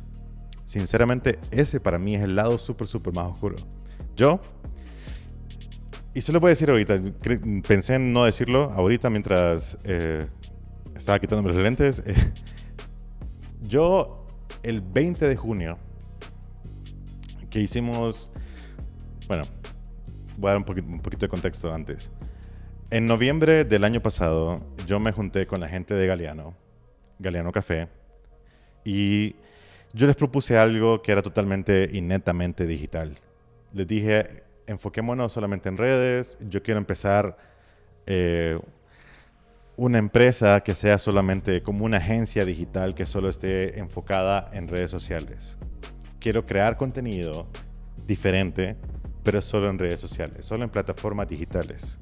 sinceramente, 0.64 1.38
ese 1.50 1.80
para 1.80 1.98
mí 1.98 2.14
es 2.14 2.22
el 2.22 2.36
lado 2.36 2.58
súper, 2.58 2.86
súper 2.86 3.14
más 3.14 3.32
oscuro. 3.32 3.56
Yo, 4.16 4.40
y 6.14 6.20
se 6.20 6.32
lo 6.32 6.38
voy 6.38 6.48
a 6.48 6.50
decir 6.50 6.70
ahorita, 6.70 7.00
pensé 7.66 7.94
en 7.96 8.12
no 8.12 8.24
decirlo 8.24 8.70
ahorita 8.72 9.10
mientras 9.10 9.76
eh, 9.84 10.26
estaba 10.94 11.18
quitándome 11.18 11.52
los 11.52 11.62
lentes. 11.62 12.02
Eh, 12.06 12.14
yo, 13.62 14.26
el 14.62 14.80
20 14.80 15.26
de 15.26 15.36
junio, 15.36 15.78
que 17.50 17.60
hicimos, 17.60 18.30
bueno, 19.26 19.42
voy 20.36 20.48
a 20.48 20.52
dar 20.52 20.58
un 20.58 20.64
poquito 20.64 21.26
de 21.26 21.28
contexto 21.28 21.72
antes. 21.72 22.10
En 22.90 23.06
noviembre 23.06 23.64
del 23.64 23.82
año 23.82 24.00
pasado, 24.00 24.62
yo 24.86 25.00
me 25.00 25.10
junté 25.10 25.46
con 25.46 25.58
la 25.58 25.68
gente 25.68 25.94
de 25.94 26.06
Galeano, 26.06 26.54
Galeano 27.18 27.50
Café, 27.50 27.88
y 28.84 29.36
yo 29.94 30.06
les 30.06 30.16
propuse 30.16 30.58
algo 30.58 31.02
que 31.02 31.12
era 31.12 31.22
totalmente 31.22 31.88
y 31.90 32.02
netamente 32.02 32.66
digital. 32.66 33.16
Les 33.72 33.86
dije, 33.86 34.44
enfoquémonos 34.66 35.32
solamente 35.32 35.68
en 35.68 35.78
redes, 35.78 36.38
yo 36.48 36.62
quiero 36.62 36.78
empezar 36.78 37.36
eh, 38.06 38.60
una 39.76 39.98
empresa 39.98 40.60
que 40.60 40.74
sea 40.74 40.98
solamente 40.98 41.62
como 41.62 41.84
una 41.84 41.96
agencia 41.96 42.44
digital 42.44 42.94
que 42.94 43.06
solo 43.06 43.28
esté 43.28 43.78
enfocada 43.78 44.50
en 44.52 44.68
redes 44.68 44.90
sociales. 44.90 45.56
Quiero 46.20 46.44
crear 46.44 46.76
contenido 46.76 47.46
diferente, 48.06 48.76
pero 49.22 49.40
solo 49.40 49.70
en 49.70 49.78
redes 49.78 50.00
sociales, 50.00 50.44
solo 50.44 50.64
en 50.64 50.70
plataformas 50.70 51.28
digitales. 51.28 51.98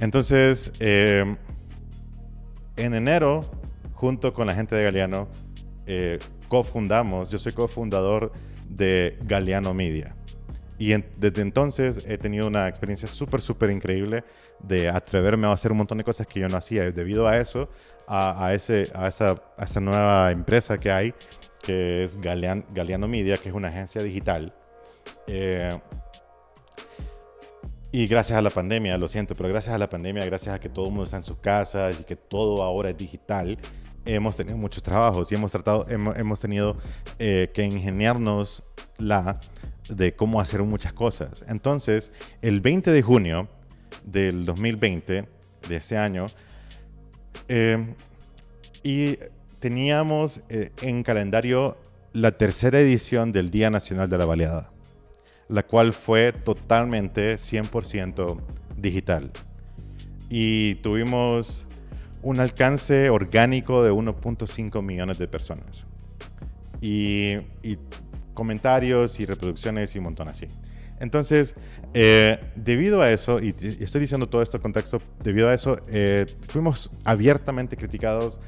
Entonces, 0.00 0.72
eh, 0.80 1.36
en 2.76 2.94
enero, 2.94 3.44
junto 3.94 4.32
con 4.32 4.46
la 4.46 4.54
gente 4.54 4.74
de 4.74 4.84
Galeano, 4.84 5.28
eh, 5.86 6.18
cofundamos, 6.48 7.30
yo 7.30 7.38
soy 7.38 7.52
cofundador 7.52 8.32
de 8.68 9.18
Galeano 9.24 9.74
Media. 9.74 10.16
Y 10.78 10.94
desde 11.18 11.42
entonces 11.42 12.06
he 12.08 12.16
tenido 12.16 12.46
una 12.46 12.66
experiencia 12.66 13.06
súper, 13.06 13.42
súper 13.42 13.70
increíble 13.70 14.24
de 14.60 14.88
atreverme 14.88 15.46
a 15.46 15.52
hacer 15.52 15.72
un 15.72 15.78
montón 15.78 15.98
de 15.98 16.04
cosas 16.04 16.26
que 16.26 16.40
yo 16.40 16.48
no 16.48 16.56
hacía. 16.56 16.90
Debido 16.90 17.28
a 17.28 17.36
eso, 17.36 17.68
a, 18.08 18.54
ese, 18.54 18.90
a, 18.94 19.06
esa, 19.06 19.36
a 19.58 19.64
esa, 19.64 19.80
nueva 19.80 20.30
empresa 20.30 20.78
que 20.78 20.90
hay, 20.90 21.14
que 21.62 22.02
es 22.02 22.18
Galeano 22.18 23.08
Media, 23.08 23.36
que 23.36 23.50
es 23.50 23.54
una 23.54 23.68
agencia 23.68 24.02
digital. 24.02 24.54
Eh, 25.26 25.78
y 27.92 28.06
gracias 28.06 28.38
a 28.38 28.42
la 28.42 28.50
pandemia, 28.50 28.96
lo 28.98 29.08
siento, 29.08 29.34
pero 29.34 29.48
gracias 29.48 29.74
a 29.74 29.78
la 29.78 29.88
pandemia, 29.88 30.24
gracias 30.24 30.54
a 30.54 30.60
que 30.60 30.68
todo 30.68 30.86
el 30.86 30.90
mundo 30.92 31.04
está 31.04 31.16
en 31.16 31.22
sus 31.22 31.38
casas 31.38 32.00
y 32.00 32.04
que 32.04 32.16
todo 32.16 32.62
ahora 32.62 32.90
es 32.90 32.96
digital, 32.96 33.58
hemos 34.04 34.36
tenido 34.36 34.56
muchos 34.56 34.82
trabajos 34.82 35.30
y 35.30 35.34
hemos 35.34 35.52
tratado, 35.52 35.86
hemos, 35.88 36.16
hemos 36.16 36.40
tenido 36.40 36.76
eh, 37.18 37.50
que 37.52 37.64
ingeniarnos 37.64 38.64
la 38.98 39.40
de 39.88 40.14
cómo 40.14 40.40
hacer 40.40 40.62
muchas 40.62 40.92
cosas. 40.92 41.44
Entonces, 41.48 42.12
el 42.42 42.60
20 42.60 42.92
de 42.92 43.02
junio 43.02 43.48
del 44.04 44.44
2020, 44.44 45.24
de 45.68 45.76
ese 45.76 45.96
año, 45.96 46.26
eh, 47.48 47.94
y 48.82 49.18
teníamos 49.58 50.42
eh, 50.48 50.70
en 50.82 51.02
calendario 51.02 51.76
la 52.12 52.32
tercera 52.32 52.80
edición 52.80 53.32
del 53.32 53.50
Día 53.50 53.70
Nacional 53.70 54.08
de 54.08 54.18
la 54.18 54.24
Baleada, 54.24 54.68
la 55.50 55.64
cual 55.64 55.92
fue 55.92 56.32
totalmente 56.32 57.34
100% 57.34 58.40
digital. 58.76 59.30
Y 60.28 60.76
tuvimos 60.76 61.66
un 62.22 62.38
alcance 62.40 63.10
orgánico 63.10 63.82
de 63.82 63.90
1.5 63.90 64.82
millones 64.82 65.18
de 65.18 65.26
personas. 65.26 65.84
Y, 66.80 67.34
y 67.62 67.78
comentarios 68.32 69.20
y 69.20 69.26
reproducciones 69.26 69.94
y 69.94 69.98
un 69.98 70.04
montón 70.04 70.28
así. 70.28 70.46
Entonces, 71.00 71.56
eh, 71.94 72.38
debido 72.56 73.00
a 73.02 73.10
eso, 73.10 73.40
y, 73.40 73.48
estoy 73.80 74.02
diciendo 74.02 74.28
todo 74.28 74.42
esto 74.42 74.58
en 74.58 74.62
contexto, 74.62 75.00
debido 75.24 75.48
a 75.48 75.54
eso, 75.54 75.78
eh, 75.88 76.26
fuimos 76.48 76.90
abiertamente 77.04 77.76
criticados, 77.76 78.38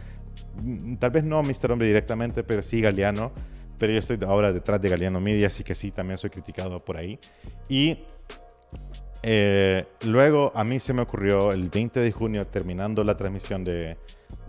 mm, 0.62 0.96
tal 0.96 1.10
vez 1.10 1.26
no 1.26 1.42
Mr. 1.42 1.72
Hombre 1.72 1.88
directamente, 1.88 2.44
pero 2.44 2.62
sí 2.62 2.82
Galeano, 2.82 3.32
pero 3.78 3.92
yo 3.92 3.98
estoy 3.98 4.18
ahora 4.26 4.52
detrás 4.52 4.80
de 4.80 4.88
Galeano 4.88 5.20
Media, 5.20 5.48
así 5.48 5.64
que 5.64 5.74
sí, 5.74 5.90
también 5.90 6.18
soy 6.18 6.30
criticado 6.30 6.80
por 6.80 6.96
ahí. 6.96 7.18
Y 7.68 7.98
eh, 9.22 9.86
luego 10.04 10.52
a 10.54 10.64
mí 10.64 10.80
se 10.80 10.92
me 10.92 11.02
ocurrió, 11.02 11.52
el 11.52 11.68
20 11.68 12.00
de 12.00 12.12
junio, 12.12 12.46
terminando 12.46 13.04
la 13.04 13.16
transmisión 13.16 13.64
de, 13.64 13.96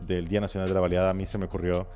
del 0.06 0.28
Día 0.28 0.42
Nacional 0.42 0.68
de 0.68 0.74
la 0.76 0.82
Baleada, 0.82 1.10
a 1.12 1.14
mí 1.14 1.26
se 1.26 1.38
me 1.38 1.46
ocurrió 1.46 1.88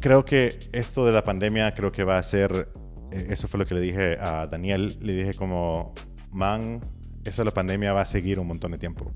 creo 0.00 0.24
que 0.24 0.58
esto 0.72 1.06
de 1.06 1.12
la 1.12 1.24
pandemia 1.24 1.72
creo 1.74 1.92
que 1.92 2.04
va 2.04 2.18
a 2.18 2.22
ser, 2.22 2.68
eh, 3.10 3.28
eso 3.30 3.48
fue 3.48 3.58
lo 3.58 3.66
que 3.66 3.74
le 3.74 3.80
dije 3.80 4.16
a 4.20 4.46
Daniel, 4.46 4.96
le 5.00 5.14
dije 5.14 5.34
como, 5.34 5.94
man, 6.30 6.80
Eso 7.24 7.42
la 7.42 7.50
pandemia 7.50 7.92
va 7.92 8.02
a 8.02 8.06
seguir 8.06 8.38
un 8.38 8.46
montón 8.46 8.70
de 8.70 8.78
tiempo. 8.78 9.12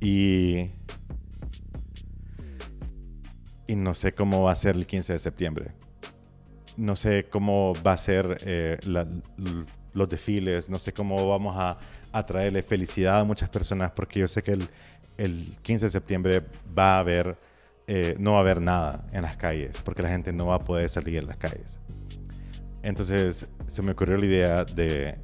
Y, 0.00 0.64
no 3.76 3.94
sé 3.94 4.12
cómo 4.12 4.42
va 4.42 4.52
a 4.52 4.54
ser 4.54 4.76
el 4.76 4.86
15 4.86 5.14
de 5.14 5.18
septiembre. 5.18 5.72
No 6.76 6.96
sé 6.96 7.26
cómo 7.30 7.72
va 7.86 7.92
a 7.92 7.98
ser 7.98 8.38
eh, 8.44 8.78
los 9.92 10.08
desfiles, 10.08 10.68
no 10.68 10.78
sé 10.78 10.92
cómo 10.92 11.28
vamos 11.28 11.56
a, 11.56 11.78
a, 12.12 12.22
traerle 12.24 12.62
felicidad 12.62 13.20
a 13.20 13.24
muchas 13.24 13.48
personas, 13.48 13.92
porque 13.92 14.20
yo 14.20 14.28
sé 14.28 14.42
que 14.42 14.52
el, 14.52 14.68
el 15.18 15.46
15 15.62 15.86
de 15.86 15.90
septiembre 15.90 16.42
va 16.76 16.96
a 16.96 16.98
haber, 17.00 17.36
eh, 17.86 18.16
no 18.18 18.32
va 18.32 18.38
a 18.38 18.40
haber 18.40 18.60
nada 18.60 19.04
en 19.12 19.22
las 19.22 19.36
calles, 19.36 19.76
porque 19.84 20.02
la 20.02 20.08
gente 20.08 20.32
no 20.32 20.46
va 20.46 20.56
a 20.56 20.60
poder 20.60 20.88
salir 20.88 21.18
en 21.18 21.26
las 21.26 21.36
calles. 21.36 21.78
Entonces 22.82 23.46
se 23.66 23.82
me 23.82 23.92
ocurrió 23.92 24.16
la 24.16 24.26
idea 24.26 24.64
de 24.64 25.14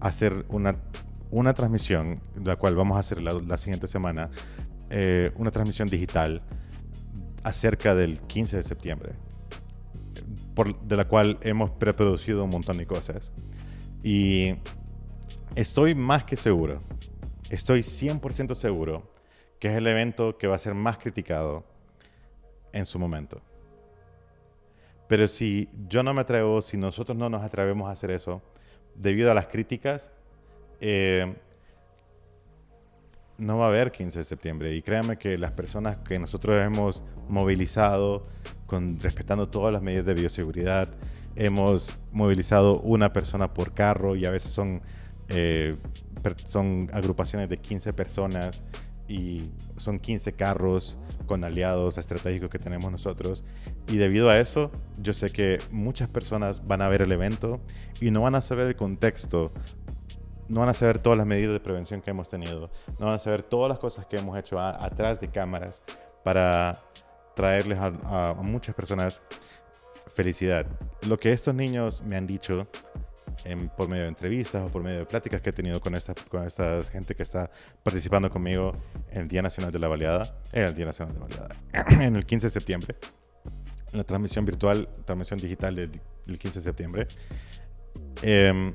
hacer 0.00 0.44
una, 0.48 0.76
una 1.30 1.54
transmisión, 1.54 2.20
la 2.44 2.56
cual 2.56 2.76
vamos 2.76 2.96
a 2.96 3.00
hacer 3.00 3.20
la, 3.22 3.58
siguiente 3.58 3.86
semana, 3.86 4.30
eh, 4.90 5.32
una 5.36 5.50
transmisión 5.50 5.88
digital 5.88 6.42
acerca 7.48 7.94
del 7.94 8.20
15 8.20 8.58
de 8.58 8.62
septiembre, 8.62 9.12
de 10.82 10.96
la 10.96 11.08
cual 11.08 11.38
hemos 11.40 11.70
preproducido 11.70 12.44
un 12.44 12.50
montón 12.50 12.76
de 12.76 12.86
cosas. 12.86 13.32
Y 14.02 14.54
estoy 15.54 15.94
más 15.94 16.24
que 16.24 16.36
seguro, 16.36 16.78
estoy 17.50 17.80
100% 17.80 18.54
seguro 18.54 19.10
que 19.58 19.68
es 19.68 19.76
el 19.76 19.86
evento 19.86 20.36
que 20.36 20.46
va 20.46 20.56
a 20.56 20.58
ser 20.58 20.74
más 20.74 20.98
criticado 20.98 21.64
en 22.72 22.84
su 22.84 22.98
momento. 22.98 23.40
Pero 25.08 25.26
si 25.26 25.70
yo 25.88 26.02
no 26.02 26.12
me 26.12 26.20
atrevo, 26.20 26.60
si 26.60 26.76
nosotros 26.76 27.16
no 27.16 27.30
nos 27.30 27.42
atrevemos 27.42 27.88
a 27.88 27.92
hacer 27.92 28.10
eso, 28.10 28.42
debido 28.94 29.30
a 29.30 29.34
las 29.34 29.46
críticas, 29.46 30.10
eh, 30.80 31.34
no 33.38 33.58
va 33.58 33.66
a 33.66 33.68
haber 33.68 33.92
15 33.92 34.18
de 34.18 34.24
septiembre. 34.24 34.74
Y 34.74 34.82
créanme 34.82 35.16
que 35.16 35.38
las 35.38 35.52
personas 35.52 35.96
que 35.98 36.18
nosotros 36.18 36.60
hemos 36.60 37.02
movilizado, 37.28 38.22
con, 38.66 39.00
respetando 39.00 39.48
todas 39.48 39.72
las 39.72 39.82
medidas 39.82 40.04
de 40.04 40.14
bioseguridad, 40.14 40.88
hemos 41.36 41.98
movilizado 42.12 42.80
una 42.80 43.12
persona 43.12 43.54
por 43.54 43.72
carro 43.72 44.16
y 44.16 44.26
a 44.26 44.30
veces 44.30 44.50
son, 44.50 44.82
eh, 45.28 45.76
son 46.44 46.90
agrupaciones 46.92 47.48
de 47.48 47.58
15 47.58 47.92
personas 47.92 48.64
y 49.06 49.48
son 49.78 49.98
15 49.98 50.32
carros 50.34 50.98
con 51.26 51.42
aliados 51.42 51.96
estratégicos 51.96 52.50
que 52.50 52.58
tenemos 52.58 52.90
nosotros. 52.90 53.44
Y 53.88 53.96
debido 53.96 54.28
a 54.28 54.38
eso, 54.38 54.70
yo 54.98 55.14
sé 55.14 55.30
que 55.30 55.58
muchas 55.70 56.10
personas 56.10 56.66
van 56.66 56.82
a 56.82 56.88
ver 56.88 57.02
el 57.02 57.12
evento 57.12 57.60
y 58.00 58.10
no 58.10 58.22
van 58.22 58.34
a 58.34 58.40
saber 58.40 58.66
el 58.66 58.76
contexto, 58.76 59.50
no 60.48 60.60
van 60.60 60.68
a 60.68 60.74
saber 60.74 60.98
todas 60.98 61.18
las 61.18 61.26
medidas 61.26 61.52
de 61.52 61.60
prevención 61.60 62.00
que 62.00 62.10
hemos 62.10 62.28
tenido, 62.28 62.70
no 62.98 63.06
van 63.06 63.14
a 63.14 63.18
saber 63.18 63.42
todas 63.42 63.68
las 63.68 63.78
cosas 63.78 64.06
que 64.06 64.16
hemos 64.16 64.38
hecho 64.38 64.58
atrás 64.58 65.20
de 65.20 65.28
cámaras 65.28 65.82
para 66.24 66.78
traerles 67.34 67.78
a, 67.78 68.34
muchas 68.42 68.74
personas 68.74 69.22
felicidad. 70.14 70.66
Lo 71.06 71.16
que 71.16 71.32
estos 71.32 71.54
niños 71.54 72.02
me 72.02 72.16
han 72.16 72.26
dicho 72.26 72.66
por 73.76 73.88
medio 73.88 74.02
de 74.02 74.08
entrevistas 74.08 74.62
o 74.66 74.68
por 74.68 74.82
medio 74.82 74.98
de 74.98 75.06
pláticas 75.06 75.40
que 75.40 75.50
he 75.50 75.52
tenido 75.52 75.80
con 75.80 75.94
esta, 75.94 76.14
con 76.28 76.44
esta 76.44 76.82
gente 76.84 77.14
que 77.14 77.22
está 77.22 77.50
participando 77.84 78.28
conmigo 78.28 78.72
en 79.10 79.22
el 79.22 79.28
Día 79.28 79.42
Nacional 79.42 79.70
de 79.70 79.78
la 79.78 79.86
Baleada, 79.86 80.36
en 80.52 80.64
el 80.64 80.74
Día 80.74 80.86
Nacional 80.86 81.14
de 81.14 81.20
la 81.20 81.26
Baleada, 81.26 81.56
en 82.04 82.16
el 82.16 82.26
15 82.26 82.46
de 82.48 82.50
septiembre, 82.50 82.96
en 83.92 83.98
la 83.98 84.04
transmisión 84.04 84.44
virtual, 84.44 84.88
transmisión 85.04 85.38
digital 85.38 85.76
del, 85.76 86.00
15 86.26 86.58
de 86.58 86.62
septiembre. 86.62 87.06
Em, 88.22 88.74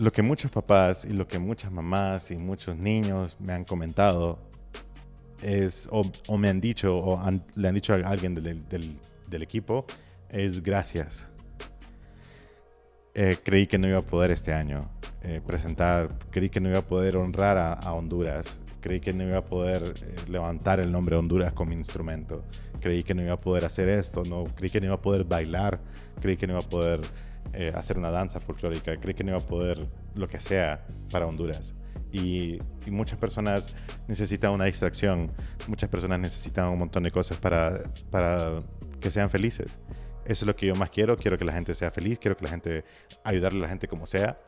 lo 0.00 0.10
que 0.10 0.22
muchos 0.22 0.50
papás 0.50 1.04
y 1.04 1.12
lo 1.12 1.28
que 1.28 1.38
muchas 1.38 1.70
mamás 1.70 2.30
y 2.30 2.36
muchos 2.36 2.78
niños 2.78 3.36
me 3.38 3.52
han 3.52 3.64
comentado 3.64 4.38
es, 5.42 5.90
o, 5.92 6.38
me 6.38 6.48
han 6.48 6.58
dicho, 6.58 6.96
o 6.96 7.20
le 7.54 7.68
han 7.68 7.74
dicho 7.74 7.92
a 7.92 7.96
alguien 7.96 8.34
del, 8.34 9.42
equipo, 9.42 9.84
es 10.30 10.62
gracias. 10.62 11.26
Eh, 13.14 13.36
creí 13.44 13.66
que 13.66 13.76
no 13.76 13.88
iba 13.88 13.98
a 13.98 14.02
poder 14.02 14.30
este 14.30 14.54
año 14.54 14.90
eh, 15.22 15.42
presentar, 15.46 16.08
creí 16.30 16.48
que 16.48 16.60
no 16.60 16.70
iba 16.70 16.78
a 16.78 16.82
poder 16.82 17.18
honrar 17.18 17.58
a, 17.58 17.92
Honduras, 17.92 18.58
creí 18.80 19.00
que 19.00 19.12
no 19.12 19.24
iba 19.24 19.38
a 19.38 19.44
poder 19.44 19.82
eh, 19.82 20.14
levantar 20.30 20.80
el 20.80 20.90
nombre 20.90 21.16
de 21.16 21.18
Honduras 21.18 21.52
como 21.52 21.72
instrumento, 21.72 22.42
creí 22.80 23.02
que 23.02 23.12
no 23.12 23.22
iba 23.22 23.34
a 23.34 23.36
poder 23.36 23.66
hacer 23.66 23.90
esto, 23.90 24.22
no, 24.24 24.44
creí 24.44 24.70
que 24.70 24.80
no 24.80 24.86
iba 24.86 24.94
a 24.94 25.02
poder 25.02 25.24
bailar, 25.24 25.78
creí 26.22 26.38
que 26.38 26.46
no 26.46 26.54
iba 26.54 26.64
a 26.64 26.68
poder 26.68 27.00
hacer 27.74 27.98
una 27.98 28.10
danza 28.10 28.40
folclórica, 28.40 28.96
creí 28.96 29.14
que 29.14 29.24
no 29.24 29.30
iba 29.30 29.38
a 29.38 29.46
poder 29.46 29.86
lo 30.14 30.26
que 30.26 30.40
sea 30.40 30.86
para 31.10 31.26
Honduras. 31.26 31.74
Y, 32.12 32.58
y, 32.86 32.90
muchas 32.90 33.18
personas 33.18 33.76
necesitan 34.08 34.50
una 34.50 34.64
distracción, 34.64 35.30
muchas 35.68 35.88
personas 35.88 36.18
necesitan 36.18 36.68
un 36.68 36.78
montón 36.78 37.04
de 37.04 37.10
cosas 37.10 37.36
para, 37.38 37.80
para 38.10 38.60
que 39.00 39.10
sean 39.10 39.30
felices. 39.30 39.78
Eso 40.24 40.44
es 40.44 40.46
lo 40.46 40.54
que 40.54 40.66
yo 40.66 40.74
más 40.74 40.90
quiero. 40.90 41.16
Quiero 41.16 41.36
que 41.36 41.44
la 41.44 41.52
gente 41.52 41.74
sea 41.74 41.90
feliz. 41.90 42.18
Quiero 42.18 42.36
que 42.36 42.44
la 42.44 42.50
gente, 42.50 42.84
ayudarle 43.24 43.58
a 43.60 43.62
la 43.62 43.68
gente 43.68 43.88
como 43.88 44.06
sea. 44.06 44.38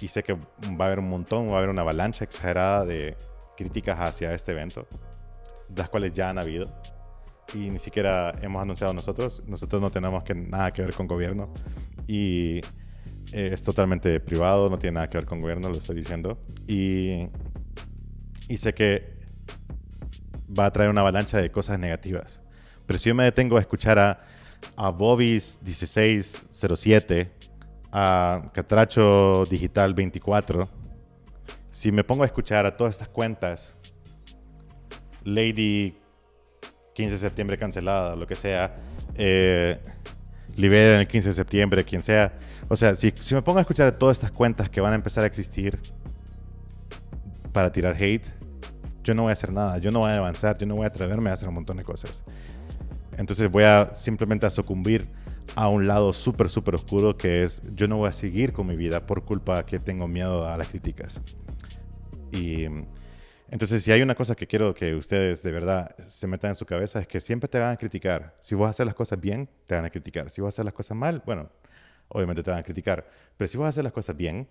Y 0.00 0.08
sé 0.08 0.22
que 0.22 0.34
va 0.34 0.40
a 0.80 0.86
haber 0.86 0.98
un 0.98 1.08
montón, 1.08 1.48
va 1.48 1.54
a 1.54 1.58
haber 1.58 1.70
una 1.70 1.82
avalancha 1.82 2.24
exagerada 2.24 2.84
de 2.84 3.16
críticas 3.56 3.98
hacia 3.98 4.34
este 4.34 4.52
evento, 4.52 4.86
las 5.74 5.88
cuales 5.88 6.12
ya 6.12 6.28
han 6.28 6.38
habido. 6.38 6.68
Y 7.54 7.70
ni 7.70 7.78
siquiera 7.78 8.34
hemos 8.42 8.60
anunciado 8.60 8.92
nosotros. 8.92 9.42
Nosotros 9.46 9.80
no 9.80 9.90
tenemos 9.90 10.22
que, 10.24 10.34
nada 10.34 10.72
que 10.72 10.82
ver 10.82 10.92
con 10.94 11.06
gobierno. 11.06 11.52
Y 12.06 12.58
eh, 13.32 13.50
es 13.52 13.62
totalmente 13.62 14.20
privado, 14.20 14.68
no 14.70 14.78
tiene 14.78 14.94
nada 14.94 15.10
que 15.10 15.18
ver 15.18 15.26
con 15.26 15.40
gobierno, 15.40 15.68
lo 15.68 15.76
estoy 15.76 15.96
diciendo. 15.96 16.38
Y, 16.66 17.28
y 18.48 18.56
sé 18.56 18.74
que 18.74 19.14
va 20.56 20.66
a 20.66 20.72
traer 20.72 20.90
una 20.90 21.00
avalancha 21.00 21.38
de 21.38 21.50
cosas 21.50 21.78
negativas. 21.78 22.40
Pero 22.86 22.98
si 22.98 23.08
yo 23.08 23.14
me 23.14 23.24
detengo 23.24 23.56
a 23.56 23.60
escuchar 23.60 23.98
a 23.98 24.20
a 24.76 24.90
Bobby's 24.90 25.58
1607, 25.62 27.30
a 27.92 28.50
Catracho 28.52 29.44
Digital 29.46 29.94
24, 29.94 30.68
si 31.70 31.92
me 31.92 32.04
pongo 32.04 32.22
a 32.22 32.26
escuchar 32.26 32.66
a 32.66 32.74
todas 32.74 32.94
estas 32.94 33.08
cuentas, 33.08 33.76
Lady 35.24 35.96
15 36.94 37.12
de 37.12 37.18
septiembre 37.18 37.58
cancelada, 37.58 38.16
lo 38.16 38.26
que 38.26 38.34
sea, 38.34 38.74
eh, 39.16 39.80
Libera 40.56 40.94
en 40.94 41.00
el 41.00 41.08
15 41.08 41.28
de 41.28 41.34
septiembre, 41.34 41.84
quien 41.84 42.02
sea. 42.02 42.32
O 42.68 42.76
sea, 42.76 42.94
si, 42.94 43.12
si 43.20 43.34
me 43.34 43.42
pongo 43.42 43.58
a 43.58 43.62
escuchar 43.62 43.92
todas 43.92 44.18
estas 44.18 44.30
cuentas 44.30 44.70
que 44.70 44.80
van 44.80 44.92
a 44.92 44.96
empezar 44.96 45.24
a 45.24 45.26
existir 45.26 45.78
para 47.52 47.72
tirar 47.72 47.96
hate, 47.98 48.24
yo 49.02 49.14
no 49.14 49.22
voy 49.22 49.30
a 49.30 49.32
hacer 49.34 49.52
nada, 49.52 49.78
yo 49.78 49.90
no 49.90 50.00
voy 50.00 50.10
a 50.10 50.16
avanzar, 50.16 50.58
yo 50.58 50.66
no 50.66 50.76
voy 50.76 50.84
a 50.84 50.88
atreverme 50.88 51.30
a 51.30 51.34
hacer 51.34 51.48
un 51.48 51.54
montón 51.54 51.76
de 51.76 51.84
cosas. 51.84 52.24
Entonces 53.16 53.50
voy 53.50 53.64
a 53.64 53.94
simplemente 53.94 54.46
a 54.46 54.50
sucumbir 54.50 55.08
a 55.56 55.68
un 55.68 55.86
lado 55.86 56.12
súper, 56.12 56.48
súper 56.48 56.74
oscuro 56.74 57.16
que 57.16 57.44
es 57.44 57.62
yo 57.74 57.86
no 57.86 57.98
voy 57.98 58.08
a 58.08 58.12
seguir 58.12 58.52
con 58.52 58.66
mi 58.66 58.76
vida 58.76 59.06
por 59.06 59.24
culpa 59.24 59.64
que 59.64 59.78
tengo 59.78 60.08
miedo 60.08 60.48
a 60.48 60.56
las 60.56 60.68
críticas. 60.68 61.20
Y 62.32 62.66
entonces 63.50 63.82
si 63.82 63.92
hay 63.92 64.02
una 64.02 64.14
cosa 64.14 64.34
que 64.34 64.46
quiero 64.46 64.74
que 64.74 64.94
ustedes 64.94 65.42
de 65.42 65.52
verdad 65.52 65.94
se 66.08 66.26
metan 66.26 66.50
en 66.50 66.54
su 66.56 66.66
cabeza 66.66 67.00
es 67.00 67.06
que 67.06 67.20
siempre 67.20 67.48
te 67.48 67.58
van 67.58 67.72
a 67.72 67.76
criticar. 67.76 68.36
Si 68.40 68.54
vos 68.54 68.68
haces 68.68 68.86
las 68.86 68.94
cosas 68.94 69.20
bien, 69.20 69.48
te 69.66 69.74
van 69.74 69.84
a 69.84 69.90
criticar. 69.90 70.30
Si 70.30 70.40
vos 70.40 70.54
haces 70.54 70.64
las 70.64 70.74
cosas 70.74 70.96
mal, 70.96 71.22
bueno, 71.26 71.50
obviamente 72.08 72.42
te 72.42 72.50
van 72.50 72.60
a 72.60 72.62
criticar. 72.62 73.06
Pero 73.36 73.48
si 73.48 73.56
vos 73.56 73.68
haces 73.68 73.84
las 73.84 73.92
cosas 73.92 74.16
bien, 74.16 74.48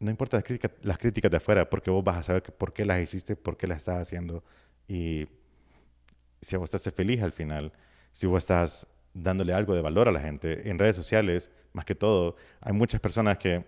no 0.00 0.10
importa 0.10 0.38
las 0.38 0.44
críticas, 0.44 0.72
las 0.82 0.98
críticas 0.98 1.30
de 1.30 1.36
afuera, 1.36 1.68
porque 1.68 1.90
vos 1.90 2.02
vas 2.02 2.16
a 2.16 2.22
saber 2.22 2.42
por 2.42 2.72
qué 2.72 2.84
las 2.84 3.00
hiciste, 3.00 3.36
por 3.36 3.56
qué 3.56 3.66
las 3.66 3.78
estás 3.78 4.00
haciendo 4.00 4.42
y 4.88 5.28
si 6.40 6.56
vos 6.56 6.72
estás 6.72 6.92
feliz 6.94 7.22
al 7.22 7.32
final, 7.32 7.72
si 8.12 8.26
vos 8.26 8.42
estás 8.42 8.86
dándole 9.12 9.52
algo 9.52 9.74
de 9.74 9.82
valor 9.82 10.08
a 10.08 10.12
la 10.12 10.20
gente, 10.20 10.68
en 10.68 10.78
redes 10.78 10.96
sociales, 10.96 11.50
más 11.72 11.84
que 11.84 11.94
todo, 11.94 12.36
hay 12.60 12.72
muchas 12.72 13.00
personas 13.00 13.38
que, 13.38 13.64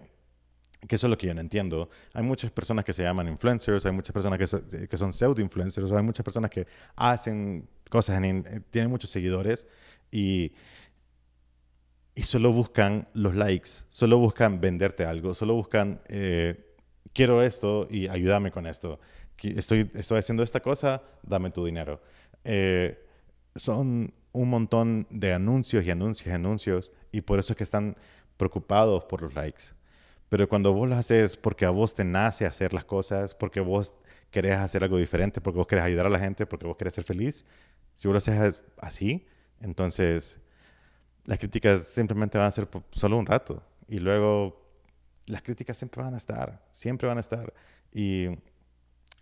que 0.87 0.97
eso 0.97 1.07
es 1.07 1.11
lo 1.11 1.19
que 1.19 1.27
yo 1.29 1.35
no 1.35 1.41
entiendo, 1.41 1.91
hay 2.13 2.23
muchas 2.23 2.51
personas 2.51 2.85
que 2.85 2.93
se 2.93 3.03
llaman 3.03 3.29
influencers, 3.29 3.87
hay 3.87 3.93
muchas 3.93 4.13
personas 4.13 4.39
que, 4.39 4.89
que 4.89 4.97
son 4.97 5.13
pseudo-influencers, 5.13 5.93
hay 5.93 6.03
muchas 6.03 6.25
personas 6.25 6.51
que 6.51 6.67
hacen 6.97 7.69
cosas, 7.89 8.23
en, 8.23 8.65
tienen 8.71 8.91
muchos 8.91 9.11
seguidores 9.11 9.67
y, 10.11 10.53
y 12.15 12.23
solo 12.23 12.53
buscan 12.53 13.09
los 13.15 13.35
likes, 13.35 13.71
solo 13.89 14.19
buscan 14.19 14.61
venderte 14.61 15.05
algo, 15.05 15.35
solo 15.35 15.55
buscan, 15.55 16.01
eh, 16.09 16.75
quiero 17.13 17.43
esto 17.43 17.87
y 17.91 18.09
ayúdame 18.09 18.51
con 18.51 18.67
esto. 18.67 18.99
Estoy, 19.39 19.91
estoy 19.95 20.19
haciendo 20.19 20.43
esta 20.43 20.61
cosa, 20.61 21.03
dame 21.23 21.51
tu 21.51 21.65
dinero. 21.65 22.01
Eh, 22.45 23.05
son 23.55 24.13
un 24.33 24.51
montón 24.51 25.07
de 25.11 25.33
anuncios 25.33 25.85
y 25.85 25.91
anuncios 25.91 26.27
y 26.27 26.31
anuncios 26.31 26.93
y 27.13 27.21
por 27.23 27.39
eso 27.39 27.53
es 27.53 27.57
que 27.57 27.65
están 27.65 27.97
preocupados 28.37 29.05
por 29.05 29.23
los 29.23 29.35
likes. 29.35 29.75
Pero 30.33 30.49
cuando 30.49 30.73
vos 30.73 30.89
lo 30.89 30.95
haces 30.95 31.37
porque 31.37 31.67
a 31.67 31.71
vos 31.71 31.95
te 31.95 32.05
nace 32.05 32.47
hacer 32.47 32.73
las 32.73 32.87
cosas, 32.87 33.35
porque 33.35 33.61
vos 33.61 33.93
querés 34.31 34.57
hacer 34.57 34.83
algo 34.83 34.97
diferente, 34.97 35.43
porque 35.43 35.59
vos 35.59 35.67
querés 35.67 35.85
ayudar 35.85 36.07
a 36.07 36.09
la 36.09 36.19
gente, 36.19 36.47
porque 36.47 36.67
vos 36.67 36.75
querés 36.79 36.95
ser 36.95 37.05
feliz, 37.05 37.45
si 37.97 38.09
vos 38.09 38.15
lo 38.15 38.17
haces 38.17 38.63
así, 38.79 39.27
entonces 39.61 40.41
las 41.27 41.39
críticas 41.39 41.83
simplemente 41.85 42.39
van 42.39 42.47
a 42.47 42.51
ser 42.51 42.67
solo 42.93 43.19
un 43.19 43.27
rato 43.27 43.63
y 43.89 43.99
luego 43.99 44.59
las 45.27 45.43
críticas 45.43 45.77
siempre 45.77 46.03
van 46.03 46.15
a 46.15 46.17
estar, 46.17 46.65
siempre 46.73 47.07
van 47.07 47.19
a 47.19 47.21
estar. 47.21 47.53
Y 47.93 48.29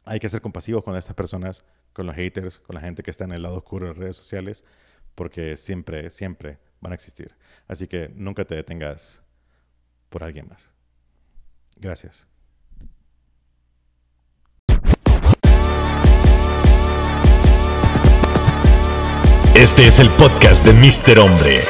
hay 0.05 0.21
que 0.21 0.29
ser 0.29 0.41
compasivos 0.41 0.85
con 0.85 0.95
estas 0.95 1.17
personas, 1.17 1.65
con 1.93 2.07
los 2.07 2.15
haters, 2.15 2.61
con 2.61 2.75
la 2.77 2.83
gente 2.83 3.03
que 3.03 3.11
está 3.11 3.25
en 3.25 3.33
el 3.33 3.43
lado 3.43 3.57
oscuro 3.57 3.87
de 3.87 3.95
las 3.95 3.99
redes 3.99 4.17
sociales, 4.17 4.65
porque 5.17 5.57
siempre, 5.57 6.09
siempre 6.11 6.61
van 6.81 6.93
a 6.93 6.95
existir. 6.95 7.35
Así 7.67 7.89
que 7.89 8.13
nunca 8.15 8.45
te 8.45 8.55
detengas 8.55 9.25
por 10.09 10.23
alguien 10.23 10.47
más. 10.47 10.71
Gracias. 11.81 12.27
Este 19.55 19.87
es 19.87 19.99
el 19.99 20.09
podcast 20.11 20.65
de 20.65 20.73
Mr. 20.73 21.19
Hombre. 21.19 21.61